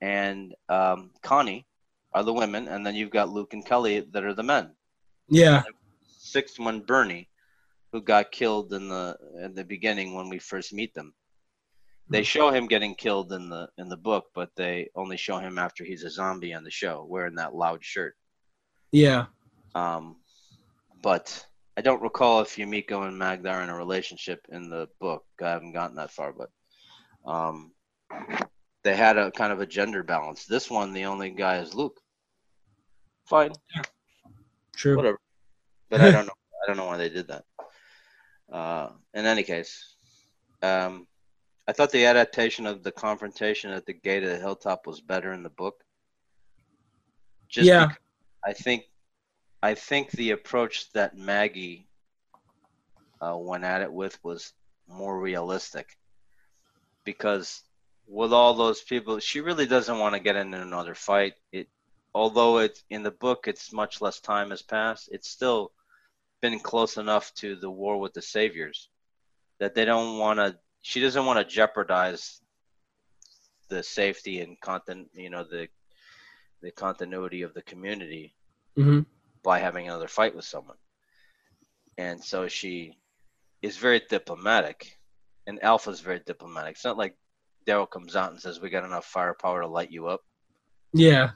and 0.00 0.54
um, 0.70 1.10
Connie 1.22 1.66
are 2.14 2.24
the 2.24 2.32
women, 2.32 2.66
and 2.66 2.84
then 2.84 2.94
you've 2.94 3.10
got 3.10 3.28
Luke 3.28 3.52
and 3.52 3.64
Kelly 3.64 4.00
that 4.00 4.24
are 4.24 4.34
the 4.34 4.42
men. 4.42 4.70
Yeah. 5.28 5.62
Sixth 6.30 6.58
one, 6.58 6.80
Bernie, 6.80 7.28
who 7.92 8.00
got 8.00 8.32
killed 8.32 8.72
in 8.72 8.88
the 8.88 9.16
in 9.42 9.54
the 9.54 9.64
beginning 9.64 10.14
when 10.14 10.28
we 10.28 10.38
first 10.38 10.72
meet 10.72 10.94
them. 10.94 11.12
They 12.08 12.24
show 12.24 12.50
him 12.50 12.66
getting 12.66 12.96
killed 12.96 13.32
in 13.32 13.48
the 13.48 13.68
in 13.78 13.88
the 13.88 13.96
book, 13.96 14.26
but 14.34 14.50
they 14.56 14.90
only 14.96 15.16
show 15.16 15.38
him 15.38 15.58
after 15.58 15.84
he's 15.84 16.02
a 16.02 16.10
zombie 16.10 16.54
on 16.54 16.64
the 16.64 16.70
show, 16.70 17.06
wearing 17.08 17.36
that 17.36 17.54
loud 17.54 17.84
shirt. 17.84 18.16
Yeah. 18.90 19.26
Um, 19.76 20.16
but 21.02 21.46
I 21.76 21.82
don't 21.82 22.02
recall 22.02 22.40
if 22.40 22.56
Yumiko 22.56 23.06
and 23.06 23.16
Magda 23.16 23.50
are 23.50 23.62
in 23.62 23.68
a 23.68 23.76
relationship 23.76 24.44
in 24.50 24.68
the 24.68 24.88
book. 25.00 25.24
I 25.40 25.50
haven't 25.50 25.72
gotten 25.72 25.96
that 25.96 26.10
far, 26.10 26.32
but 26.32 26.50
um, 27.24 27.72
they 28.82 28.96
had 28.96 29.16
a 29.16 29.30
kind 29.30 29.52
of 29.52 29.60
a 29.60 29.66
gender 29.66 30.02
balance. 30.02 30.46
This 30.46 30.68
one, 30.68 30.92
the 30.92 31.04
only 31.04 31.30
guy 31.30 31.58
is 31.58 31.74
Luke. 31.74 32.00
Fine, 33.26 33.52
True. 34.74 34.96
whatever. 34.96 35.20
But 35.90 36.00
I 36.00 36.10
don't 36.12 36.26
know. 36.26 36.32
I 36.62 36.66
don't 36.66 36.76
know 36.76 36.86
why 36.86 36.96
they 36.96 37.08
did 37.08 37.28
that. 37.28 37.44
Uh, 38.52 38.90
in 39.14 39.26
any 39.26 39.42
case, 39.42 39.96
um, 40.62 41.06
I 41.68 41.72
thought 41.72 41.90
the 41.92 42.06
adaptation 42.06 42.66
of 42.66 42.82
the 42.82 42.92
confrontation 42.92 43.70
at 43.70 43.86
the 43.86 43.92
gate 43.92 44.24
of 44.24 44.30
the 44.30 44.38
hilltop 44.38 44.86
was 44.86 45.00
better 45.00 45.32
in 45.32 45.42
the 45.42 45.50
book. 45.50 45.84
Just 47.48 47.68
Yeah. 47.68 47.90
I 48.44 48.52
think, 48.52 48.84
I 49.62 49.74
think 49.74 50.10
the 50.10 50.30
approach 50.30 50.90
that 50.92 51.16
Maggie 51.16 51.88
uh, 53.20 53.36
went 53.36 53.64
at 53.64 53.82
it 53.82 53.92
with 53.92 54.18
was 54.24 54.52
more 54.88 55.20
realistic, 55.20 55.96
because 57.04 57.62
with 58.06 58.32
all 58.32 58.54
those 58.54 58.82
people, 58.82 59.18
she 59.20 59.40
really 59.40 59.66
doesn't 59.66 59.98
want 59.98 60.14
to 60.14 60.20
get 60.20 60.36
into 60.36 60.60
another 60.60 60.94
fight. 60.94 61.34
It, 61.52 61.68
although 62.14 62.58
it's 62.58 62.82
in 62.90 63.02
the 63.02 63.10
book, 63.10 63.46
it's 63.46 63.72
much 63.72 64.00
less 64.00 64.20
time 64.20 64.50
has 64.50 64.62
passed. 64.62 65.08
It's 65.12 65.30
still 65.30 65.72
been 66.40 66.58
close 66.58 66.96
enough 66.96 67.32
to 67.34 67.56
the 67.56 67.70
war 67.70 67.98
with 67.98 68.12
the 68.12 68.22
saviors 68.22 68.88
that 69.58 69.74
they 69.74 69.84
don't 69.84 70.18
want 70.18 70.38
to. 70.38 70.58
She 70.82 71.00
doesn't 71.00 71.26
want 71.26 71.38
to 71.38 71.54
jeopardize 71.54 72.40
the 73.68 73.82
safety 73.82 74.40
and 74.40 74.60
content, 74.60 75.08
you 75.14 75.30
know, 75.30 75.44
the 75.44 75.68
the 76.62 76.70
continuity 76.70 77.42
of 77.42 77.54
the 77.54 77.62
community 77.62 78.34
hmm 78.76 79.00
by 79.42 79.58
having 79.58 79.88
another 79.88 80.08
fight 80.08 80.34
with 80.36 80.44
someone. 80.44 80.76
And 81.96 82.22
so 82.22 82.46
she 82.46 82.98
is 83.62 83.78
very 83.78 84.02
diplomatic, 84.10 84.98
and 85.46 85.62
alpha 85.62 85.90
is 85.90 86.00
very 86.00 86.20
diplomatic. 86.26 86.72
It's 86.72 86.84
not 86.84 86.98
like 86.98 87.16
Daryl 87.66 87.90
comes 87.90 88.16
out 88.16 88.32
and 88.32 88.40
says, 88.40 88.60
"We 88.60 88.70
got 88.70 88.84
enough 88.84 89.06
firepower 89.06 89.62
to 89.62 89.66
light 89.66 89.90
you 89.90 90.08
up." 90.08 90.20
Yeah. 90.92 91.30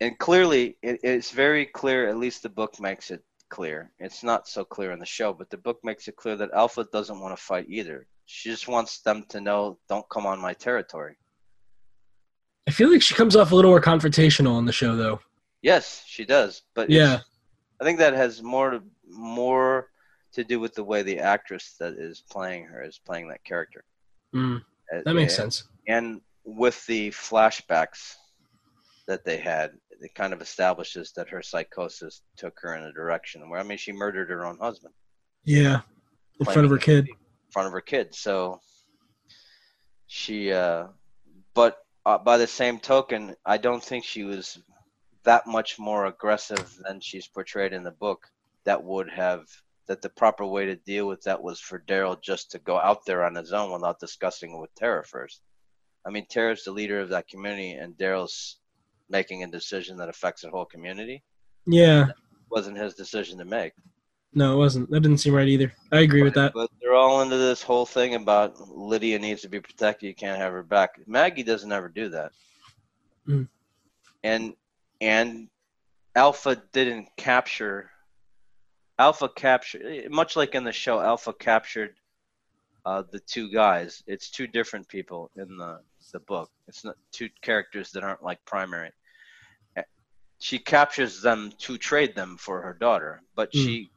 And 0.00 0.18
clearly 0.18 0.76
it, 0.82 1.00
it's 1.02 1.30
very 1.30 1.66
clear 1.66 2.08
at 2.08 2.16
least 2.16 2.42
the 2.42 2.48
book 2.48 2.78
makes 2.80 3.10
it 3.10 3.22
clear 3.50 3.90
it's 3.98 4.22
not 4.22 4.46
so 4.46 4.64
clear 4.64 4.92
in 4.92 4.98
the 4.98 5.06
show 5.06 5.32
but 5.32 5.48
the 5.50 5.56
book 5.56 5.78
makes 5.82 6.06
it 6.08 6.16
clear 6.16 6.36
that 6.36 6.50
alpha 6.52 6.86
doesn't 6.92 7.18
want 7.20 7.36
to 7.36 7.42
fight 7.42 7.64
either 7.68 8.06
she 8.26 8.50
just 8.50 8.68
wants 8.68 9.00
them 9.00 9.24
to 9.28 9.40
know 9.40 9.78
don't 9.88 10.08
come 10.10 10.26
on 10.26 10.38
my 10.40 10.52
territory 10.52 11.16
I 12.66 12.70
feel 12.70 12.92
like 12.92 13.00
she 13.00 13.14
comes 13.14 13.34
off 13.34 13.50
a 13.52 13.54
little 13.56 13.70
more 13.70 13.80
confrontational 13.80 14.52
on 14.54 14.66
the 14.66 14.72
show, 14.72 14.94
though. 14.96 15.20
yes 15.62 16.04
she 16.06 16.24
does 16.24 16.62
but 16.74 16.90
Yeah. 16.90 17.20
i 17.80 17.84
think 17.84 17.98
that 17.98 18.12
has 18.12 18.42
more 18.42 18.70
to, 18.70 18.82
more 19.10 19.88
to 20.32 20.44
do 20.44 20.60
with 20.60 20.74
the 20.74 20.84
way 20.84 21.02
the 21.02 21.18
actress 21.18 21.74
that 21.80 21.94
is 21.94 22.22
playing 22.30 22.64
her 22.66 22.82
is 22.82 22.98
playing 22.98 23.28
that 23.28 23.42
character 23.44 23.84
Mm, 24.34 24.62
Uh, 24.94 25.00
that 25.06 25.14
makes 25.14 25.38
and- 25.38 25.54
sense. 25.54 25.68
and 25.86 26.20
with 26.44 26.84
the 26.86 27.08
flashbacks 27.12 28.16
that 29.06 29.24
they 29.24 29.38
had 29.38 29.72
it 30.00 30.14
kind 30.14 30.32
of 30.32 30.40
establishes 30.40 31.12
that 31.16 31.28
her 31.28 31.42
psychosis 31.42 32.22
took 32.36 32.54
her 32.60 32.74
in 32.76 32.84
a 32.84 32.92
direction 32.92 33.48
where 33.48 33.60
i 33.60 33.62
mean 33.62 33.78
she 33.78 33.92
murdered 33.92 34.28
her 34.30 34.44
own 34.46 34.58
husband 34.58 34.94
Yeah. 35.44 35.80
In 36.40 36.44
front 36.46 36.64
of 36.64 36.70
her 36.70 36.78
kid. 36.78 37.08
in 37.08 37.16
front 37.50 37.66
of 37.66 37.72
her 37.72 37.80
kid 37.80 38.14
so 38.14 38.60
she 40.06 40.52
uh 40.52 40.86
but 41.54 41.78
uh, 42.06 42.18
by 42.18 42.36
the 42.38 42.46
same 42.46 42.78
token 42.78 43.34
i 43.44 43.56
don't 43.58 43.82
think 43.82 44.04
she 44.04 44.24
was 44.24 44.58
that 45.24 45.46
much 45.46 45.78
more 45.78 46.06
aggressive 46.06 46.74
than 46.84 47.00
she's 47.00 47.26
portrayed 47.26 47.72
in 47.72 47.82
the 47.84 47.90
book 47.90 48.26
that 48.64 48.82
would 48.82 49.10
have 49.10 49.44
that 49.86 50.00
the 50.02 50.08
proper 50.08 50.46
way 50.46 50.66
to 50.66 50.76
deal 50.76 51.06
with 51.06 51.22
that 51.22 51.42
was 51.42 51.60
for 51.60 51.80
daryl 51.88 52.20
just 52.22 52.50
to 52.52 52.58
go 52.60 52.78
out 52.78 53.04
there 53.04 53.24
on 53.24 53.34
his 53.34 53.52
own 53.52 53.72
without 53.72 53.98
discussing 54.00 54.52
it 54.54 54.58
with 54.60 54.74
tara 54.74 55.04
first 55.04 55.40
i 56.06 56.10
mean 56.10 56.26
tara's 56.30 56.64
the 56.64 56.70
leader 56.70 57.00
of 57.00 57.08
that 57.10 57.28
community 57.28 57.72
and 57.72 57.94
daryl's 57.98 58.58
making 59.10 59.42
a 59.44 59.46
decision 59.46 59.96
that 59.96 60.08
affects 60.08 60.42
the 60.42 60.50
whole 60.50 60.64
community 60.64 61.22
Yeah. 61.66 62.06
wasn't 62.50 62.76
his 62.78 62.94
decision 62.94 63.38
to 63.38 63.44
make 63.44 63.72
No, 64.34 64.54
it 64.54 64.56
wasn't. 64.58 64.90
That 64.90 65.00
didn't 65.00 65.18
seem 65.18 65.34
right 65.34 65.48
either. 65.48 65.72
I 65.90 66.00
agree 66.00 66.22
with 66.22 66.34
that. 66.34 66.52
But 66.52 66.70
they're 66.80 66.94
all 66.94 67.22
into 67.22 67.38
this 67.38 67.62
whole 67.62 67.86
thing 67.86 68.14
about 68.14 68.60
Lydia 68.68 69.18
needs 69.18 69.40
to 69.42 69.48
be 69.48 69.58
protected. 69.60 70.06
You 70.06 70.14
can't 70.14 70.38
have 70.38 70.52
her 70.52 70.62
back. 70.62 70.90
Maggie 71.06 71.42
doesn't 71.42 71.72
ever 71.72 71.88
do 71.88 72.10
that. 72.10 72.32
Mm. 73.26 73.48
And 74.22 74.54
and 75.00 75.48
Alpha 76.14 76.62
didn't 76.72 77.08
capture. 77.16 77.90
Alpha 78.98 79.28
captured 79.30 80.10
much 80.10 80.36
like 80.36 80.54
in 80.54 80.64
the 80.64 80.72
show. 80.72 81.00
Alpha 81.00 81.32
captured 81.32 81.94
uh, 82.84 83.02
the 83.10 83.20
two 83.20 83.50
guys. 83.50 84.02
It's 84.06 84.28
two 84.30 84.46
different 84.46 84.86
people 84.88 85.30
in 85.36 85.56
the 85.56 85.80
the 86.12 86.20
book. 86.20 86.50
It's 86.68 86.84
not 86.84 86.96
two 87.12 87.28
characters 87.42 87.92
that 87.92 88.02
aren't 88.04 88.22
like 88.22 88.44
primary. 88.44 88.90
She 90.38 90.58
captures 90.58 91.20
them 91.20 91.52
to 91.58 91.78
trade 91.78 92.14
them 92.14 92.36
for 92.38 92.62
her 92.62 92.74
daughter, 92.74 93.22
but 93.34 93.52
Mm. 93.52 93.64
she 93.64 93.90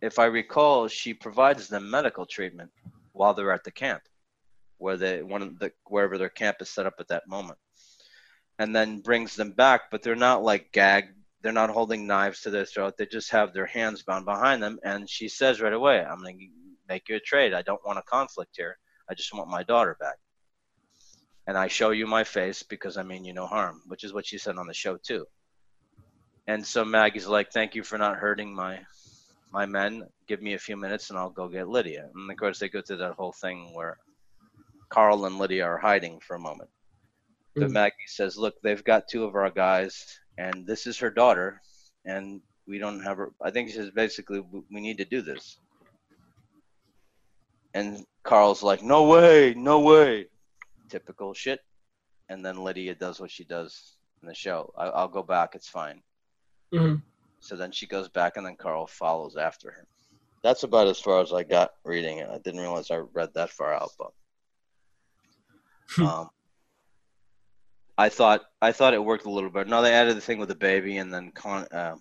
if 0.00 0.18
I 0.18 0.26
recall, 0.26 0.88
she 0.88 1.12
provides 1.12 1.68
them 1.68 1.90
medical 1.90 2.24
treatment 2.26 2.70
while 3.12 3.34
they're 3.34 3.52
at 3.52 3.64
the 3.64 3.72
camp, 3.72 4.02
where 4.78 4.96
they 4.96 5.22
one 5.22 5.42
of 5.42 5.58
the 5.58 5.72
wherever 5.86 6.18
their 6.18 6.28
camp 6.28 6.58
is 6.60 6.70
set 6.70 6.86
up 6.86 6.94
at 7.00 7.08
that 7.08 7.26
moment, 7.28 7.58
and 8.58 8.74
then 8.74 9.00
brings 9.00 9.34
them 9.34 9.52
back. 9.52 9.90
But 9.90 10.02
they're 10.02 10.14
not 10.14 10.42
like 10.42 10.72
gagged. 10.72 11.14
They're 11.42 11.52
not 11.52 11.70
holding 11.70 12.06
knives 12.06 12.42
to 12.42 12.50
their 12.50 12.64
throat. 12.64 12.96
They 12.96 13.06
just 13.06 13.30
have 13.30 13.52
their 13.52 13.66
hands 13.66 14.02
bound 14.02 14.24
behind 14.24 14.62
them. 14.62 14.78
And 14.82 15.08
she 15.08 15.28
says 15.28 15.60
right 15.60 15.72
away, 15.72 16.04
"I'm 16.04 16.20
going 16.20 16.38
to 16.38 16.48
make 16.88 17.08
you 17.08 17.16
a 17.16 17.20
trade. 17.20 17.54
I 17.54 17.62
don't 17.62 17.84
want 17.84 17.98
a 17.98 18.02
conflict 18.02 18.56
here. 18.56 18.78
I 19.08 19.14
just 19.14 19.32
want 19.32 19.48
my 19.48 19.62
daughter 19.62 19.96
back." 20.00 20.18
And 21.46 21.56
I 21.56 21.68
show 21.68 21.90
you 21.90 22.06
my 22.06 22.24
face 22.24 22.62
because 22.62 22.96
I 22.96 23.02
mean 23.02 23.24
you 23.24 23.32
no 23.32 23.46
harm, 23.46 23.82
which 23.86 24.04
is 24.04 24.12
what 24.12 24.26
she 24.26 24.38
said 24.38 24.58
on 24.58 24.66
the 24.66 24.74
show 24.74 24.96
too. 24.96 25.26
And 26.48 26.66
so 26.66 26.82
Maggie's 26.84 27.26
like, 27.26 27.52
"Thank 27.52 27.74
you 27.74 27.84
for 27.84 27.98
not 27.98 28.16
hurting 28.16 28.54
my 28.54 28.80
my 29.52 29.64
men 29.66 30.02
give 30.26 30.42
me 30.42 30.54
a 30.54 30.58
few 30.58 30.76
minutes 30.76 31.08
and 31.08 31.18
I'll 31.18 31.30
go 31.30 31.48
get 31.48 31.68
Lydia. 31.68 32.10
And 32.14 32.30
of 32.30 32.36
course, 32.36 32.58
they 32.58 32.68
go 32.68 32.82
through 32.82 32.98
that 32.98 33.14
whole 33.14 33.32
thing 33.32 33.74
where 33.74 33.96
Carl 34.90 35.24
and 35.26 35.38
Lydia 35.38 35.64
are 35.64 35.78
hiding 35.78 36.20
for 36.20 36.36
a 36.36 36.40
moment. 36.40 36.70
But 37.54 37.70
Mm. 37.70 37.72
Maggie 37.72 38.06
says, 38.06 38.36
Look, 38.36 38.54
they've 38.62 38.84
got 38.84 39.08
two 39.08 39.24
of 39.24 39.34
our 39.34 39.50
guys, 39.50 40.18
and 40.36 40.66
this 40.66 40.86
is 40.86 40.98
her 40.98 41.10
daughter, 41.10 41.60
and 42.04 42.42
we 42.66 42.78
don't 42.78 43.00
have 43.02 43.16
her. 43.18 43.32
I 43.42 43.50
think 43.50 43.68
she 43.70 43.76
says 43.76 43.90
basically, 43.90 44.40
"We- 44.40 44.64
we 44.70 44.80
need 44.80 44.98
to 44.98 45.04
do 45.06 45.22
this. 45.22 45.58
And 47.74 48.06
Carl's 48.22 48.62
like, 48.62 48.82
No 48.82 49.08
way, 49.08 49.54
no 49.54 49.80
way. 49.80 50.28
Typical 50.88 51.32
shit. 51.34 51.60
And 52.28 52.44
then 52.44 52.62
Lydia 52.64 52.94
does 52.94 53.18
what 53.20 53.30
she 53.30 53.44
does 53.44 53.96
in 54.22 54.28
the 54.28 54.34
show. 54.34 54.72
I, 54.76 54.86
I'll 54.88 55.08
go 55.08 55.22
back, 55.22 55.54
it's 55.54 55.68
fine. 55.68 56.02
Mhm. 56.72 57.02
So 57.40 57.56
then 57.56 57.72
she 57.72 57.86
goes 57.86 58.08
back, 58.08 58.36
and 58.36 58.44
then 58.44 58.56
Carl 58.56 58.86
follows 58.86 59.36
after 59.36 59.70
her. 59.70 59.86
That's 60.42 60.62
about 60.62 60.88
as 60.88 61.00
far 61.00 61.20
as 61.20 61.32
I 61.32 61.42
got 61.42 61.72
reading 61.84 62.18
it. 62.18 62.28
I 62.28 62.38
didn't 62.38 62.60
realize 62.60 62.90
I 62.90 62.96
read 62.96 63.32
that 63.34 63.50
far 63.50 63.74
out, 63.74 63.90
but 63.98 64.12
um, 65.98 66.30
I 67.96 68.08
thought 68.08 68.42
I 68.62 68.72
thought 68.72 68.94
it 68.94 69.04
worked 69.04 69.26
a 69.26 69.30
little 69.30 69.50
bit. 69.50 69.66
No, 69.66 69.82
they 69.82 69.92
added 69.92 70.16
the 70.16 70.20
thing 70.20 70.38
with 70.38 70.48
the 70.48 70.54
baby, 70.54 70.98
and 70.98 71.12
then 71.12 71.32
Con, 71.32 71.66
uh, 71.72 71.96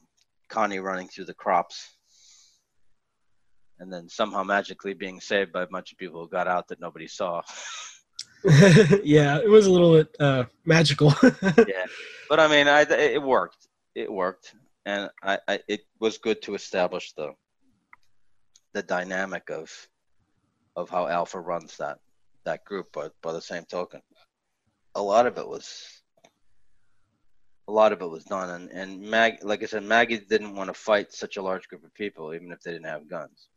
Connie 0.49 0.79
running 0.79 1.07
through 1.07 1.25
the 1.25 1.33
crops, 1.33 1.95
and 3.79 3.91
then 3.91 4.07
somehow 4.07 4.43
magically 4.43 4.93
being 4.93 5.19
saved 5.19 5.51
by 5.51 5.63
a 5.63 5.67
bunch 5.67 5.91
of 5.91 5.97
people 5.97 6.21
who 6.21 6.29
got 6.29 6.47
out 6.47 6.67
that 6.67 6.79
nobody 6.79 7.07
saw. 7.07 7.41
yeah, 9.03 9.39
it 9.39 9.49
was 9.49 9.65
a 9.65 9.71
little 9.71 9.93
bit 9.93 10.15
uh, 10.19 10.43
magical. 10.65 11.13
yeah, 11.23 11.85
but 12.29 12.39
I 12.39 12.47
mean, 12.47 12.67
I 12.67 12.81
it 12.81 13.21
worked. 13.21 13.66
It 13.97 14.11
worked, 14.11 14.53
and 14.85 15.09
I, 15.23 15.39
I 15.47 15.59
it 15.67 15.81
was 15.99 16.19
good 16.19 16.39
to 16.43 16.53
establish 16.53 17.13
the 17.13 17.33
the 18.73 18.83
dynamic 18.83 19.49
of 19.49 19.71
of 20.75 20.89
how 20.89 21.07
Alpha 21.07 21.39
runs 21.39 21.77
that 21.77 21.97
that 22.45 22.63
group. 22.63 22.87
But 22.93 23.13
by 23.23 23.33
the 23.33 23.41
same 23.41 23.65
token, 23.65 24.01
a 24.93 25.01
lot 25.01 25.25
of 25.25 25.39
it 25.39 25.47
was 25.47 25.67
a 27.67 27.71
lot 27.71 27.91
of 27.91 28.01
it 28.01 28.09
was 28.09 28.23
done, 28.25 28.49
and 28.51 28.69
and 28.69 29.01
Mag, 29.01 29.43
like 29.43 29.63
I 29.63 29.65
said, 29.65 29.83
Maggie 29.83 30.19
didn't 30.19 30.55
want 30.55 30.67
to 30.69 30.75
fight 30.75 31.11
such 31.11 31.37
a 31.37 31.41
large 31.41 31.67
group 31.67 31.83
of 31.83 31.93
people, 31.95 32.35
even 32.35 32.51
if 32.51 32.61
they 32.61 32.71
didn't 32.73 32.85
have 32.85 33.09
guns. 33.09 33.49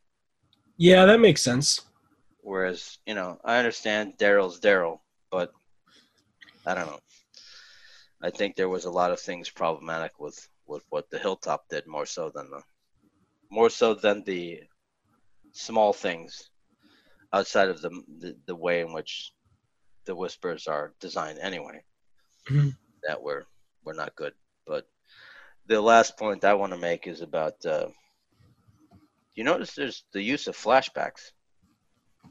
yeah, 0.77 1.05
that 1.05 1.19
makes 1.19 1.41
sense. 1.43 1.81
Whereas, 2.41 2.97
you 3.05 3.13
know, 3.13 3.39
I 3.45 3.57
understand 3.59 4.17
Daryl's 4.17 4.59
Daryl, 4.59 5.01
but 5.29 5.51
I 6.65 6.73
don't 6.73 6.87
know. 6.87 6.99
I 8.23 8.29
think 8.29 8.55
there 8.55 8.69
was 8.69 8.85
a 8.85 8.91
lot 8.91 9.11
of 9.11 9.19
things 9.19 9.49
problematic 9.49 10.19
with 10.19 10.37
with 10.65 10.83
what 10.89 11.09
the 11.09 11.19
Hilltop 11.19 11.67
did 11.69 11.87
more 11.87 12.05
so 12.05 12.29
than 12.29 12.49
the 12.49 12.61
more 13.49 13.69
so 13.69 13.93
than 13.93 14.23
the 14.23 14.61
small 15.53 15.93
things 15.93 16.49
outside 17.33 17.69
of 17.69 17.81
the 17.81 17.89
the, 18.19 18.37
the 18.45 18.55
way 18.55 18.81
in 18.81 18.93
which 18.93 19.33
the 20.05 20.15
whispers 20.15 20.67
are 20.67 20.93
designed 20.99 21.39
anyway 21.39 21.83
Mhm. 22.49 22.77
that 23.03 23.21
were 23.21 23.45
were 23.83 23.93
not 23.93 24.15
good. 24.15 24.33
But 24.65 24.87
the 25.67 25.81
last 25.81 26.17
point 26.17 26.43
I 26.43 26.53
want 26.53 26.73
to 26.73 26.77
make 26.79 27.07
is 27.07 27.21
about 27.21 27.65
uh, 27.65 27.89
you 29.35 29.43
notice 29.43 29.73
there's 29.73 30.03
the 30.13 30.21
use 30.21 30.47
of 30.47 30.55
flashbacks 30.57 31.31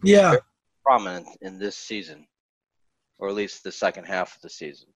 Yeah, 0.02 0.36
prominent 0.84 1.26
in 1.42 1.58
this 1.58 1.76
season, 1.76 2.26
or 3.18 3.28
at 3.28 3.34
least 3.34 3.64
the 3.64 3.72
second 3.72 4.04
half 4.04 4.36
of 4.36 4.42
the 4.42 4.50
season. 4.50 4.88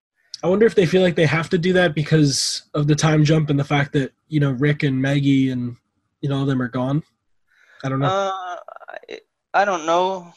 I 0.42 0.48
wonder 0.48 0.66
if 0.66 0.74
they 0.74 0.86
feel 0.86 1.02
like 1.02 1.14
they 1.14 1.26
have 1.26 1.48
to 1.50 1.58
do 1.58 1.72
that 1.74 1.94
because 1.94 2.62
of 2.74 2.86
the 2.86 2.94
time 2.94 3.24
jump 3.24 3.50
and 3.50 3.58
the 3.58 3.64
fact 3.64 3.92
that 3.92 4.12
you 4.28 4.40
know 4.40 4.50
Rick 4.52 4.82
and 4.82 5.00
Maggie 5.00 5.50
and 5.50 5.76
you 6.20 6.28
know 6.28 6.38
all 6.38 6.44
them 6.44 6.60
are 6.60 6.68
gone. 6.68 7.02
I 7.82 7.88
don't 7.88 8.00
know. 8.00 8.06
Uh, 8.06 8.56
I, 9.10 9.20
I 9.54 9.64
don't 9.64 9.86
know. 9.86 10.32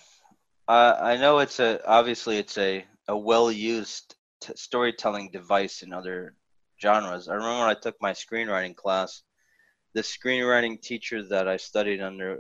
Uh, 0.68 0.98
I 1.00 1.18
know 1.18 1.40
it's 1.40 1.60
a 1.60 1.86
obviously 1.88 2.38
it's 2.38 2.58
a, 2.58 2.86
a 3.08 3.18
well 3.18 3.52
used 3.52 4.16
t- 4.42 4.54
storytelling 4.56 5.32
device 5.32 5.82
in 5.82 5.94
other 5.94 6.36
genres. 6.82 7.28
I 7.28 7.34
remember 7.36 7.60
when 7.60 7.70
I 7.70 7.80
took 7.80 7.96
my 8.02 8.12
screenwriting 8.12 8.76
class, 8.76 9.24
the 9.94 10.02
screenwriting 10.02 10.82
teacher 10.82 11.24
that 11.24 11.48
I 11.48 11.58
studied 11.58 12.02
under 12.02 12.40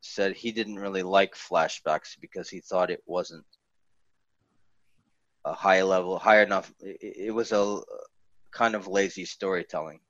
said 0.00 0.32
he 0.32 0.52
didn't 0.52 0.78
really 0.78 1.02
like 1.02 1.34
flashbacks 1.34 2.16
because 2.20 2.48
he 2.48 2.60
thought 2.60 2.90
it 2.90 3.02
wasn't 3.06 3.44
a 5.44 5.52
high 5.52 5.82
level, 5.82 6.18
high 6.18 6.42
enough. 6.42 6.72
It, 6.80 7.26
it 7.28 7.30
was 7.30 7.52
a 7.52 7.80
kind 8.52 8.74
of 8.74 8.86
lazy 8.86 9.24
storytelling, 9.24 10.00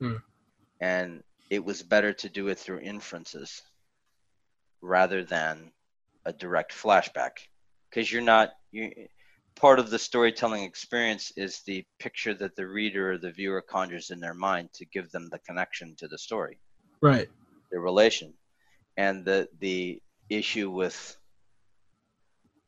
Hmm. 0.00 0.16
and 0.80 1.22
it 1.50 1.64
was 1.64 1.82
better 1.82 2.12
to 2.12 2.28
do 2.28 2.48
it 2.48 2.58
through 2.58 2.80
inferences 2.80 3.62
rather 4.82 5.24
than 5.24 5.72
a 6.24 6.32
direct 6.32 6.72
flashback 6.72 7.38
because 7.88 8.10
you're 8.12 8.22
not 8.22 8.50
you 8.72 8.90
part 9.54 9.78
of 9.78 9.90
the 9.90 9.98
storytelling 9.98 10.64
experience 10.64 11.32
is 11.36 11.62
the 11.62 11.84
picture 11.98 12.34
that 12.34 12.54
the 12.56 12.66
reader 12.66 13.12
or 13.12 13.18
the 13.18 13.30
viewer 13.30 13.62
conjures 13.62 14.10
in 14.10 14.20
their 14.20 14.34
mind 14.34 14.68
to 14.74 14.84
give 14.86 15.10
them 15.12 15.28
the 15.30 15.38
connection 15.40 15.94
to 15.96 16.08
the 16.08 16.18
story 16.18 16.58
right. 17.00 17.28
the 17.72 17.78
relation 17.78 18.34
and 18.96 19.24
the 19.24 19.48
the 19.60 20.00
issue 20.28 20.70
with 20.70 21.16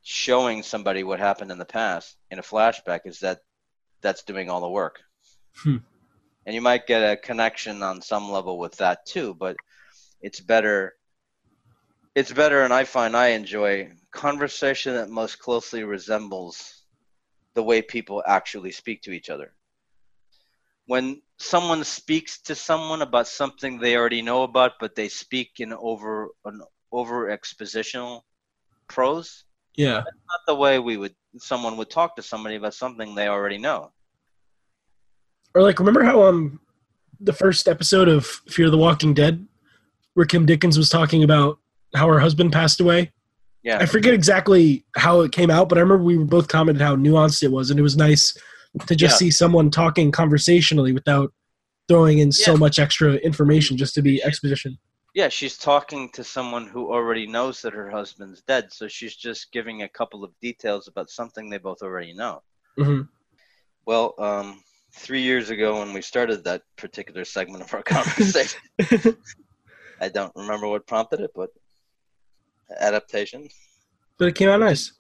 showing 0.09 0.63
somebody 0.63 1.05
what 1.05 1.19
happened 1.21 1.51
in 1.51 1.59
the 1.59 1.67
past 1.67 2.17
in 2.31 2.39
a 2.39 2.43
flashback 2.43 3.01
is 3.05 3.21
that 3.21 3.41
that's 4.01 4.23
doing 4.23 4.49
all 4.49 4.63
the 4.63 4.69
work 4.69 5.01
Hmm. 5.63 5.77
and 6.47 6.55
you 6.55 6.63
might 6.63 6.87
get 6.87 7.03
a 7.03 7.17
connection 7.19 7.83
on 7.83 8.01
some 8.01 8.31
level 8.31 8.59
with 8.59 8.75
that 8.79 9.05
too 9.05 9.35
but 9.35 9.55
it's 10.23 10.41
better 10.41 10.95
it's 12.15 12.33
better 12.33 12.63
and 12.63 12.73
i 12.73 12.85
find 12.85 13.15
i 13.15 13.29
enjoy 13.29 13.91
conversation 14.11 14.95
that 14.95 15.11
most 15.11 15.41
closely 15.41 15.85
resembles 15.85 16.85
the 17.53 17.63
way 17.63 17.83
people 17.83 18.23
actually 18.27 18.73
speak 18.73 19.03
to 19.03 19.13
each 19.13 19.29
other 19.29 19.53
when 20.87 21.21
someone 21.37 21.85
speaks 21.85 22.41
to 22.41 22.55
someone 22.55 23.03
about 23.03 23.29
something 23.29 23.79
they 23.79 23.95
already 23.95 24.23
know 24.23 24.43
about 24.43 24.73
but 24.81 24.95
they 24.95 25.09
speak 25.09 25.51
in 25.59 25.75
over 25.75 26.29
an 26.47 26.63
over 26.93 27.29
expositional 27.29 28.23
prose 28.89 29.45
Yeah. 29.79 29.99
not 30.01 30.41
the 30.47 30.55
way 30.55 30.79
we 30.79 30.97
would 30.99 31.15
someone 31.39 31.77
would 31.79 31.89
talk 31.89 32.17
to 32.17 32.23
somebody 32.23 32.57
about 32.57 32.75
something 32.75 33.15
they 33.15 33.29
already 33.29 33.59
know 33.59 33.93
Or 35.55 35.63
like, 35.63 35.79
remember 35.79 36.03
how 36.05 36.25
um 36.25 36.61
the 37.21 37.33
first 37.33 37.67
episode 37.69 38.09
of 38.09 38.27
Fear 38.27 38.71
the 38.71 38.79
Walking 38.79 39.13
Dead, 39.15 39.47
where 40.15 40.27
Kim 40.27 40.47
Dickens 40.47 40.77
was 40.79 40.89
talking 40.89 41.25
about 41.25 41.59
how 41.95 42.07
her 42.09 42.19
husband 42.21 42.53
passed 42.53 42.81
away. 42.81 43.13
yeah 43.63 43.79
I 43.79 43.87
forget 43.87 44.15
exactly 44.15 44.85
how 44.97 45.21
it 45.23 45.33
came 45.33 45.51
out, 45.51 45.69
but 45.69 45.79
I 45.79 45.81
remember 45.81 46.05
we 46.05 46.17
both 46.19 46.49
commented 46.49 46.83
how 46.83 46.95
nuanced 46.97 47.43
it 47.43 47.51
was, 47.53 47.71
and 47.71 47.79
it 47.79 47.83
was 47.83 47.97
nice 47.97 48.37
to 48.87 48.95
just 48.95 49.15
Yeah. 49.15 49.19
see 49.19 49.31
someone 49.31 49.71
talking 49.71 50.11
conversationally 50.13 50.93
without 50.93 51.33
throwing 51.89 52.19
in 52.19 52.31
so 52.31 52.57
much 52.57 52.79
extra 52.79 53.15
information 53.15 53.77
just 53.77 53.95
to 53.95 54.03
be 54.03 54.23
exposition. 54.23 54.79
Yeah 55.19 55.29
she's 55.29 55.59
talking 55.59 56.09
to 56.11 56.23
someone 56.23 56.65
who 56.69 56.93
already 56.93 57.27
knows 57.27 57.61
that 57.61 57.73
her 57.73 57.91
husband's 57.91 58.41
dead 58.43 58.73
so 58.73 58.87
she's 58.87 59.17
just 59.17 59.51
giving 59.51 59.83
a 59.83 59.89
couple 59.89 60.23
of 60.23 60.31
details 60.41 60.87
about 60.87 61.11
something 61.11 61.51
they 61.51 61.59
both 61.59 61.83
already 61.83 62.13
know 62.13 62.41
hmm 62.77 63.01
well 63.85 64.15
um 64.21 64.63
three 64.93 65.23
years 65.23 65.51
ago 65.51 65.81
when 65.81 65.93
we 65.93 66.01
started 66.01 66.45
that 66.45 66.63
particular 66.77 67.25
segment 67.25 67.65
of 67.65 67.75
our 67.75 67.83
conversation 67.97 68.61
i 70.01 70.09
don't 70.09 70.33
remember 70.37 70.69
what 70.69 70.87
prompted 70.87 71.19
it 71.19 71.33
but 71.35 71.51
adaptation 72.79 73.49
but 74.19 74.29
it 74.29 74.37
came 74.37 74.49
out 74.51 74.61
nice. 74.61 74.93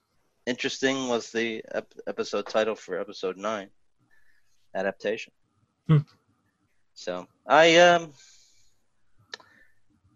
interesting 0.46 1.06
was 1.06 1.30
the 1.30 1.62
ep- 1.72 1.94
episode 2.08 2.46
title 2.48 2.74
for 2.74 2.98
episode 2.98 3.36
nine 3.36 3.70
adaptation 4.74 5.32
Hmm. 5.86 5.98
so 6.94 7.24
i 7.46 7.76
um 7.76 8.12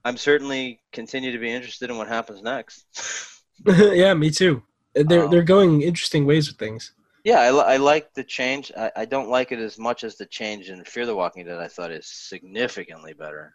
i'm 0.05 0.17
certainly 0.17 0.81
continue 0.93 1.33
to 1.33 1.39
be 1.39 1.51
interested 1.51 1.91
in 1.91 1.97
what 1.97 2.09
happens 2.09 2.43
next. 2.43 2.87
Yeah, 3.67 4.15
me 4.15 4.31
too. 4.31 4.63
They're 4.95 5.25
Um, 5.25 5.31
they're 5.31 5.43
going 5.57 5.83
interesting 5.83 6.27
ways 6.27 6.49
with 6.49 6.59
things. 6.59 6.93
yeah 7.25 7.41
I, 7.41 7.75
I 7.75 7.77
like 7.77 8.13
the 8.15 8.25
change. 8.25 8.73
I, 8.77 8.91
I 8.97 9.05
don't 9.05 9.29
like 9.29 9.53
it 9.53 9.59
as 9.61 9.79
much 9.79 10.03
as 10.05 10.17
the 10.17 10.27
change 10.27 10.69
in 10.71 10.85
fear 10.85 11.07
the 11.07 11.15
walking 11.15 11.45
dead. 11.47 11.59
I 11.59 11.69
thought 11.69 11.93
is 11.93 12.07
significantly 12.09 13.13
better. 13.13 13.55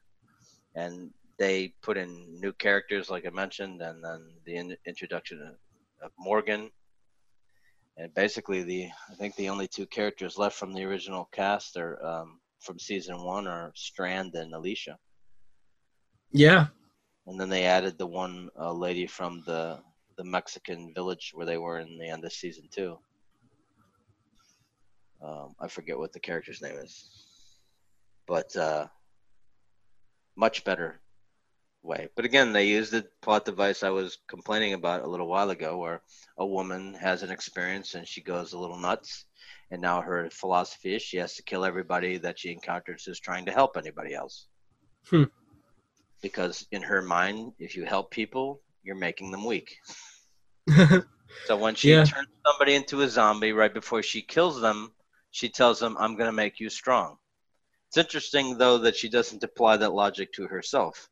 And 0.76 1.12
they 1.38 1.74
put 1.82 1.98
in 1.98 2.40
new 2.44 2.54
characters 2.54 3.10
like 3.10 3.26
i 3.28 3.30
mentioned 3.30 3.82
and 3.82 4.04
then 4.04 4.22
the 4.46 4.56
in- 4.56 4.78
introduction 4.86 5.38
of, 5.42 5.56
of 6.06 6.12
morgan. 6.18 6.70
And 7.98 8.14
basically 8.14 8.64
the 8.64 8.82
i 9.12 9.16
think 9.20 9.36
the 9.36 9.50
only 9.50 9.68
two 9.68 9.88
characters 9.88 10.38
left 10.38 10.56
from 10.58 10.72
the 10.74 10.84
original 10.86 11.26
cast 11.34 11.76
are 11.78 11.94
um, 12.12 12.40
from 12.66 12.80
season 12.80 13.18
one 13.24 13.46
are 13.48 13.72
strand 13.76 14.34
and 14.36 14.54
alicia 14.54 14.98
Yeah, 16.32 16.68
and 17.28 17.40
then 17.40 17.50
they 17.50 17.66
added 17.66 17.98
the 17.98 18.08
one 18.08 18.50
uh, 18.60 18.72
lady 18.72 19.06
from 19.06 19.44
the 19.46 19.80
the 20.18 20.24
mexican 20.24 20.94
village 20.96 21.32
where 21.36 21.46
they 21.46 21.58
were 21.58 21.78
in 21.78 21.98
the 22.00 22.10
end 22.10 22.26
of 22.26 22.34
season 22.34 22.68
two. 22.72 22.98
Um, 25.22 25.56
i 25.60 25.68
forget 25.68 25.98
what 25.98 26.14
the 26.14 26.20
character's 26.20 26.62
name 26.62 26.78
is. 26.78 27.10
But 28.28 28.56
uh, 28.56 28.88
much 30.36 30.64
better 30.64 31.00
way. 31.84 32.08
But 32.16 32.26
again 32.26 32.54
they 32.54 32.68
used 32.68 32.92
the 32.92 33.06
plot 33.22 33.46
device 33.46 33.84
i 33.84 33.90
was 33.90 34.18
complaining 34.28 34.74
about 34.74 35.04
a 35.04 35.08
little 35.08 35.28
while 35.28 35.52
ago 35.52 35.78
where 35.78 36.02
a 36.38 36.46
woman 36.46 36.94
has 36.96 37.24
an 37.24 37.32
experience 37.32 37.94
and 37.94 38.08
she 38.08 38.22
goes 38.22 38.54
a 38.54 38.60
little 38.60 38.80
nuts. 38.80 39.26
And 39.70 39.82
now 39.82 40.02
her 40.02 40.30
philosophy 40.32 40.96
is 40.96 41.02
she 41.02 41.18
has 41.18 41.36
to 41.36 41.44
kill 41.44 41.66
everybody 41.66 42.18
that 42.20 42.40
she 42.40 42.52
encounters 42.52 43.04
who's 43.04 43.20
trying 43.20 43.46
to 43.46 43.52
help 43.52 43.76
anybody 43.76 44.14
else. 44.14 44.48
Hmm. 45.10 45.26
Because 46.22 46.66
in 46.72 46.82
her 46.82 47.02
mind 47.02 47.54
if 47.60 47.76
you 47.76 47.86
help 47.86 48.12
people 48.12 48.62
you're 48.84 48.96
making 48.96 49.32
them 49.32 49.46
weak 49.46 49.78
so 51.46 51.58
when 51.58 51.76
she 51.76 51.90
Yeah. 51.90 52.04
turns 52.04 52.28
somebody 52.46 52.76
into 52.76 53.02
a 53.02 53.08
zombie 53.08 53.54
right 53.54 53.74
before 53.74 54.04
she 54.04 54.22
kills 54.22 54.60
them, 54.60 54.92
she 55.32 55.50
tells 55.50 55.80
them, 55.80 55.96
"I'm 55.98 56.16
going 56.16 56.28
to 56.28 56.34
make 56.34 56.60
you 56.60 56.70
strong." 56.70 57.18
It's 57.88 57.98
interesting 57.98 58.58
though 58.58 58.78
that 58.80 58.96
she 58.96 59.10
doesn't 59.10 59.44
apply 59.44 59.78
that 59.78 59.94
logic 59.94 60.34
to 60.34 60.48
herself. 60.48 61.10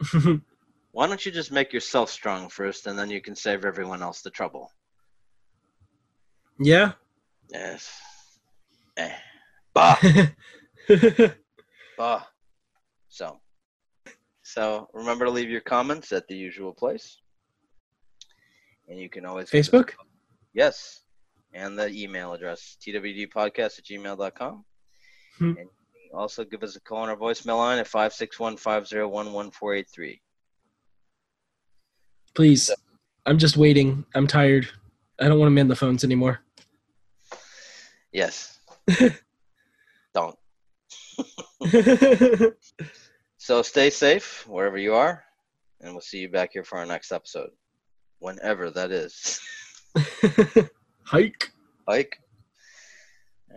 Why 0.92 1.06
don't 1.06 1.24
you 1.26 1.32
just 1.32 1.52
make 1.52 1.72
yourself 1.74 2.10
strong 2.10 2.48
first, 2.48 2.86
and 2.86 2.98
then 2.98 3.10
you 3.10 3.20
can 3.20 3.36
save 3.36 3.64
everyone 3.64 4.02
else 4.02 4.22
the 4.22 4.30
trouble? 4.30 4.72
yeah. 6.58 6.92
Yes. 7.50 8.00
Eh. 8.96 9.12
Bah. 9.74 9.98
Ah, 11.98 12.28
so, 12.28 12.35
so 14.56 14.88
remember 14.94 15.26
to 15.26 15.30
leave 15.30 15.50
your 15.50 15.60
comments 15.60 16.12
at 16.12 16.26
the 16.28 16.34
usual 16.34 16.72
place, 16.72 17.18
and 18.88 18.98
you 18.98 19.10
can 19.10 19.26
always 19.26 19.50
Facebook? 19.50 19.90
Yes, 20.54 21.02
and 21.52 21.78
the 21.78 21.90
email 21.90 22.32
address 22.32 22.78
twdpodcast 22.82 23.78
at 23.78 23.84
gmail.com. 23.84 24.64
Hmm. 25.36 25.52
And 25.58 25.68
also 26.14 26.42
give 26.42 26.62
us 26.62 26.74
a 26.74 26.80
call 26.80 27.02
on 27.02 27.10
our 27.10 27.16
voicemail 27.16 27.58
line 27.58 27.78
at 27.78 27.86
561 27.86 28.56
501 28.56 29.10
1483. 29.10 30.22
Please. 32.34 32.70
I'm 33.26 33.36
just 33.36 33.58
waiting. 33.58 34.06
I'm 34.14 34.26
tired. 34.26 34.68
I 35.20 35.28
don't 35.28 35.38
want 35.38 35.48
to 35.48 35.54
man 35.54 35.68
the 35.68 35.76
phones 35.76 36.02
anymore. 36.02 36.40
Yes. 38.10 38.58
Don't. 40.14 40.38
So 43.46 43.62
stay 43.62 43.90
safe 43.90 44.44
wherever 44.48 44.76
you 44.76 44.94
are, 44.94 45.22
and 45.80 45.92
we'll 45.92 46.00
see 46.00 46.18
you 46.18 46.28
back 46.28 46.54
here 46.54 46.64
for 46.64 46.78
our 46.78 46.84
next 46.84 47.12
episode, 47.12 47.50
whenever 48.18 48.72
that 48.72 48.90
is. 48.90 49.40
Hike. 51.04 51.52
Ike. 51.86 52.18